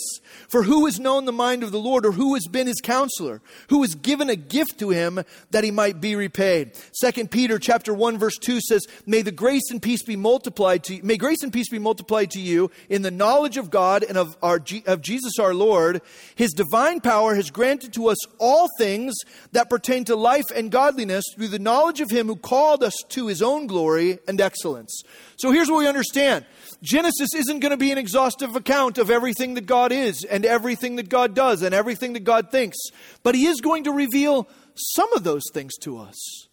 For 0.50 0.64
who 0.64 0.86
has 0.86 1.00
known 1.00 1.24
the 1.26 1.32
mind 1.32 1.64
of 1.64 1.72
the 1.72 1.80
Lord, 1.80 2.06
or 2.06 2.12
who 2.12 2.34
has 2.34 2.46
been 2.48 2.68
his 2.68 2.82
counselor? 2.82 3.42
Who 3.70 3.82
has 3.84 3.96
given 3.96 4.30
a 4.30 4.36
gift 4.36 4.80
to 4.80 4.90
him 4.90 5.24
that 5.52 5.64
he 5.64 5.72
might 5.72 6.02
be 6.02 6.16
repaid? 6.16 6.78
2 7.02 7.28
Peter 7.28 7.58
chapter 7.58 7.94
1, 7.94 8.18
verse 8.18 8.38
2 8.38 8.60
says, 8.60 8.86
May 9.06 9.22
the 9.22 9.32
grace 9.32 9.72
and 9.72 9.82
peace 9.82 10.04
be 10.04 10.18
multiplied 10.18 10.84
to 10.86 10.96
you, 10.96 11.04
may 11.04 11.16
grace 11.18 11.42
and 11.42 11.54
peace 11.54 11.70
be 11.70 11.80
multiplied 11.80 12.32
to 12.32 12.42
you 12.42 12.70
in 12.90 13.02
the 13.02 13.12
knowledge 13.12 13.56
of 13.56 13.70
God 13.70 14.04
and 14.04 14.18
of, 14.18 14.36
our, 14.42 14.60
of 14.88 15.02
Jesus 15.02 15.40
our 15.40 15.54
Lord. 15.54 16.02
His 16.36 16.52
divine 16.52 17.00
power 17.00 17.36
has 17.36 17.50
granted 17.50 17.94
to 17.94 18.08
us 18.10 18.18
all 18.40 18.68
things 18.78 19.14
that 19.54 19.70
pertain 19.70 20.04
to 20.06 20.16
life 20.18 20.46
and 20.54 20.70
godliness 20.70 21.24
through 21.36 21.48
the 21.48 21.60
knowledge 21.60 21.93
knowledge 21.94 22.02
of 22.02 22.18
him 22.18 22.28
who 22.28 22.36
called 22.36 22.84
us 22.84 22.96
to 23.10 23.28
his 23.28 23.42
own 23.42 23.68
glory 23.68 24.18
and 24.28 24.42
excellence. 24.42 25.04
So 25.38 25.52
here's 25.52 25.70
what 25.70 25.78
we 25.78 25.88
understand 25.88 26.46
Genesis 26.82 27.30
isn't 27.36 27.60
going 27.60 27.72
to 27.72 27.78
be 27.78 27.92
an 27.92 27.98
exhaustive 28.00 28.56
account 28.56 28.98
of 28.98 29.12
everything 29.12 29.54
that 29.54 29.68
God 29.68 29.92
is 29.92 30.24
and 30.24 30.44
everything 30.44 30.96
that 30.96 31.08
God 31.08 31.36
does 31.36 31.62
and 31.62 31.74
everything 31.74 32.14
that 32.14 32.24
God 32.24 32.50
thinks, 32.50 32.78
but 33.22 33.36
he 33.36 33.46
is 33.46 33.62
going 33.62 33.84
to 33.84 33.92
reveal 33.92 34.48
some 34.76 35.14
of 35.14 35.24
those 35.24 35.44
things 35.54 35.74
to 35.82 36.00
us. 36.00 36.48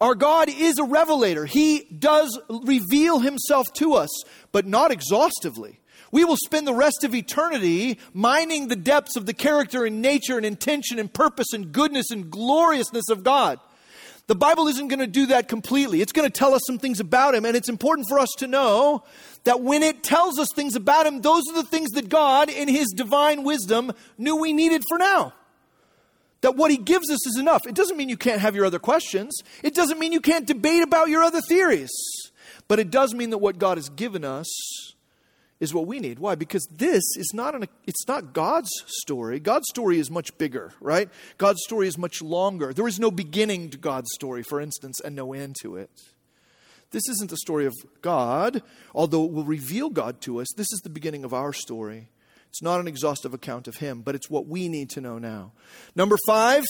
Our 0.00 0.14
God 0.14 0.48
is 0.48 0.78
a 0.78 0.84
revelator. 0.84 1.44
He 1.44 1.84
does 1.84 2.38
reveal 2.48 3.18
himself 3.20 3.66
to 3.74 3.94
us, 3.94 4.10
but 4.52 4.66
not 4.66 4.90
exhaustively. 4.90 5.80
We 6.10 6.24
will 6.24 6.36
spend 6.36 6.66
the 6.66 6.74
rest 6.74 7.04
of 7.04 7.14
eternity 7.14 7.98
mining 8.14 8.68
the 8.68 8.76
depths 8.76 9.16
of 9.16 9.26
the 9.26 9.34
character 9.34 9.84
and 9.84 10.00
nature 10.00 10.36
and 10.36 10.46
intention 10.46 10.98
and 10.98 11.12
purpose 11.12 11.52
and 11.52 11.72
goodness 11.72 12.10
and 12.10 12.30
gloriousness 12.30 13.10
of 13.10 13.22
God. 13.22 13.58
The 14.26 14.34
Bible 14.34 14.66
isn't 14.66 14.88
going 14.88 14.98
to 14.98 15.06
do 15.06 15.26
that 15.26 15.46
completely. 15.46 16.00
It's 16.00 16.12
going 16.12 16.28
to 16.28 16.32
tell 16.32 16.52
us 16.52 16.62
some 16.66 16.78
things 16.78 16.98
about 16.98 17.34
him, 17.34 17.44
and 17.44 17.56
it's 17.56 17.68
important 17.68 18.08
for 18.08 18.18
us 18.18 18.28
to 18.38 18.48
know 18.48 19.04
that 19.44 19.62
when 19.62 19.84
it 19.84 20.02
tells 20.02 20.38
us 20.38 20.48
things 20.52 20.74
about 20.74 21.06
him, 21.06 21.20
those 21.20 21.42
are 21.48 21.54
the 21.54 21.68
things 21.68 21.90
that 21.92 22.08
God, 22.08 22.50
in 22.50 22.66
his 22.66 22.88
divine 22.88 23.44
wisdom, 23.44 23.92
knew 24.18 24.36
we 24.36 24.52
needed 24.52 24.82
for 24.88 24.98
now. 24.98 25.32
That 26.40 26.56
what 26.56 26.72
he 26.72 26.76
gives 26.76 27.08
us 27.10 27.24
is 27.26 27.38
enough. 27.38 27.66
It 27.66 27.76
doesn't 27.76 27.96
mean 27.96 28.08
you 28.08 28.16
can't 28.16 28.40
have 28.40 28.56
your 28.56 28.64
other 28.64 28.80
questions, 28.80 29.38
it 29.62 29.74
doesn't 29.74 29.98
mean 29.98 30.12
you 30.12 30.20
can't 30.20 30.46
debate 30.46 30.82
about 30.82 31.08
your 31.08 31.22
other 31.22 31.40
theories. 31.40 31.92
But 32.68 32.80
it 32.80 32.90
does 32.90 33.14
mean 33.14 33.30
that 33.30 33.38
what 33.38 33.58
God 33.58 33.78
has 33.78 33.88
given 33.88 34.24
us 34.24 34.94
is 35.58 35.72
what 35.72 35.86
we 35.86 35.98
need. 36.00 36.18
Why? 36.18 36.34
Because 36.34 36.66
this 36.70 37.02
is 37.16 37.30
not 37.32 37.54
an 37.54 37.66
it's 37.86 38.06
not 38.06 38.32
God's 38.32 38.70
story. 38.86 39.40
God's 39.40 39.68
story 39.68 39.98
is 39.98 40.10
much 40.10 40.36
bigger, 40.38 40.72
right? 40.80 41.08
God's 41.38 41.62
story 41.64 41.88
is 41.88 41.96
much 41.96 42.20
longer. 42.20 42.72
There 42.72 42.88
is 42.88 43.00
no 43.00 43.10
beginning 43.10 43.70
to 43.70 43.78
God's 43.78 44.10
story, 44.14 44.42
for 44.42 44.60
instance, 44.60 45.00
and 45.00 45.16
no 45.16 45.32
end 45.32 45.56
to 45.62 45.76
it. 45.76 45.90
This 46.90 47.08
isn't 47.08 47.30
the 47.30 47.36
story 47.38 47.66
of 47.66 47.74
God, 48.00 48.62
although 48.94 49.24
it 49.24 49.32
will 49.32 49.44
reveal 49.44 49.90
God 49.90 50.20
to 50.22 50.40
us. 50.40 50.46
This 50.56 50.70
is 50.72 50.80
the 50.84 50.90
beginning 50.90 51.24
of 51.24 51.34
our 51.34 51.52
story. 51.52 52.10
It's 52.48 52.62
not 52.62 52.80
an 52.80 52.88
exhaustive 52.88 53.34
account 53.34 53.66
of 53.66 53.76
Him, 53.76 54.02
but 54.02 54.14
it's 54.14 54.30
what 54.30 54.46
we 54.46 54.68
need 54.68 54.90
to 54.90 55.00
know 55.00 55.18
now. 55.18 55.52
Number 55.94 56.16
five, 56.26 56.64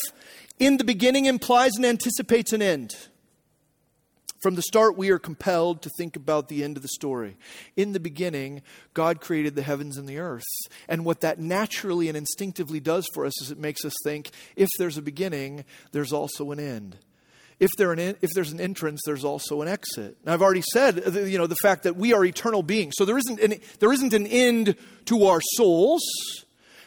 in 0.59 0.79
the 0.79 0.85
beginning 0.85 1.27
implies 1.27 1.73
and 1.77 1.85
anticipates 1.85 2.53
an 2.53 2.63
end. 2.63 2.97
From 4.47 4.55
the 4.55 4.63
start, 4.63 4.97
we 4.97 5.11
are 5.11 5.19
compelled 5.19 5.83
to 5.83 5.91
think 5.99 6.15
about 6.15 6.47
the 6.47 6.63
end 6.63 6.77
of 6.77 6.85
the 6.85 6.89
story. 6.91 7.37
In 7.75 7.95
the 7.95 7.99
beginning, 7.99 8.63
God 8.95 9.21
created 9.21 9.57
the 9.57 9.63
heavens 9.63 9.99
and 9.99 10.09
the 10.09 10.19
earth. 10.19 10.45
And 10.89 11.05
what 11.05 11.23
that 11.23 11.41
naturally 11.41 12.07
and 12.07 12.17
instinctively 12.17 12.79
does 12.79 13.09
for 13.13 13.27
us 13.27 13.43
is 13.43 13.51
it 13.51 13.59
makes 13.59 13.85
us 13.85 13.93
think 14.05 14.31
if 14.55 14.69
there's 14.79 14.97
a 14.99 15.03
beginning, 15.03 15.65
there's 15.91 16.13
also 16.13 16.53
an 16.53 16.61
end. 16.61 16.97
If, 17.59 17.73
there 17.77 17.91
an 17.91 17.99
in, 17.99 18.17
if 18.23 18.31
there's 18.35 18.53
an 18.53 18.61
entrance, 18.61 19.01
there's 19.05 19.25
also 19.25 19.63
an 19.63 19.69
exit. 19.69 20.17
Now, 20.25 20.35
I've 20.35 20.43
already 20.43 20.63
said, 20.73 21.03
uh, 21.05 21.23
you 21.23 21.39
know, 21.39 21.49
the 21.49 21.57
fact 21.57 21.83
that 21.83 21.97
we 21.97 22.13
are 22.13 22.25
eternal 22.25 22.63
beings. 22.63 22.95
So 22.97 23.05
there 23.05 23.19
isn't 23.19 23.41
an, 23.41 23.55
there 23.81 23.93
isn't 23.93 24.13
an 24.13 24.29
end 24.29 24.77
to 25.07 25.25
our 25.25 25.41
souls. 25.57 26.05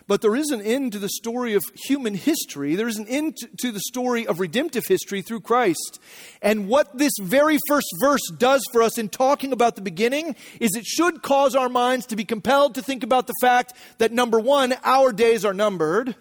But 0.10 0.22
there 0.22 0.36
is 0.36 0.50
an 0.50 0.64
end 0.64 0.94
to 0.94 1.00
the 1.00 1.08
story 1.08 1.54
of 1.54 1.64
human 1.86 2.16
history. 2.16 2.74
There 2.74 2.88
is 2.88 2.98
an 2.98 3.06
end 3.08 3.38
to 3.60 3.72
the 3.72 3.80
story 3.80 4.26
of 4.26 4.40
redemptive 4.40 4.88
history 4.88 5.22
through 5.22 5.42
Christ. 5.42 6.00
And 6.42 6.68
what 6.68 6.98
this 6.98 7.14
very 7.22 7.60
first 7.68 7.86
verse 8.02 8.28
does 8.36 8.64
for 8.72 8.82
us 8.82 8.98
in 8.98 9.10
talking 9.10 9.54
about 9.54 9.76
the 9.76 9.84
beginning 9.84 10.36
is 10.60 10.72
it 10.76 10.88
should 10.88 11.22
cause 11.22 11.54
our 11.54 11.70
minds 11.70 12.08
to 12.08 12.16
be 12.16 12.26
compelled 12.26 12.74
to 12.74 12.82
think 12.82 13.04
about 13.04 13.28
the 13.28 13.36
fact 13.40 13.74
that 14.00 14.12
number 14.12 14.40
one, 14.40 14.74
our 14.84 15.14
days 15.14 15.46
are 15.46 15.54
numbered 15.54 16.16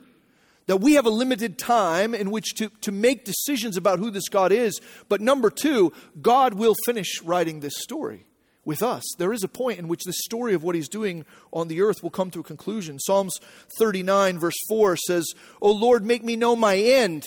that 0.66 0.82
we 0.82 0.92
have 0.92 1.06
a 1.06 1.10
limited 1.10 1.56
time 1.56 2.14
in 2.14 2.30
which 2.30 2.56
to, 2.56 2.68
to 2.82 2.92
make 2.92 3.24
decisions 3.24 3.78
about 3.78 3.98
who 3.98 4.10
this 4.10 4.28
God 4.28 4.52
is. 4.52 4.82
But 5.08 5.22
number 5.22 5.48
two, 5.48 5.94
God 6.20 6.52
will 6.52 6.74
finish 6.84 7.22
writing 7.22 7.60
this 7.60 7.78
story 7.78 8.26
with 8.68 8.82
us. 8.82 9.02
There 9.16 9.32
is 9.32 9.42
a 9.42 9.48
point 9.48 9.78
in 9.78 9.88
which 9.88 10.04
the 10.04 10.12
story 10.12 10.52
of 10.52 10.62
what 10.62 10.74
he's 10.74 10.90
doing 10.90 11.24
on 11.52 11.68
the 11.68 11.80
earth 11.80 12.02
will 12.02 12.10
come 12.10 12.30
to 12.32 12.40
a 12.40 12.44
conclusion. 12.44 12.98
Psalms 13.00 13.34
39, 13.78 14.38
verse 14.38 14.54
4 14.68 14.96
says, 14.96 15.24
O 15.62 15.72
Lord, 15.72 16.04
make 16.04 16.22
me 16.22 16.36
know 16.36 16.54
my 16.54 16.76
end 16.76 17.26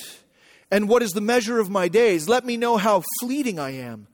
and 0.69 0.87
what 0.87 1.01
is 1.01 1.11
the 1.11 1.19
measure 1.19 1.59
of 1.59 1.69
my 1.69 1.87
days. 1.87 2.29
Let 2.29 2.45
me 2.45 2.57
know 2.57 2.77
how 2.77 3.03
fleeting 3.19 3.57
I 3.57 3.71
am. 3.71 4.05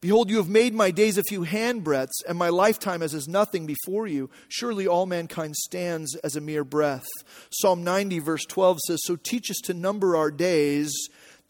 Behold, 0.00 0.30
you 0.30 0.36
have 0.36 0.48
made 0.48 0.72
my 0.72 0.92
days 0.92 1.18
a 1.18 1.24
few 1.24 1.42
handbreadths, 1.42 2.24
and 2.26 2.38
my 2.38 2.48
lifetime 2.48 3.02
as 3.02 3.12
is 3.12 3.28
nothing 3.28 3.66
before 3.66 4.06
you. 4.06 4.30
Surely 4.48 4.86
all 4.86 5.04
mankind 5.04 5.56
stands 5.56 6.14
as 6.16 6.36
a 6.36 6.40
mere 6.40 6.64
breath. 6.64 7.06
Psalm 7.50 7.84
90, 7.84 8.20
verse 8.20 8.46
12 8.46 8.78
says, 8.86 9.00
So 9.04 9.16
teach 9.16 9.50
us 9.50 9.58
to 9.64 9.74
number 9.74 10.16
our 10.16 10.30
days 10.30 10.90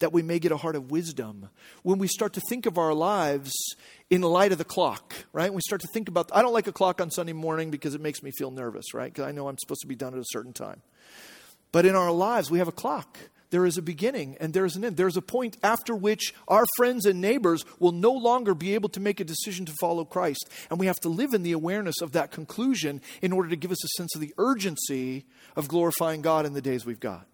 that 0.01 0.13
we 0.13 0.21
may 0.21 0.37
get 0.37 0.51
a 0.51 0.57
heart 0.57 0.75
of 0.75 0.91
wisdom. 0.91 1.49
When 1.83 1.97
we 1.97 2.07
start 2.07 2.33
to 2.33 2.41
think 2.49 2.65
of 2.65 2.77
our 2.77 2.93
lives 2.93 3.53
in 4.09 4.21
light 4.21 4.51
of 4.51 4.57
the 4.57 4.65
clock, 4.65 5.15
right? 5.33 5.53
We 5.53 5.61
start 5.61 5.81
to 5.81 5.87
think 5.93 6.07
about, 6.07 6.29
I 6.33 6.41
don't 6.41 6.53
like 6.53 6.67
a 6.67 6.71
clock 6.71 7.01
on 7.01 7.09
Sunday 7.09 7.33
morning 7.33 7.71
because 7.71 7.95
it 7.95 8.01
makes 8.01 8.21
me 8.21 8.31
feel 8.31 8.51
nervous, 8.51 8.93
right? 8.93 9.11
Because 9.11 9.27
I 9.27 9.31
know 9.31 9.47
I'm 9.47 9.57
supposed 9.57 9.81
to 9.81 9.87
be 9.87 9.95
done 9.95 10.13
at 10.13 10.19
a 10.19 10.25
certain 10.27 10.53
time. 10.53 10.81
But 11.71 11.85
in 11.85 11.95
our 11.95 12.11
lives, 12.11 12.51
we 12.51 12.59
have 12.59 12.67
a 12.67 12.73
clock 12.73 13.17
there 13.51 13.65
is 13.65 13.77
a 13.77 13.81
beginning 13.81 14.37
and 14.39 14.53
there 14.53 14.65
is 14.65 14.75
an 14.75 14.83
end. 14.83 14.97
There's 14.97 15.17
a 15.17 15.21
point 15.21 15.57
after 15.61 15.95
which 15.95 16.33
our 16.47 16.65
friends 16.77 17.05
and 17.05 17.21
neighbors 17.21 17.63
will 17.79 17.91
no 17.91 18.11
longer 18.11 18.55
be 18.55 18.73
able 18.73 18.89
to 18.89 18.99
make 18.99 19.19
a 19.19 19.25
decision 19.25 19.65
to 19.65 19.73
follow 19.79 20.03
Christ. 20.03 20.49
And 20.69 20.79
we 20.79 20.87
have 20.87 20.99
to 21.01 21.09
live 21.09 21.33
in 21.33 21.43
the 21.43 21.51
awareness 21.51 22.01
of 22.01 22.13
that 22.13 22.31
conclusion 22.31 23.01
in 23.21 23.31
order 23.31 23.49
to 23.49 23.55
give 23.55 23.71
us 23.71 23.83
a 23.83 23.89
sense 23.97 24.15
of 24.15 24.21
the 24.21 24.33
urgency 24.37 25.25
of 25.55 25.67
glorifying 25.67 26.21
God 26.21 26.45
in 26.45 26.53
the 26.53 26.61
days 26.61 26.85
we've 26.85 26.99
got. 26.99 27.27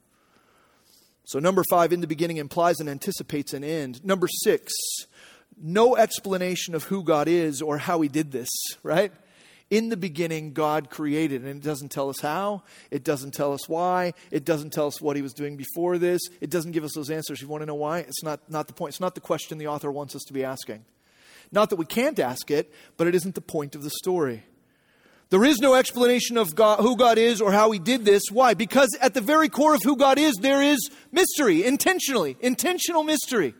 So, 1.28 1.40
number 1.40 1.62
five, 1.70 1.92
in 1.92 2.00
the 2.00 2.08
beginning, 2.08 2.38
implies 2.38 2.80
and 2.80 2.88
anticipates 2.88 3.54
an 3.54 3.62
end. 3.62 4.04
Number 4.06 4.30
six, 4.30 4.72
no 5.62 5.98
explanation 5.98 6.74
of 6.74 6.86
who 6.86 7.04
God 7.04 7.28
is 7.28 7.62
or 7.62 7.78
how 7.78 8.00
he 8.00 8.08
did 8.08 8.32
this, 8.32 8.50
right? 8.82 9.12
In 9.70 9.90
the 9.90 9.98
beginning, 9.98 10.54
God 10.54 10.90
created, 10.90 11.44
and 11.44 11.58
it 11.58 11.63
doesn't 11.63 11.90
tell 11.90 12.10
us 12.10 12.22
how, 12.22 12.63
it 12.92 13.04
doesn't 13.04 13.34
tell 13.34 13.52
us 13.52 13.68
why, 13.68 14.13
it 14.32 14.46
doesn't 14.46 14.72
tell 14.72 14.88
us 14.88 15.02
what 15.02 15.18
He 15.18 15.22
was 15.22 15.34
doing 15.34 15.58
before 15.58 15.98
this, 15.98 16.22
it 16.40 16.50
doesn't 16.50 16.72
give 16.72 16.86
us 16.86 16.94
those 16.96 17.10
answers. 17.10 17.42
You 17.42 17.50
want 17.50 17.62
to 17.63 17.66
know 17.66 17.76
why? 17.76 18.00
It's 18.00 18.24
not, 18.24 18.50
not 18.50 18.68
the 18.68 18.74
point, 18.74 18.92
it's 18.92 19.02
not 19.02 19.13
the 19.13 19.20
question 19.20 19.58
the 19.58 19.68
author 19.68 19.92
wants 19.92 20.16
us 20.16 20.24
to 20.28 20.34
be 20.34 20.46
asking. 20.46 20.86
Not 21.52 21.70
that 21.72 21.76
we 21.76 21.86
can't 21.86 22.18
ask 22.20 22.50
it, 22.50 22.74
but 22.96 23.08
it 23.08 23.16
isn't 23.16 23.36
the 23.36 23.42
point 23.42 23.76
of 23.76 23.84
the 23.84 23.90
story. 23.90 24.44
There 25.30 25.44
is 25.44 25.60
no 25.60 25.76
explanation 25.76 26.38
of 26.38 26.56
God, 26.56 26.80
who 26.80 26.96
God 26.96 27.18
is 27.18 27.42
or 27.42 27.52
how 27.52 27.72
He 27.72 27.80
did 27.80 28.06
this. 28.06 28.24
Why? 28.32 28.54
Because 28.54 28.96
at 29.02 29.13
the 29.13 29.22
very 29.22 29.50
core 29.50 29.74
of 29.74 29.82
who 29.84 29.98
God 29.98 30.18
is, 30.18 30.36
there 30.36 30.62
is 30.62 30.90
mystery, 31.12 31.66
intentionally, 31.66 32.38
intentional 32.40 33.04
mystery. 33.04 33.54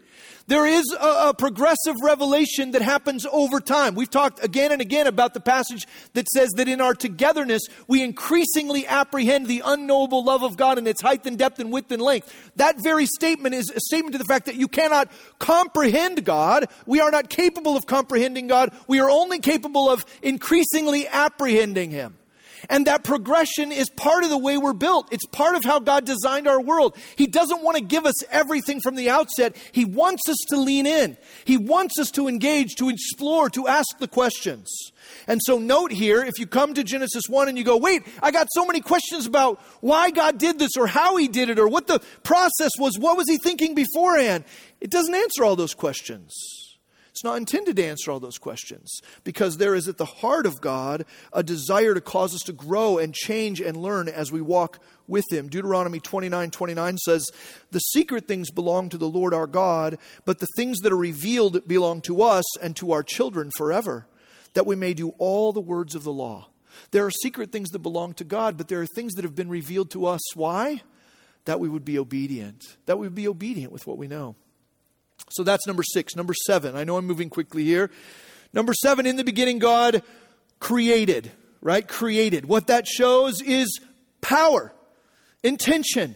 There 0.48 0.66
is 0.66 0.86
a, 0.98 1.30
a, 1.30 1.34
progressive 1.34 1.98
revelation 2.02 2.72
that 2.72 2.82
happens 2.82 3.26
over 3.26 3.60
time. 3.60 3.96
We've 3.96 4.10
talked 4.10 4.42
again 4.42 4.72
and 4.72 4.82
again 4.82 5.06
about 5.06 5.34
the 5.34 5.42
passage 5.42 5.86
that 6.14 6.30
says 6.30 6.50
that 6.56 6.70
in 6.70 6.80
our 6.80 6.94
togetherness, 6.94 7.64
we 7.90 8.02
increasingly 8.02 8.88
apprehend 8.88 9.48
the 9.48 9.62
unknowable 9.66 10.24
love 10.24 10.44
of 10.44 10.56
God 10.56 10.78
in 10.78 10.88
its 10.88 11.02
height 11.02 11.26
and 11.26 11.38
depth 11.38 11.60
and 11.60 11.70
width 11.70 11.92
and 11.92 12.02
length. 12.02 12.34
That 12.56 12.82
very 12.82 13.06
statement 13.06 13.56
is 13.56 13.70
a 13.72 13.82
statement 13.82 14.14
to 14.14 14.20
the 14.20 14.26
fact 14.26 14.46
that 14.46 14.56
you 14.56 14.70
cannot 14.70 15.12
comprehend 15.38 16.24
God. 16.24 16.68
We 16.86 17.02
are 17.02 17.12
not 17.12 17.30
capable 17.30 17.76
of 17.76 17.86
comprehending 17.86 18.48
God. 18.48 18.72
We 18.88 19.02
are 19.02 19.10
only 19.10 19.40
capable 19.40 19.90
of 19.90 20.06
increasingly 20.22 21.10
apprehending 21.10 21.92
Him. 21.92 22.18
And 22.70 22.88
that 22.88 23.04
progression 23.04 23.72
is 23.72 23.90
part 23.90 24.24
of 24.24 24.30
the 24.30 24.38
way 24.38 24.58
we're 24.58 24.74
built. 24.74 25.08
It's 25.12 25.26
part 25.26 25.56
of 25.56 25.64
how 25.64 25.80
God 25.80 26.06
designed 26.06 26.48
our 26.48 26.62
world. 26.62 26.96
He 27.16 27.28
doesn't 27.28 27.64
want 27.64 27.78
to 27.78 27.84
give 27.84 28.06
us 28.06 28.24
everything 28.30 28.82
from 28.82 28.96
the 28.96 29.10
outset. 29.10 29.56
He 29.72 29.86
wants 29.86 30.28
us 30.30 30.38
to 30.50 30.58
lean 30.58 30.86
in. 30.86 31.18
He 31.46 31.58
wants 31.58 32.00
us 32.00 32.12
to 32.12 32.28
engage, 32.28 32.76
to 32.76 32.90
explore, 32.90 33.50
to 33.52 33.68
ask 33.68 33.98
the 34.00 34.08
questions. 34.08 34.70
And 35.28 35.42
so, 35.44 35.58
note 35.58 35.92
here 35.92 36.24
if 36.24 36.40
you 36.40 36.48
come 36.48 36.74
to 36.74 36.84
Genesis 36.84 37.24
1 37.30 37.48
and 37.48 37.58
you 37.58 37.64
go, 37.64 37.78
wait, 37.78 38.04
I 38.22 38.32
got 38.32 38.48
so 38.52 38.66
many 38.66 38.82
questions 38.82 39.26
about 39.26 39.62
why 39.82 40.12
God 40.12 40.38
did 40.38 40.60
this 40.60 40.72
or 40.78 40.88
how 40.88 41.16
He 41.16 41.28
did 41.28 41.50
it 41.50 41.60
or 41.60 41.68
what 41.68 41.88
the 41.88 42.00
process 42.24 42.72
was, 42.78 42.98
what 43.00 43.18
was 43.18 43.30
He 43.30 43.38
thinking 43.38 43.76
beforehand? 43.76 44.44
It 44.82 44.90
doesn't 44.90 45.16
answer 45.16 45.44
all 45.44 45.56
those 45.56 45.74
questions. 45.74 46.67
It's 47.18 47.24
not 47.24 47.38
intended 47.38 47.78
to 47.78 47.84
answer 47.84 48.12
all 48.12 48.20
those 48.20 48.38
questions 48.38 49.02
because 49.24 49.58
there 49.58 49.74
is 49.74 49.88
at 49.88 49.98
the 49.98 50.06
heart 50.06 50.46
of 50.46 50.62
God 50.62 51.04
a 51.34 51.42
desire 51.42 51.96
to 51.96 52.00
cause 52.00 52.36
us 52.36 52.42
to 52.42 52.54
grow 52.54 53.00
and 53.00 53.12
change 53.12 53.60
and 53.60 53.76
learn 53.76 54.08
as 54.08 54.32
we 54.32 54.40
walk 54.40 54.78
with 55.08 55.26
Him. 55.32 55.50
Deuteronomy 55.50 56.00
29 56.00 56.52
29 56.52 56.98
says, 57.00 57.28
The 57.72 57.80
secret 57.80 58.28
things 58.28 58.52
belong 58.52 58.90
to 58.90 59.00
the 59.00 59.10
Lord 59.10 59.34
our 59.34 59.48
God, 59.48 59.98
but 60.26 60.38
the 60.38 60.48
things 60.56 60.78
that 60.82 60.94
are 60.94 60.98
revealed 60.98 61.68
belong 61.68 62.02
to 62.02 62.22
us 62.22 62.46
and 62.60 62.76
to 62.76 62.92
our 62.92 63.02
children 63.02 63.50
forever, 63.58 64.06
that 64.54 64.68
we 64.68 64.76
may 64.76 64.94
do 64.94 65.10
all 65.18 65.52
the 65.52 65.60
words 65.60 65.96
of 65.96 66.04
the 66.04 66.14
law. 66.14 66.50
There 66.92 67.04
are 67.04 67.10
secret 67.10 67.52
things 67.52 67.70
that 67.70 67.80
belong 67.80 68.14
to 68.14 68.26
God, 68.26 68.58
but 68.58 68.68
there 68.68 68.82
are 68.82 68.86
things 68.86 69.14
that 69.14 69.26
have 69.26 69.34
been 69.34 69.50
revealed 69.50 69.90
to 69.90 70.06
us. 70.06 70.22
Why? 70.36 70.84
That 71.46 71.60
we 71.60 71.68
would 71.68 71.84
be 71.84 71.98
obedient. 71.98 72.78
That 72.86 73.00
we 73.00 73.08
would 73.08 73.16
be 73.16 73.28
obedient 73.28 73.72
with 73.72 73.88
what 73.88 73.98
we 73.98 74.08
know. 74.08 74.36
So 75.30 75.44
that's 75.44 75.68
number 75.68 75.84
six. 75.84 76.16
Number 76.16 76.34
seven, 76.34 76.76
I 76.76 76.84
know 76.84 76.98
I'm 76.98 77.06
moving 77.06 77.30
quickly 77.30 77.64
here. 77.64 77.90
Number 78.54 78.74
seven, 78.74 79.06
in 79.06 79.18
the 79.18 79.24
beginning, 79.24 79.60
God 79.60 80.02
created, 80.60 81.32
right? 81.62 81.88
Created. 81.88 82.46
What 82.46 82.68
that 82.68 82.88
shows 82.88 83.42
is 83.42 83.80
power, 84.22 84.74
intention, 85.44 86.16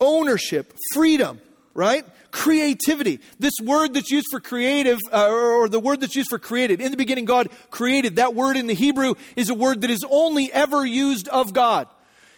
ownership, 0.00 0.72
freedom, 0.94 1.40
right? 1.74 2.04
Creativity. 2.30 3.20
This 3.38 3.54
word 3.62 3.94
that's 3.94 4.10
used 4.10 4.28
for 4.30 4.40
creative, 4.40 4.98
uh, 5.12 5.28
or 5.28 5.68
the 5.68 5.80
word 5.80 6.00
that's 6.00 6.14
used 6.14 6.30
for 6.30 6.38
created. 6.38 6.80
In 6.80 6.92
the 6.92 6.96
beginning, 6.96 7.24
God 7.24 7.48
created. 7.70 8.16
That 8.16 8.34
word 8.34 8.56
in 8.56 8.68
the 8.68 8.74
Hebrew 8.74 9.14
is 9.34 9.50
a 9.50 9.54
word 9.54 9.80
that 9.80 9.90
is 9.90 10.04
only 10.08 10.52
ever 10.52 10.86
used 10.86 11.28
of 11.28 11.52
God. 11.52 11.88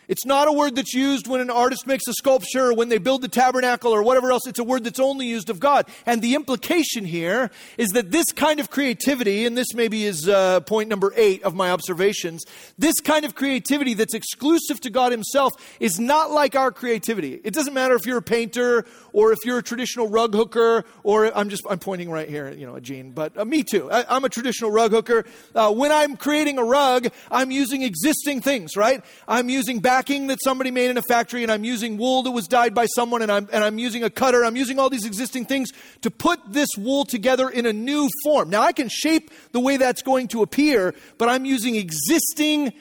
It's 0.09 0.27
not 0.27 0.49
a 0.49 0.53
word 0.53 0.77
that's 0.77 0.95
used 0.95 1.27
when 1.29 1.41
an 1.41 1.51
artist 1.51 1.87
makes 1.87 2.07
a 2.09 2.13
sculpture 2.13 2.67
or 2.67 2.75
when 2.75 2.89
they 2.89 2.99
build 2.99 3.23
the 3.23 3.29
tabernacle 3.29 3.93
or 3.93 4.03
whatever 4.03 4.33
else. 4.33 4.47
It's 4.47 4.59
a 4.59 4.65
word 4.65 4.85
that's 4.85 4.99
only 5.01 5.27
used 5.27 5.49
of 5.49 5.61
God. 5.61 5.87
And 6.07 6.21
the 6.21 6.35
implication 6.35 7.05
here 7.05 7.51
is 7.79 7.91
that 7.91 8.11
this 8.11 8.27
kind 8.33 8.61
of 8.61 8.71
creativity, 8.71 9.47
and 9.47 9.57
this 9.57 9.75
maybe 9.75 10.05
is 10.05 10.29
uh, 10.29 10.61
point 10.61 10.89
number 10.89 11.13
eight 11.17 11.43
of 11.45 11.55
my 11.55 11.71
observations, 11.71 12.45
this 12.79 13.01
kind 13.01 13.25
of 13.25 13.35
creativity 13.35 13.95
that's 13.95 14.15
exclusive 14.15 14.81
to 14.81 14.91
God 14.91 15.13
Himself 15.13 15.53
is 15.79 15.99
not 15.99 16.31
like 16.31 16.57
our 16.57 16.73
creativity. 16.73 17.41
It 17.45 17.55
doesn't 17.55 17.75
matter 17.75 17.95
if 17.95 18.05
you're 18.05 18.19
a 18.19 18.23
painter 18.23 18.85
or 19.13 19.33
if 19.33 19.39
you're 19.45 19.59
a 19.59 19.63
traditional 19.63 20.09
rug 20.09 20.35
hooker 20.35 20.85
or 21.03 21.37
I'm 21.37 21.49
just, 21.49 21.63
I'm 21.69 21.79
pointing 21.79 22.11
right 22.11 22.29
here, 22.29 22.51
you 22.51 22.67
know, 22.67 22.77
a 22.77 22.81
Gene, 22.81 23.13
but 23.13 23.37
uh, 23.37 23.45
me 23.45 23.63
too. 23.63 23.91
I, 23.91 24.17
am 24.17 24.25
a 24.25 24.29
traditional 24.29 24.71
rug 24.71 24.91
hooker. 24.91 25.25
Uh, 25.55 25.73
when 25.73 25.93
I'm 25.93 26.17
creating 26.17 26.59
a 26.59 26.65
rug, 26.65 27.09
I'm 27.31 27.51
using 27.51 27.83
existing 27.83 28.41
things, 28.41 28.77
right? 28.77 29.05
I'm 29.29 29.49
using 29.49 29.81
backing 29.81 30.29
that 30.29 30.39
somebody 30.43 30.71
made 30.71 30.91
in 30.91 30.97
a 30.97 31.03
factory, 31.03 31.43
and 31.43 31.53
I'm 31.53 31.65
using 31.65 31.97
wool 31.97 32.23
that 32.25 32.31
was 32.31 32.49
dyed 32.49 32.75
by 32.75 32.87
someone, 32.87 33.23
and 33.23 33.31
I'm, 33.31 33.49
and 33.53 33.63
I'm 33.63 33.79
using 33.79 34.05
a 34.05 34.11
cutter. 34.11 34.45
I'm 34.45 34.57
using 34.57 34.79
all 34.79 34.91
these 34.91 35.07
existing 35.07 35.47
things 35.47 35.71
to 36.03 36.11
put 36.11 36.41
this 36.53 36.69
wool 36.77 37.05
together 37.05 37.49
in 37.49 37.67
a 37.67 37.73
new 37.73 38.09
form. 38.25 38.51
Now, 38.51 38.63
I 38.63 38.73
can 38.73 38.89
shape 38.89 39.31
the 39.53 39.61
way 39.61 39.77
that's 39.77 40.03
going 40.03 40.29
to 40.29 40.43
appear, 40.43 40.95
but 41.19 41.29
I'm 41.29 41.45
using 41.45 41.77
existing 41.77 42.73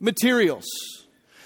materials. 0.00 0.66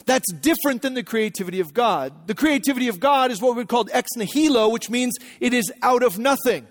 That's 0.07 0.31
different 0.33 0.83
than 0.83 0.95
the 0.95 1.03
creativity 1.03 1.61
of 1.61 1.73
God. 1.73 2.27
The 2.27 2.35
creativity 2.35 2.89
of 2.89 3.01
God 3.01 3.31
is 3.31 3.41
what 3.41 3.57
we 3.57 3.65
call 3.65 3.87
ex 3.93 4.11
nihilo, 4.17 4.69
which 4.69 4.91
means 4.91 5.15
it 5.41 5.55
is 5.55 5.73
out 5.83 6.03
of 6.03 6.19
nothing. 6.19 6.67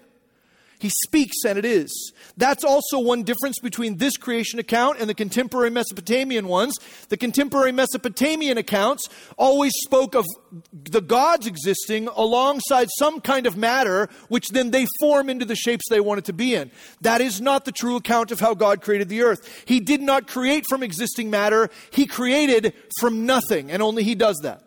He 0.84 0.92
speaks 1.06 1.46
and 1.46 1.58
it 1.58 1.64
is. 1.64 2.12
That's 2.36 2.66
also 2.66 3.00
one 3.00 3.24
difference 3.24 3.58
between 3.58 4.00
this 4.00 4.18
creation 4.18 4.60
account 4.60 5.00
and 5.00 5.10
the 5.10 5.14
contemporary 5.14 5.70
Mesopotamian 5.70 6.50
ones. 6.50 6.76
The 7.08 7.16
contemporary 7.16 7.72
Mesopotamian 7.72 8.58
accounts 8.58 9.08
always 9.38 9.72
spoke 9.86 10.14
of 10.14 10.26
the 10.74 11.00
gods 11.00 11.48
existing 11.48 12.10
alongside 12.10 12.90
some 13.00 13.22
kind 13.22 13.48
of 13.48 13.56
matter, 13.56 14.10
which 14.28 14.50
then 14.50 14.72
they 14.72 14.86
form 15.00 15.30
into 15.30 15.46
the 15.46 15.56
shapes 15.56 15.86
they 15.90 16.02
wanted 16.02 16.26
to 16.26 16.34
be 16.34 16.54
in. 16.54 16.70
That 17.00 17.22
is 17.22 17.40
not 17.40 17.64
the 17.64 17.72
true 17.72 17.96
account 17.96 18.34
of 18.34 18.42
how 18.42 18.54
God 18.54 18.82
created 18.82 19.08
the 19.08 19.22
earth. 19.22 19.64
He 19.64 19.80
did 19.80 20.02
not 20.02 20.28
create 20.28 20.66
from 20.68 20.84
existing 20.84 21.30
matter, 21.30 21.70
He 21.92 22.06
created 22.06 22.74
from 23.00 23.26
nothing, 23.26 23.72
and 23.72 23.82
only 23.82 24.04
He 24.04 24.16
does 24.16 24.38
that. 24.44 24.63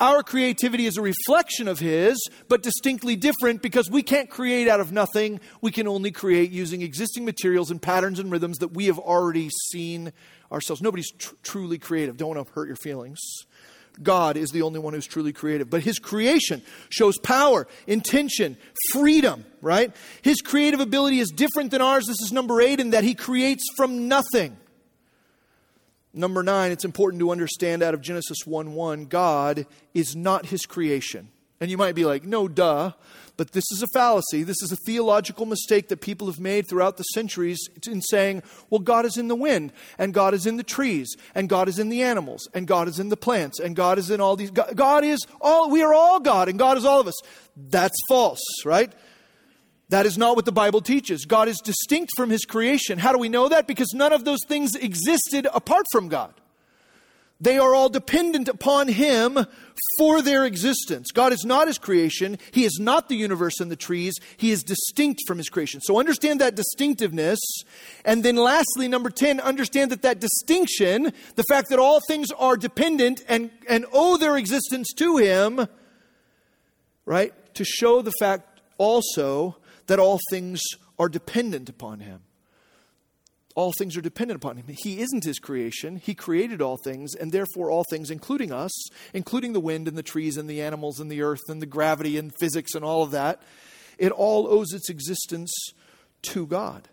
Our 0.00 0.22
creativity 0.22 0.86
is 0.86 0.96
a 0.96 1.02
reflection 1.02 1.68
of 1.68 1.78
His, 1.78 2.16
but 2.48 2.62
distinctly 2.62 3.16
different 3.16 3.60
because 3.60 3.90
we 3.90 4.02
can't 4.02 4.30
create 4.30 4.66
out 4.66 4.80
of 4.80 4.92
nothing. 4.92 5.40
We 5.60 5.70
can 5.70 5.86
only 5.86 6.10
create 6.10 6.50
using 6.50 6.80
existing 6.80 7.26
materials 7.26 7.70
and 7.70 7.82
patterns 7.82 8.18
and 8.18 8.32
rhythms 8.32 8.58
that 8.58 8.68
we 8.68 8.86
have 8.86 8.98
already 8.98 9.50
seen 9.70 10.14
ourselves. 10.50 10.80
Nobody's 10.80 11.10
tr- 11.10 11.34
truly 11.42 11.76
creative. 11.76 12.16
Don't 12.16 12.34
want 12.34 12.46
to 12.46 12.52
hurt 12.54 12.66
your 12.66 12.76
feelings. 12.76 13.20
God 14.02 14.38
is 14.38 14.50
the 14.50 14.62
only 14.62 14.80
one 14.80 14.94
who's 14.94 15.06
truly 15.06 15.34
creative. 15.34 15.68
But 15.68 15.82
His 15.82 15.98
creation 15.98 16.62
shows 16.88 17.18
power, 17.18 17.68
intention, 17.86 18.56
freedom, 18.92 19.44
right? 19.60 19.94
His 20.22 20.40
creative 20.40 20.80
ability 20.80 21.18
is 21.18 21.28
different 21.28 21.72
than 21.72 21.82
ours. 21.82 22.06
This 22.06 22.22
is 22.22 22.32
number 22.32 22.62
eight 22.62 22.80
in 22.80 22.90
that 22.90 23.04
He 23.04 23.14
creates 23.14 23.64
from 23.76 24.08
nothing. 24.08 24.56
Number 26.12 26.42
nine, 26.42 26.72
it's 26.72 26.84
important 26.84 27.20
to 27.20 27.30
understand 27.30 27.82
out 27.82 27.94
of 27.94 28.00
Genesis 28.00 28.38
1 28.44 28.74
1, 28.74 29.06
God 29.06 29.66
is 29.94 30.16
not 30.16 30.46
his 30.46 30.66
creation. 30.66 31.28
And 31.60 31.70
you 31.70 31.76
might 31.76 31.94
be 31.94 32.04
like, 32.04 32.24
no, 32.24 32.48
duh. 32.48 32.92
But 33.36 33.52
this 33.52 33.64
is 33.72 33.82
a 33.82 33.86
fallacy. 33.94 34.42
This 34.42 34.62
is 34.62 34.72
a 34.72 34.76
theological 34.76 35.46
mistake 35.46 35.88
that 35.88 36.00
people 36.00 36.26
have 36.26 36.40
made 36.40 36.68
throughout 36.68 36.96
the 36.96 37.04
centuries 37.04 37.58
in 37.86 38.02
saying, 38.02 38.42
well, 38.68 38.80
God 38.80 39.06
is 39.06 39.16
in 39.16 39.28
the 39.28 39.34
wind, 39.34 39.72
and 39.98 40.12
God 40.12 40.34
is 40.34 40.46
in 40.46 40.56
the 40.56 40.62
trees, 40.62 41.16
and 41.34 41.48
God 41.48 41.68
is 41.68 41.78
in 41.78 41.88
the 41.88 42.02
animals, 42.02 42.48
and 42.52 42.66
God 42.66 42.86
is 42.88 42.98
in 42.98 43.08
the 43.08 43.16
plants, 43.16 43.58
and 43.58 43.74
God 43.74 43.98
is 43.98 44.10
in 44.10 44.20
all 44.20 44.36
these. 44.36 44.50
God 44.50 45.04
is 45.04 45.26
all, 45.40 45.70
we 45.70 45.82
are 45.82 45.94
all 45.94 46.20
God, 46.20 46.50
and 46.50 46.58
God 46.58 46.76
is 46.76 46.84
all 46.84 47.00
of 47.00 47.08
us. 47.08 47.18
That's 47.56 47.96
false, 48.08 48.42
right? 48.64 48.92
That 49.90 50.06
is 50.06 50.16
not 50.16 50.36
what 50.36 50.44
the 50.44 50.52
Bible 50.52 50.80
teaches. 50.80 51.26
God 51.26 51.48
is 51.48 51.58
distinct 51.58 52.12
from 52.16 52.30
his 52.30 52.44
creation. 52.44 52.98
How 52.98 53.12
do 53.12 53.18
we 53.18 53.28
know 53.28 53.48
that? 53.48 53.66
Because 53.66 53.92
none 53.92 54.12
of 54.12 54.24
those 54.24 54.38
things 54.46 54.76
existed 54.76 55.48
apart 55.52 55.84
from 55.92 56.08
God. 56.08 56.32
They 57.40 57.58
are 57.58 57.74
all 57.74 57.88
dependent 57.88 58.48
upon 58.48 58.88
Him 58.88 59.38
for 59.98 60.20
their 60.20 60.44
existence. 60.44 61.10
God 61.10 61.32
is 61.32 61.42
not 61.44 61.68
His 61.68 61.78
creation. 61.78 62.38
He 62.52 62.64
is 62.64 62.78
not 62.78 63.08
the 63.08 63.16
universe 63.16 63.60
and 63.60 63.70
the 63.70 63.76
trees. 63.76 64.14
He 64.36 64.50
is 64.50 64.62
distinct 64.62 65.22
from 65.26 65.38
His 65.38 65.48
creation. 65.48 65.80
So 65.80 65.98
understand 65.98 66.42
that 66.42 66.54
distinctiveness. 66.54 67.40
And 68.04 68.22
then 68.22 68.36
lastly, 68.36 68.88
number 68.88 69.08
10, 69.08 69.40
understand 69.40 69.90
that 69.90 70.02
that 70.02 70.20
distinction, 70.20 71.14
the 71.34 71.44
fact 71.48 71.70
that 71.70 71.78
all 71.78 72.00
things 72.06 72.30
are 72.32 72.58
dependent 72.58 73.24
and, 73.26 73.50
and 73.66 73.86
owe 73.90 74.18
their 74.18 74.36
existence 74.36 74.92
to 74.96 75.16
Him, 75.16 75.66
right? 77.06 77.32
To 77.54 77.64
show 77.64 78.02
the 78.02 78.12
fact 78.20 78.60
also 78.76 79.56
that 79.90 79.98
all 79.98 80.18
things 80.30 80.62
are 80.98 81.08
dependent 81.08 81.68
upon 81.68 82.00
Him 82.00 82.22
all 83.56 83.72
things 83.72 83.96
are 83.96 84.00
dependent 84.00 84.36
upon 84.36 84.56
him. 84.56 84.66
He 84.68 85.00
isn't 85.00 85.24
his 85.24 85.38
creation. 85.38 85.96
He 85.96 86.14
created 86.14 86.62
all 86.62 86.78
things, 86.82 87.14
and 87.14 87.32
therefore 87.32 87.70
all 87.70 87.84
things, 87.90 88.10
including 88.10 88.52
us, 88.52 88.70
including 89.12 89.52
the 89.52 89.60
wind 89.60 89.88
and 89.88 89.98
the 89.98 90.02
trees 90.02 90.36
and 90.36 90.48
the 90.48 90.62
animals 90.62 91.00
and 91.00 91.10
the 91.10 91.22
earth 91.22 91.42
and 91.48 91.60
the 91.60 91.66
gravity 91.66 92.16
and 92.16 92.32
physics 92.38 92.74
and 92.74 92.84
all 92.84 93.02
of 93.02 93.10
that, 93.10 93.42
it 93.98 94.12
all 94.12 94.46
owes 94.46 94.72
its 94.72 94.88
existence 94.88 95.50
to 96.22 96.46
God. 96.46 96.88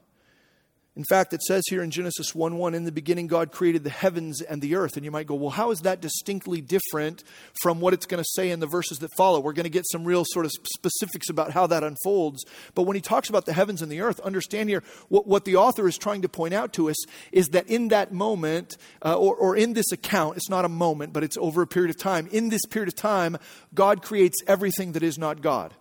In 0.98 1.04
fact, 1.04 1.32
it 1.32 1.44
says 1.44 1.64
here 1.70 1.84
in 1.84 1.92
Genesis 1.92 2.34
1 2.34 2.58
1, 2.58 2.74
in 2.74 2.84
the 2.84 2.92
beginning, 2.92 3.28
God 3.28 3.52
created 3.52 3.84
the 3.84 3.92
heavens 3.92 4.42
and 4.42 4.64
the 4.64 4.74
earth. 4.74 4.96
And 4.96 5.06
you 5.06 5.12
might 5.12 5.28
go, 5.28 5.36
well, 5.36 5.52
how 5.52 5.70
is 5.70 5.82
that 5.82 6.02
distinctly 6.02 6.60
different 6.60 7.24
from 7.62 7.80
what 7.80 7.94
it's 7.94 8.08
going 8.08 8.22
to 8.22 8.30
say 8.34 8.50
in 8.50 8.60
the 8.60 8.66
verses 8.66 8.98
that 9.00 9.12
follow? 9.16 9.40
We're 9.40 9.54
going 9.54 9.66
to 9.66 9.70
get 9.70 9.86
some 9.92 10.06
real 10.06 10.24
sort 10.26 10.48
of 10.48 10.52
specifics 10.74 11.30
about 11.30 11.52
how 11.52 11.68
that 11.68 11.84
unfolds. 11.84 12.44
But 12.74 12.84
when 12.84 12.96
he 12.96 13.02
talks 13.02 13.30
about 13.30 13.46
the 13.46 13.54
heavens 13.54 13.84
and 13.84 13.92
the 13.92 14.02
earth, 14.02 14.20
understand 14.22 14.70
here 14.70 14.82
what, 15.08 15.28
what 15.28 15.46
the 15.46 15.58
author 15.58 15.88
is 15.88 16.00
trying 16.00 16.24
to 16.24 16.30
point 16.30 16.56
out 16.56 16.74
to 16.74 16.90
us 16.90 16.98
is 17.32 17.50
that 17.50 17.68
in 17.68 17.90
that 17.90 18.12
moment, 18.12 18.76
uh, 19.06 19.16
or, 19.16 19.36
or 19.36 19.56
in 19.56 19.74
this 19.74 19.92
account, 19.92 20.38
it's 20.38 20.50
not 20.50 20.66
a 20.66 20.70
moment, 20.70 21.14
but 21.14 21.24
it's 21.24 21.38
over 21.38 21.62
a 21.62 21.68
period 21.68 21.92
of 21.92 22.02
time. 22.02 22.28
In 22.32 22.50
this 22.50 22.66
period 22.66 22.88
of 22.88 22.96
time, 22.96 23.38
God 23.76 24.02
creates 24.02 24.38
everything 24.48 24.94
that 24.94 25.04
is 25.04 25.20
not 25.20 25.44
God. 25.44 25.76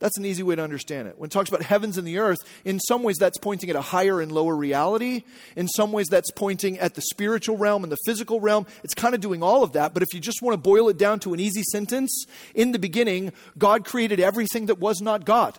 That's 0.00 0.18
an 0.18 0.26
easy 0.26 0.42
way 0.42 0.56
to 0.56 0.62
understand 0.62 1.08
it. 1.08 1.18
When 1.18 1.28
it 1.28 1.30
talks 1.30 1.48
about 1.48 1.62
heavens 1.62 1.96
and 1.96 2.06
the 2.06 2.18
earth, 2.18 2.38
in 2.64 2.80
some 2.80 3.02
ways 3.02 3.16
that's 3.18 3.38
pointing 3.38 3.70
at 3.70 3.76
a 3.76 3.80
higher 3.80 4.20
and 4.20 4.32
lower 4.32 4.54
reality. 4.54 5.22
In 5.56 5.68
some 5.68 5.92
ways 5.92 6.08
that's 6.08 6.30
pointing 6.32 6.78
at 6.78 6.94
the 6.94 7.00
spiritual 7.00 7.56
realm 7.56 7.84
and 7.84 7.92
the 7.92 7.98
physical 8.04 8.40
realm. 8.40 8.66
It's 8.82 8.94
kind 8.94 9.14
of 9.14 9.20
doing 9.20 9.42
all 9.42 9.62
of 9.62 9.72
that. 9.72 9.94
But 9.94 10.02
if 10.02 10.12
you 10.12 10.20
just 10.20 10.42
want 10.42 10.54
to 10.54 10.58
boil 10.58 10.88
it 10.88 10.98
down 10.98 11.20
to 11.20 11.32
an 11.32 11.40
easy 11.40 11.62
sentence, 11.62 12.26
in 12.54 12.72
the 12.72 12.78
beginning, 12.78 13.32
God 13.56 13.84
created 13.84 14.20
everything 14.20 14.66
that 14.66 14.78
was 14.78 15.00
not 15.00 15.24
God. 15.24 15.58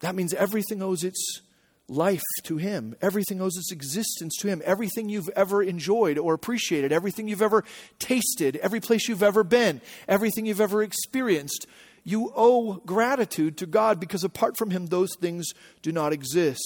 That 0.00 0.14
means 0.14 0.34
everything 0.34 0.82
owes 0.82 1.04
its 1.04 1.40
life 1.88 2.22
to 2.42 2.56
Him. 2.56 2.96
Everything 3.00 3.40
owes 3.40 3.56
its 3.56 3.72
existence 3.72 4.36
to 4.40 4.48
Him. 4.48 4.60
Everything 4.64 5.08
you've 5.08 5.30
ever 5.30 5.62
enjoyed 5.62 6.18
or 6.18 6.34
appreciated, 6.34 6.92
everything 6.92 7.28
you've 7.28 7.40
ever 7.40 7.64
tasted, 7.98 8.56
every 8.56 8.80
place 8.80 9.08
you've 9.08 9.22
ever 9.22 9.44
been, 9.44 9.80
everything 10.08 10.46
you've 10.46 10.60
ever 10.60 10.82
experienced 10.82 11.66
you 12.06 12.32
owe 12.36 12.74
gratitude 12.86 13.56
to 13.58 13.66
God 13.66 13.98
because 13.98 14.22
apart 14.22 14.56
from 14.56 14.70
Him, 14.70 14.86
those 14.86 15.10
things 15.20 15.52
do 15.82 15.90
not 15.90 16.12
exist. 16.12 16.62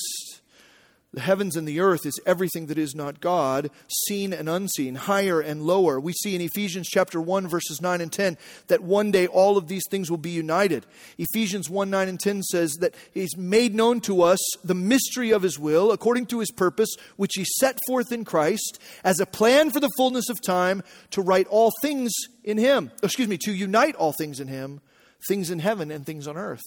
The 1.14 1.20
heavens 1.20 1.56
and 1.56 1.66
the 1.66 1.80
earth 1.80 2.04
is 2.04 2.20
everything 2.24 2.66
that 2.66 2.78
is 2.78 2.94
not 2.94 3.20
God, 3.20 3.70
seen 4.06 4.32
and 4.32 4.48
unseen, 4.48 4.94
higher 4.94 5.40
and 5.40 5.62
lower. 5.62 5.98
We 5.98 6.12
see 6.12 6.36
in 6.36 6.42
Ephesians 6.42 6.88
chapter 6.88 7.20
1 7.20 7.48
verses 7.48 7.80
9 7.80 8.00
and 8.02 8.12
10 8.12 8.36
that 8.68 8.82
one 8.82 9.10
day 9.10 9.26
all 9.26 9.56
of 9.56 9.66
these 9.66 9.82
things 9.90 10.08
will 10.08 10.18
be 10.18 10.30
united. 10.30 10.86
Ephesians 11.18 11.68
1 11.68 11.90
9 11.90 12.08
and 12.08 12.20
10 12.20 12.42
says 12.42 12.74
that 12.74 12.94
he's 13.12 13.36
made 13.36 13.74
known 13.74 14.00
to 14.02 14.22
us 14.22 14.38
the 14.62 14.74
mystery 14.74 15.32
of 15.32 15.42
his 15.42 15.58
will 15.58 15.90
according 15.90 16.26
to 16.26 16.38
his 16.38 16.52
purpose 16.52 16.94
which 17.16 17.32
he 17.34 17.44
set 17.58 17.78
forth 17.88 18.12
in 18.12 18.24
Christ 18.24 18.78
as 19.02 19.18
a 19.18 19.26
plan 19.26 19.70
for 19.70 19.80
the 19.80 19.90
fullness 19.96 20.28
of 20.28 20.40
time 20.40 20.82
to 21.10 21.22
write 21.22 21.48
all 21.48 21.72
things 21.82 22.12
in 22.44 22.58
him. 22.58 22.92
Excuse 23.02 23.26
me, 23.26 23.38
to 23.38 23.52
unite 23.52 23.96
all 23.96 24.12
things 24.12 24.38
in 24.38 24.46
him 24.46 24.80
things 25.28 25.50
in 25.50 25.58
heaven 25.58 25.90
and 25.90 26.04
things 26.04 26.26
on 26.26 26.36
earth. 26.36 26.62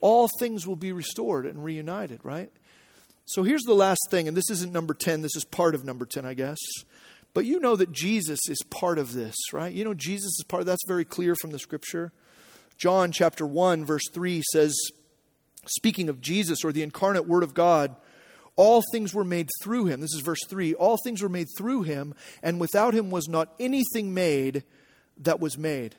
All 0.00 0.28
things 0.38 0.66
will 0.66 0.76
be 0.76 0.92
restored 0.92 1.46
and 1.46 1.62
reunited, 1.62 2.20
right? 2.22 2.50
So 3.26 3.42
here's 3.42 3.62
the 3.62 3.74
last 3.74 4.00
thing, 4.10 4.28
and 4.28 4.36
this 4.36 4.50
isn't 4.50 4.72
number 4.72 4.94
10, 4.94 5.22
this 5.22 5.36
is 5.36 5.44
part 5.44 5.74
of 5.74 5.84
number 5.84 6.06
10, 6.06 6.24
I 6.24 6.34
guess. 6.34 6.58
But 7.32 7.44
you 7.44 7.60
know 7.60 7.76
that 7.76 7.92
Jesus 7.92 8.40
is 8.48 8.58
part 8.70 8.98
of 8.98 9.12
this, 9.12 9.36
right? 9.52 9.72
You 9.72 9.84
know 9.84 9.94
Jesus 9.94 10.32
is 10.38 10.44
part 10.48 10.62
of 10.62 10.66
that's 10.66 10.86
very 10.86 11.04
clear 11.04 11.36
from 11.36 11.50
the 11.50 11.58
scripture. 11.58 12.12
John 12.76 13.12
chapter 13.12 13.46
1 13.46 13.84
verse 13.84 14.02
3 14.12 14.42
says 14.52 14.74
speaking 15.66 16.08
of 16.08 16.20
Jesus 16.20 16.64
or 16.64 16.72
the 16.72 16.82
incarnate 16.82 17.28
word 17.28 17.42
of 17.42 17.54
God, 17.54 17.94
all 18.56 18.82
things 18.92 19.14
were 19.14 19.24
made 19.24 19.48
through 19.62 19.86
him. 19.86 20.00
This 20.00 20.14
is 20.14 20.22
verse 20.22 20.44
3. 20.48 20.74
All 20.74 20.98
things 21.02 21.22
were 21.22 21.28
made 21.28 21.48
through 21.56 21.82
him, 21.82 22.14
and 22.42 22.60
without 22.60 22.94
him 22.94 23.10
was 23.10 23.28
not 23.28 23.54
anything 23.60 24.12
made 24.12 24.64
that 25.18 25.40
was 25.40 25.56
made. 25.56 25.94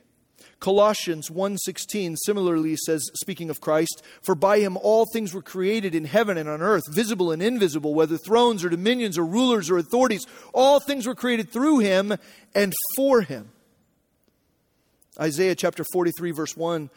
Colossians 0.62 1.28
1:16 1.28 2.16
similarly 2.16 2.76
says 2.76 3.10
speaking 3.14 3.50
of 3.50 3.60
Christ, 3.60 4.00
for 4.22 4.36
by 4.36 4.60
him 4.60 4.76
all 4.76 5.06
things 5.12 5.34
were 5.34 5.42
created 5.42 5.92
in 5.92 6.04
heaven 6.04 6.38
and 6.38 6.48
on 6.48 6.62
earth, 6.62 6.84
visible 6.94 7.32
and 7.32 7.42
invisible, 7.42 7.94
whether 7.94 8.16
thrones 8.16 8.64
or 8.64 8.68
dominions 8.68 9.18
or 9.18 9.26
rulers 9.26 9.68
or 9.68 9.76
authorities, 9.76 10.24
all 10.54 10.78
things 10.78 11.04
were 11.04 11.16
created 11.16 11.50
through 11.50 11.80
him 11.80 12.14
and 12.54 12.72
for 12.96 13.22
him. 13.22 13.50
Isaiah 15.20 15.56
chapter 15.56 15.84
43 15.92 16.30
verse 16.30 16.56
1 16.56 16.90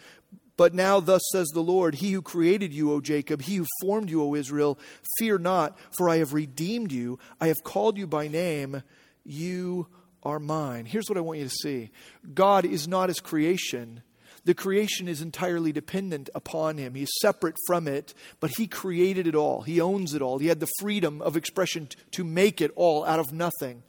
but 0.58 0.74
now, 0.74 1.02
thus 1.02 1.22
says 1.34 1.50
the 1.50 1.60
Lord, 1.60 1.96
He 1.96 2.14
who 2.14 2.22
created 2.22 2.72
you, 2.72 2.94
O 2.94 3.02
Jacob, 3.02 3.42
He 3.42 3.58
who 3.58 3.66
formed 3.82 4.10
you, 4.10 4.24
O 4.24 4.36
Israel, 4.36 4.80
fear 5.20 5.38
not, 5.38 5.78
for 5.98 6.08
I 6.08 6.20
have 6.20 6.34
redeemed 6.34 6.94
you. 6.94 7.20
I 7.42 7.48
have 7.48 7.62
called 7.66 7.98
you 7.98 8.08
by 8.08 8.30
name. 8.30 8.82
You 9.26 9.88
are 10.26 10.40
mine. 10.40 10.86
Here's 10.86 11.08
what 11.08 11.18
I 11.18 11.22
want 11.22 11.40
you 11.40 11.46
to 11.46 11.56
see 11.62 11.92
God 12.34 12.66
is 12.66 12.88
not 12.88 13.10
his 13.10 13.20
creation. 13.20 14.02
The 14.44 14.54
creation 14.54 15.08
is 15.08 15.22
entirely 15.22 15.72
dependent 15.72 16.30
upon 16.36 16.78
him. 16.78 16.94
He's 16.94 17.10
separate 17.20 17.56
from 17.66 17.88
it, 17.88 18.14
but 18.40 18.52
he 18.58 18.68
created 18.68 19.26
it 19.26 19.34
all. 19.34 19.62
He 19.62 19.82
owns 19.82 20.14
it 20.14 20.22
all. 20.22 20.38
He 20.38 20.48
had 20.48 20.60
the 20.60 20.70
freedom 20.80 21.20
of 21.22 21.36
expression 21.36 21.90
to 22.12 22.24
make 22.24 22.62
it 22.62 22.72
all 22.76 23.04
out 23.06 23.20
of 23.20 23.34
nothing. 23.34 23.82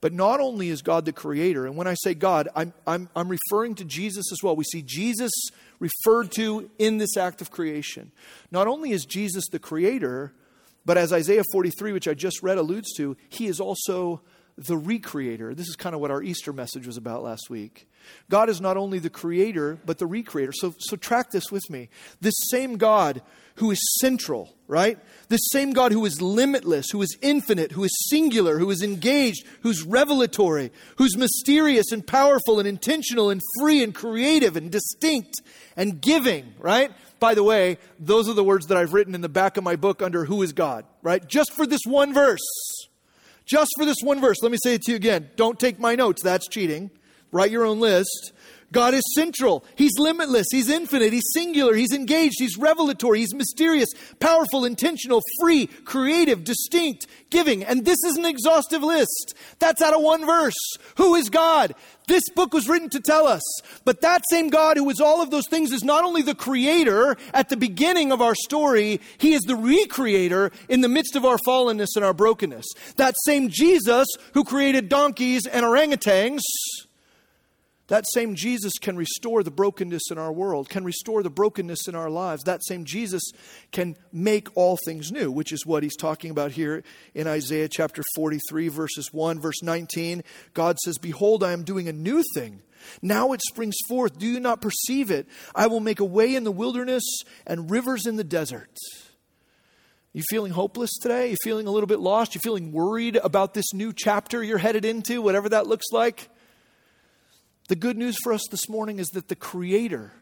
But 0.00 0.14
not 0.14 0.40
only 0.40 0.70
is 0.70 0.80
God 0.80 1.04
the 1.04 1.12
creator, 1.12 1.66
and 1.66 1.76
when 1.76 1.86
I 1.86 1.94
say 1.94 2.14
God, 2.14 2.48
I'm, 2.54 2.72
I'm, 2.86 3.10
I'm 3.14 3.28
referring 3.28 3.74
to 3.76 3.84
Jesus 3.84 4.32
as 4.32 4.42
well. 4.42 4.56
We 4.56 4.64
see 4.64 4.80
Jesus 4.80 5.32
referred 5.80 6.30
to 6.32 6.70
in 6.78 6.96
this 6.98 7.16
act 7.16 7.42
of 7.42 7.50
creation. 7.50 8.12
Not 8.50 8.68
only 8.68 8.92
is 8.92 9.04
Jesus 9.04 9.48
the 9.50 9.58
creator, 9.58 10.32
but 10.86 10.96
as 10.96 11.12
Isaiah 11.12 11.42
43, 11.52 11.92
which 11.92 12.08
I 12.08 12.14
just 12.14 12.42
read, 12.42 12.58
alludes 12.58 12.94
to, 12.96 13.16
he 13.28 13.48
is 13.48 13.60
also 13.60 14.22
the 14.58 14.74
recreator. 14.74 15.54
This 15.54 15.68
is 15.68 15.76
kind 15.76 15.94
of 15.94 16.00
what 16.00 16.10
our 16.10 16.20
Easter 16.20 16.52
message 16.52 16.84
was 16.84 16.96
about 16.96 17.22
last 17.22 17.48
week. 17.48 17.88
God 18.28 18.48
is 18.48 18.60
not 18.60 18.76
only 18.76 18.98
the 18.98 19.10
creator, 19.10 19.78
but 19.86 19.98
the 19.98 20.06
recreator. 20.06 20.52
So, 20.52 20.74
so 20.78 20.96
track 20.96 21.30
this 21.30 21.52
with 21.52 21.62
me. 21.70 21.90
This 22.20 22.34
same 22.50 22.76
God 22.76 23.22
who 23.56 23.70
is 23.70 23.78
central, 24.00 24.52
right? 24.66 24.98
This 25.28 25.40
same 25.52 25.72
God 25.72 25.92
who 25.92 26.04
is 26.04 26.20
limitless, 26.20 26.90
who 26.90 27.02
is 27.02 27.16
infinite, 27.22 27.72
who 27.72 27.84
is 27.84 28.08
singular, 28.08 28.58
who 28.58 28.70
is 28.70 28.82
engaged, 28.82 29.44
who's 29.62 29.82
revelatory, 29.84 30.72
who's 30.96 31.16
mysterious 31.16 31.92
and 31.92 32.04
powerful 32.04 32.58
and 32.58 32.66
intentional 32.66 33.30
and 33.30 33.40
free 33.60 33.84
and 33.84 33.94
creative 33.94 34.56
and 34.56 34.72
distinct 34.72 35.40
and 35.76 36.00
giving, 36.00 36.52
right? 36.58 36.90
By 37.20 37.34
the 37.34 37.44
way, 37.44 37.78
those 38.00 38.28
are 38.28 38.34
the 38.34 38.44
words 38.44 38.66
that 38.66 38.76
I've 38.76 38.92
written 38.92 39.14
in 39.14 39.20
the 39.20 39.28
back 39.28 39.56
of 39.56 39.62
my 39.62 39.76
book 39.76 40.02
under 40.02 40.24
Who 40.24 40.42
is 40.42 40.52
God, 40.52 40.84
right? 41.02 41.24
Just 41.26 41.52
for 41.52 41.64
this 41.64 41.82
one 41.84 42.12
verse. 42.12 42.40
Just 43.48 43.70
for 43.78 43.84
this 43.84 43.96
one 44.02 44.20
verse, 44.20 44.36
let 44.42 44.52
me 44.52 44.58
say 44.62 44.74
it 44.74 44.82
to 44.82 44.92
you 44.92 44.96
again. 44.96 45.30
Don't 45.36 45.58
take 45.58 45.80
my 45.80 45.94
notes, 45.94 46.22
that's 46.22 46.48
cheating. 46.48 46.90
Write 47.32 47.50
your 47.50 47.64
own 47.64 47.80
list. 47.80 48.32
God 48.70 48.92
is 48.92 49.02
central. 49.14 49.64
He's 49.76 49.98
limitless. 49.98 50.46
He's 50.50 50.68
infinite. 50.68 51.12
He's 51.12 51.30
singular. 51.32 51.74
He's 51.74 51.92
engaged. 51.92 52.36
He's 52.38 52.58
revelatory. 52.58 53.20
He's 53.20 53.34
mysterious, 53.34 53.88
powerful, 54.20 54.66
intentional, 54.66 55.22
free, 55.40 55.66
creative, 55.66 56.44
distinct, 56.44 57.06
giving. 57.30 57.64
And 57.64 57.86
this 57.86 57.98
is 58.04 58.18
an 58.18 58.26
exhaustive 58.26 58.82
list. 58.82 59.34
That's 59.58 59.80
out 59.80 59.94
of 59.94 60.02
one 60.02 60.26
verse. 60.26 60.76
Who 60.96 61.14
is 61.14 61.30
God? 61.30 61.74
This 62.08 62.28
book 62.30 62.54
was 62.54 62.68
written 62.68 62.88
to 62.90 63.00
tell 63.00 63.26
us. 63.26 63.42
But 63.84 64.00
that 64.00 64.22
same 64.30 64.48
God 64.48 64.78
who 64.78 64.88
is 64.90 65.00
all 65.00 65.22
of 65.22 65.30
those 65.30 65.46
things 65.46 65.72
is 65.72 65.84
not 65.84 66.04
only 66.04 66.22
the 66.22 66.34
creator 66.34 67.16
at 67.34 67.50
the 67.50 67.56
beginning 67.56 68.10
of 68.10 68.22
our 68.22 68.34
story, 68.34 69.00
he 69.18 69.34
is 69.34 69.42
the 69.42 69.52
recreator 69.52 70.50
in 70.68 70.80
the 70.80 70.88
midst 70.88 71.16
of 71.16 71.24
our 71.26 71.38
fallenness 71.46 71.88
and 71.96 72.04
our 72.04 72.14
brokenness. 72.14 72.66
That 72.96 73.14
same 73.24 73.50
Jesus 73.50 74.08
who 74.32 74.42
created 74.42 74.88
donkeys 74.88 75.46
and 75.46 75.64
orangutans 75.64 76.40
That 77.88 78.04
same 78.12 78.34
Jesus 78.34 78.74
can 78.78 78.96
restore 78.96 79.42
the 79.42 79.50
brokenness 79.50 80.10
in 80.10 80.18
our 80.18 80.32
world, 80.32 80.68
can 80.68 80.84
restore 80.84 81.22
the 81.22 81.30
brokenness 81.30 81.88
in 81.88 81.94
our 81.94 82.10
lives. 82.10 82.44
That 82.44 82.64
same 82.64 82.84
Jesus 82.84 83.22
can 83.72 83.96
make 84.12 84.48
all 84.54 84.78
things 84.84 85.10
new, 85.10 85.32
which 85.32 85.52
is 85.52 85.64
what 85.64 85.82
he's 85.82 85.96
talking 85.96 86.30
about 86.30 86.52
here 86.52 86.84
in 87.14 87.26
Isaiah 87.26 87.68
chapter 87.68 88.02
43, 88.14 88.68
verses 88.68 89.08
1, 89.12 89.40
verse 89.40 89.62
19. 89.62 90.22
God 90.52 90.78
says, 90.84 90.98
Behold, 90.98 91.42
I 91.42 91.52
am 91.52 91.64
doing 91.64 91.88
a 91.88 91.92
new 91.92 92.22
thing. 92.34 92.60
Now 93.00 93.32
it 93.32 93.40
springs 93.48 93.76
forth. 93.88 94.18
Do 94.18 94.26
you 94.26 94.38
not 94.38 94.60
perceive 94.60 95.10
it? 95.10 95.26
I 95.54 95.66
will 95.66 95.80
make 95.80 96.00
a 96.00 96.04
way 96.04 96.34
in 96.34 96.44
the 96.44 96.52
wilderness 96.52 97.04
and 97.46 97.70
rivers 97.70 98.06
in 98.06 98.16
the 98.16 98.24
desert. 98.24 98.76
You 100.12 100.22
feeling 100.28 100.52
hopeless 100.52 100.90
today? 101.00 101.30
You 101.30 101.36
feeling 101.42 101.66
a 101.66 101.70
little 101.70 101.86
bit 101.86 102.00
lost? 102.00 102.34
You 102.34 102.40
feeling 102.42 102.70
worried 102.70 103.16
about 103.16 103.54
this 103.54 103.72
new 103.72 103.94
chapter 103.94 104.42
you're 104.42 104.58
headed 104.58 104.84
into, 104.84 105.22
whatever 105.22 105.48
that 105.48 105.66
looks 105.66 105.86
like? 105.90 106.28
The 107.68 107.76
good 107.76 107.98
news 107.98 108.16
for 108.22 108.32
us 108.32 108.46
this 108.50 108.68
morning 108.68 108.98
is 108.98 109.08
that 109.08 109.28
the 109.28 109.36
Creator, 109.36 110.12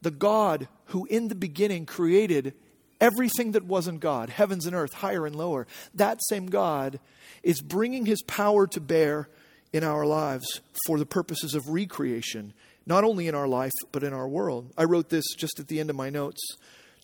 the 0.00 0.10
God 0.10 0.66
who 0.86 1.04
in 1.06 1.28
the 1.28 1.34
beginning 1.34 1.84
created 1.84 2.54
everything 3.00 3.52
that 3.52 3.64
wasn't 3.64 4.00
God, 4.00 4.30
heavens 4.30 4.64
and 4.64 4.74
earth, 4.74 4.94
higher 4.94 5.26
and 5.26 5.36
lower, 5.36 5.66
that 5.94 6.20
same 6.28 6.46
God 6.46 7.00
is 7.42 7.60
bringing 7.60 8.06
His 8.06 8.22
power 8.22 8.66
to 8.68 8.80
bear 8.80 9.28
in 9.74 9.84
our 9.84 10.06
lives 10.06 10.62
for 10.86 10.98
the 10.98 11.04
purposes 11.04 11.54
of 11.54 11.68
recreation, 11.68 12.54
not 12.86 13.04
only 13.04 13.28
in 13.28 13.34
our 13.34 13.48
life, 13.48 13.72
but 13.92 14.02
in 14.02 14.14
our 14.14 14.28
world. 14.28 14.72
I 14.78 14.84
wrote 14.84 15.10
this 15.10 15.24
just 15.36 15.60
at 15.60 15.68
the 15.68 15.80
end 15.80 15.90
of 15.90 15.96
my 15.96 16.08
notes 16.08 16.40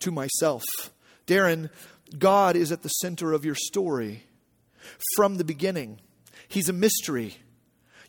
to 0.00 0.11
myself. 0.11 0.64
Darren, 1.26 1.68
God 2.18 2.56
is 2.56 2.72
at 2.72 2.82
the 2.82 2.88
center 2.88 3.34
of 3.34 3.44
your 3.44 3.54
story 3.54 4.24
from 5.16 5.36
the 5.36 5.44
beginning. 5.44 6.00
He's 6.48 6.70
a 6.70 6.72
mystery. 6.72 7.36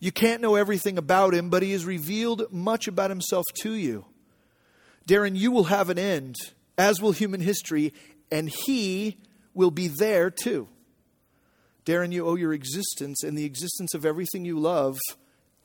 You 0.02 0.12
can't 0.12 0.42
know 0.42 0.56
everything 0.56 0.98
about 0.98 1.36
him, 1.36 1.52
but 1.52 1.62
he 1.62 1.72
has 1.74 1.86
revealed 1.86 2.52
much 2.52 2.88
about 2.88 3.12
himself 3.12 3.46
to 3.62 3.72
you. 3.74 4.06
Darren, 5.08 5.38
you 5.38 5.52
will 5.52 5.66
have 5.66 5.92
an 5.92 6.00
end, 6.00 6.36
as 6.76 7.00
will 7.00 7.12
human 7.12 7.40
history, 7.40 7.94
and 8.32 8.50
he 8.50 9.18
will 9.54 9.70
be 9.70 9.88
there 9.88 10.32
too. 10.32 10.68
Darren, 11.86 12.12
you 12.12 12.26
owe 12.26 12.36
your 12.36 12.52
existence 12.52 13.24
and 13.24 13.38
the 13.38 13.46
existence 13.46 13.94
of 13.94 14.04
everything 14.04 14.44
you 14.44 14.60
love 14.60 14.98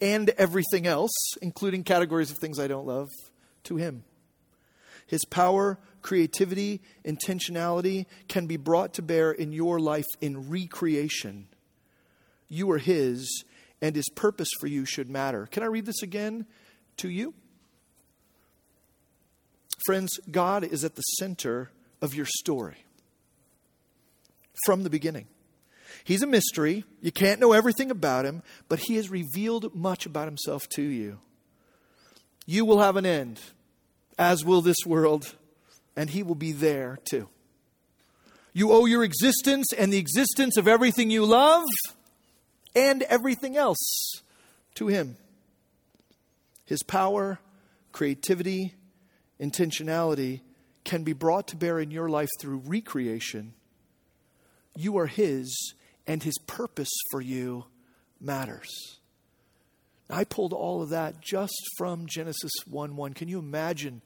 and 0.03 0.29
everything 0.37 0.87
else, 0.87 1.15
including 1.41 1.83
categories 1.83 2.31
of 2.31 2.37
things 2.39 2.59
I 2.59 2.67
don't 2.67 2.87
love, 2.87 3.09
to 3.65 3.77
him. 3.77 4.05
His 5.07 5.25
power, 5.25 5.79
creativity, 6.03 6.83
intentionality 7.07 8.05
can 8.29 8.47
be 8.47 8.59
brought 8.59 8.93
to 8.95 9.03
bear 9.03 9.33
in 9.33 9.53
your 9.53 9.81
life 9.81 10.07
in 10.21 10.51
recreation. 10.51 11.49
You 12.49 12.71
are 12.73 12.79
his, 12.79 13.45
and 13.81 13.95
his 13.95 14.09
purpose 14.15 14.49
for 14.59 14.67
you 14.67 14.85
should 14.85 15.09
matter. 15.09 15.47
Can 15.47 15.63
I 15.63 15.67
read 15.67 15.87
this 15.87 16.03
again 16.03 16.47
to 16.99 17.09
you? 17.09 17.35
Friends, 19.85 20.19
God 20.31 20.65
is 20.65 20.85
at 20.85 20.97
the 20.97 21.03
center 21.03 21.71
of 22.01 22.15
your 22.15 22.27
story 22.27 22.85
from 24.65 24.83
the 24.83 24.91
beginning. 24.91 25.27
He's 26.05 26.23
a 26.23 26.27
mystery. 26.27 26.85
You 27.01 27.13
can't 27.13 27.41
know 27.41 27.53
everything 27.53 27.91
about 27.91 28.25
him, 28.25 28.43
but 28.69 28.81
he 28.81 28.97
has 28.97 29.11
revealed 29.11 29.75
much 29.75 30.07
about 30.07 30.29
himself 30.29 30.69
to 30.71 30.83
you. 30.83 31.19
You 32.47 32.65
will 32.65 32.81
have 32.81 32.97
an 32.97 33.05
end, 33.05 33.41
as 34.19 34.45
will 34.45 34.63
this 34.63 34.87
world, 34.87 35.35
and 35.97 36.11
he 36.11 36.23
will 36.23 36.37
be 36.37 36.53
there 36.53 36.99
too. 37.11 37.29
You 38.53 38.73
owe 38.73 38.87
your 38.87 39.05
existence 39.05 39.73
and 39.77 39.93
the 39.93 39.99
existence 39.99 40.57
of 40.57 40.67
everything 40.67 41.11
you 41.11 41.27
love 41.27 41.65
and 42.77 43.03
everything 43.05 43.57
else 43.57 44.13
to 44.75 44.87
Him. 44.87 45.17
His 46.67 46.83
power, 46.83 47.41
creativity, 47.91 48.75
intentionality 49.41 50.43
can 50.85 51.03
be 51.03 51.15
brought 51.15 51.49
to 51.49 51.57
bear 51.57 51.81
in 51.81 51.91
your 51.91 52.09
life 52.09 52.29
through 52.41 52.63
recreation. 52.67 53.55
You 54.77 54.99
are 54.99 55.07
His, 55.07 55.75
and 56.07 56.23
His 56.23 56.39
purpose 56.47 56.93
for 57.11 57.21
you 57.21 57.65
matters. 58.21 58.71
I 60.09 60.25
pulled 60.25 60.53
all 60.53 60.83
of 60.83 60.91
that 60.91 61.21
just 61.21 61.61
from 61.77 62.07
Genesis 62.07 62.53
1 62.69 62.95
1. 62.95 63.15
Can 63.15 63.29
you 63.29 63.39
imagine 63.39 64.03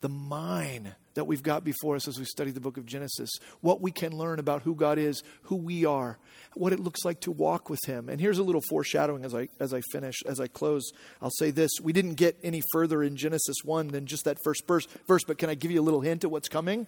the 0.00 0.08
mine 0.08 0.94
that 1.14 1.24
we've 1.24 1.42
got 1.42 1.64
before 1.64 1.96
us 1.96 2.06
as 2.06 2.18
we 2.18 2.24
study 2.24 2.52
the 2.52 2.60
book 2.60 2.76
of 2.76 2.86
Genesis, 2.86 3.28
what 3.60 3.80
we 3.80 3.90
can 3.90 4.16
learn 4.16 4.38
about 4.38 4.62
who 4.62 4.74
God 4.74 4.98
is, 4.98 5.22
who 5.42 5.56
we 5.56 5.84
are, 5.84 6.18
what 6.54 6.72
it 6.72 6.78
looks 6.78 7.04
like 7.04 7.20
to 7.20 7.32
walk 7.32 7.68
with 7.68 7.80
Him. 7.86 8.08
And 8.08 8.20
here's 8.20 8.38
a 8.38 8.44
little 8.44 8.62
foreshadowing 8.68 9.24
as 9.24 9.34
I, 9.34 9.48
as 9.58 9.74
I 9.74 9.80
finish, 9.90 10.22
as 10.26 10.38
I 10.38 10.46
close. 10.46 10.92
I'll 11.20 11.30
say 11.30 11.50
this. 11.50 11.70
We 11.82 11.92
didn't 11.92 12.14
get 12.14 12.38
any 12.44 12.62
further 12.72 13.02
in 13.02 13.16
Genesis 13.16 13.56
1 13.64 13.88
than 13.88 14.06
just 14.06 14.24
that 14.26 14.38
first 14.44 14.66
verse, 14.68 14.86
verse 15.08 15.24
but 15.24 15.38
can 15.38 15.50
I 15.50 15.54
give 15.54 15.72
you 15.72 15.80
a 15.80 15.82
little 15.82 16.02
hint 16.02 16.22
at 16.22 16.30
what's 16.30 16.48
coming? 16.48 16.86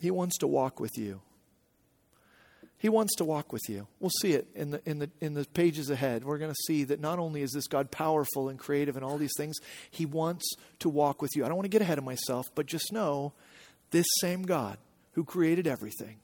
He 0.00 0.10
wants 0.10 0.38
to 0.38 0.46
walk 0.46 0.80
with 0.80 0.96
you. 0.96 1.20
He 2.78 2.88
wants 2.88 3.16
to 3.16 3.24
walk 3.24 3.52
with 3.52 3.68
you. 3.68 3.88
We'll 3.98 4.12
see 4.20 4.34
it 4.34 4.46
in 4.54 4.70
the, 4.70 4.80
in 4.86 5.00
the, 5.00 5.10
in 5.20 5.34
the 5.34 5.44
pages 5.44 5.90
ahead. 5.90 6.24
We're 6.24 6.38
going 6.38 6.52
to 6.52 6.64
see 6.66 6.84
that 6.84 7.00
not 7.00 7.18
only 7.18 7.42
is 7.42 7.50
this 7.50 7.66
God 7.66 7.90
powerful 7.90 8.48
and 8.48 8.58
creative 8.58 8.94
and 8.94 9.04
all 9.04 9.18
these 9.18 9.34
things, 9.36 9.56
He 9.90 10.06
wants 10.06 10.48
to 10.78 10.88
walk 10.88 11.20
with 11.20 11.32
you. 11.34 11.44
I 11.44 11.48
don't 11.48 11.56
want 11.56 11.64
to 11.64 11.70
get 11.70 11.82
ahead 11.82 11.98
of 11.98 12.04
myself, 12.04 12.46
but 12.54 12.66
just 12.66 12.92
know 12.92 13.32
this 13.90 14.06
same 14.20 14.42
God 14.42 14.78
who 15.12 15.24
created 15.24 15.66
everything 15.66 16.18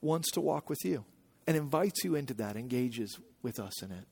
wants 0.00 0.30
to 0.32 0.40
walk 0.40 0.70
with 0.70 0.84
you 0.84 1.04
and 1.48 1.56
invites 1.56 2.04
you 2.04 2.14
into 2.14 2.34
that, 2.34 2.56
engages 2.56 3.18
with 3.42 3.58
us 3.58 3.82
in 3.82 3.90
it. 3.90 4.06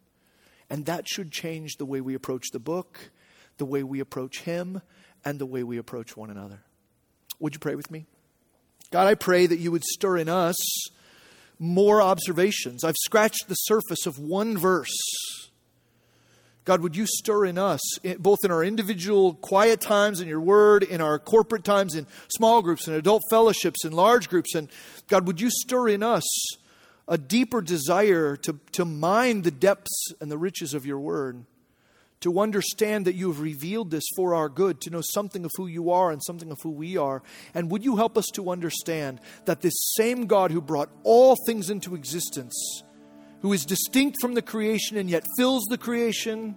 And 0.68 0.86
that 0.86 1.08
should 1.08 1.30
change 1.30 1.76
the 1.76 1.86
way 1.86 2.00
we 2.00 2.14
approach 2.14 2.46
the 2.52 2.58
book, 2.58 3.10
the 3.58 3.64
way 3.64 3.84
we 3.84 4.00
approach 4.00 4.40
Him, 4.40 4.82
and 5.24 5.38
the 5.38 5.46
way 5.46 5.62
we 5.62 5.78
approach 5.78 6.16
one 6.16 6.30
another. 6.30 6.62
Would 7.38 7.54
you 7.54 7.60
pray 7.60 7.76
with 7.76 7.90
me? 7.90 8.06
God, 8.90 9.06
I 9.06 9.14
pray 9.14 9.46
that 9.46 9.58
you 9.58 9.70
would 9.70 9.84
stir 9.84 10.16
in 10.16 10.28
us 10.28 10.56
more 11.60 12.02
observations. 12.02 12.82
I've 12.82 12.96
scratched 13.04 13.46
the 13.48 13.54
surface 13.54 14.06
of 14.06 14.18
one 14.18 14.58
verse. 14.58 14.96
God, 16.64 16.82
would 16.82 16.96
you 16.96 17.06
stir 17.06 17.46
in 17.46 17.58
us, 17.58 17.80
both 18.18 18.38
in 18.44 18.50
our 18.50 18.64
individual 18.64 19.34
quiet 19.34 19.80
times 19.80 20.20
in 20.20 20.28
your 20.28 20.40
word, 20.40 20.82
in 20.82 21.00
our 21.00 21.18
corporate 21.18 21.64
times, 21.64 21.94
in 21.94 22.06
small 22.28 22.62
groups, 22.62 22.88
in 22.88 22.94
adult 22.94 23.22
fellowships, 23.30 23.84
in 23.84 23.92
large 23.92 24.28
groups, 24.28 24.54
and 24.54 24.68
God, 25.08 25.26
would 25.26 25.40
you 25.40 25.50
stir 25.50 25.88
in 25.88 26.02
us 26.02 26.24
a 27.08 27.18
deeper 27.18 27.60
desire 27.60 28.36
to, 28.36 28.58
to 28.72 28.84
mine 28.84 29.42
the 29.42 29.50
depths 29.50 30.12
and 30.20 30.30
the 30.30 30.38
riches 30.38 30.74
of 30.74 30.86
your 30.86 31.00
word? 31.00 31.44
To 32.20 32.38
understand 32.38 33.06
that 33.06 33.14
you 33.14 33.28
have 33.28 33.40
revealed 33.40 33.90
this 33.90 34.04
for 34.14 34.34
our 34.34 34.48
good, 34.48 34.80
to 34.82 34.90
know 34.90 35.00
something 35.12 35.44
of 35.44 35.50
who 35.56 35.66
you 35.66 35.90
are 35.90 36.10
and 36.10 36.22
something 36.22 36.50
of 36.50 36.58
who 36.62 36.70
we 36.70 36.96
are. 36.96 37.22
And 37.54 37.70
would 37.70 37.84
you 37.84 37.96
help 37.96 38.18
us 38.18 38.26
to 38.34 38.50
understand 38.50 39.20
that 39.46 39.62
this 39.62 39.74
same 39.96 40.26
God 40.26 40.50
who 40.50 40.60
brought 40.60 40.90
all 41.02 41.36
things 41.46 41.70
into 41.70 41.94
existence, 41.94 42.82
who 43.40 43.52
is 43.52 43.64
distinct 43.64 44.20
from 44.20 44.34
the 44.34 44.42
creation 44.42 44.98
and 44.98 45.08
yet 45.08 45.24
fills 45.38 45.64
the 45.64 45.78
creation, 45.78 46.56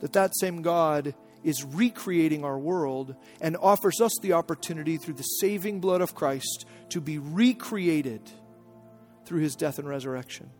that 0.00 0.14
that 0.14 0.32
same 0.38 0.62
God 0.62 1.14
is 1.44 1.62
recreating 1.62 2.44
our 2.44 2.58
world 2.58 3.14
and 3.40 3.56
offers 3.58 4.00
us 4.00 4.12
the 4.22 4.32
opportunity 4.32 4.96
through 4.96 5.14
the 5.14 5.22
saving 5.22 5.80
blood 5.80 6.00
of 6.00 6.14
Christ 6.14 6.66
to 6.88 7.00
be 7.00 7.18
recreated 7.18 8.22
through 9.26 9.40
his 9.40 9.54
death 9.54 9.78
and 9.78 9.88
resurrection. 9.88 10.50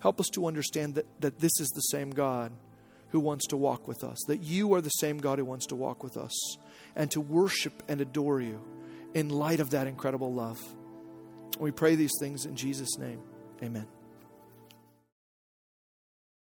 Help 0.00 0.20
us 0.20 0.28
to 0.32 0.46
understand 0.46 0.96
that, 0.96 1.06
that 1.20 1.38
this 1.38 1.58
is 1.60 1.68
the 1.70 1.80
same 1.80 2.10
God 2.10 2.52
who 3.12 3.20
wants 3.20 3.46
to 3.46 3.56
walk 3.56 3.86
with 3.86 4.02
us, 4.02 4.18
that 4.26 4.38
you 4.38 4.74
are 4.74 4.80
the 4.80 4.88
same 4.88 5.18
God 5.18 5.38
who 5.38 5.44
wants 5.44 5.66
to 5.66 5.76
walk 5.76 6.02
with 6.02 6.16
us, 6.16 6.56
and 6.96 7.10
to 7.10 7.20
worship 7.20 7.82
and 7.88 8.00
adore 8.00 8.40
you 8.40 8.60
in 9.14 9.28
light 9.28 9.60
of 9.60 9.70
that 9.70 9.86
incredible 9.86 10.32
love. 10.32 10.58
We 11.60 11.70
pray 11.70 11.94
these 11.94 12.12
things 12.18 12.46
in 12.46 12.56
Jesus' 12.56 12.98
name. 12.98 13.20
Amen. 13.62 13.86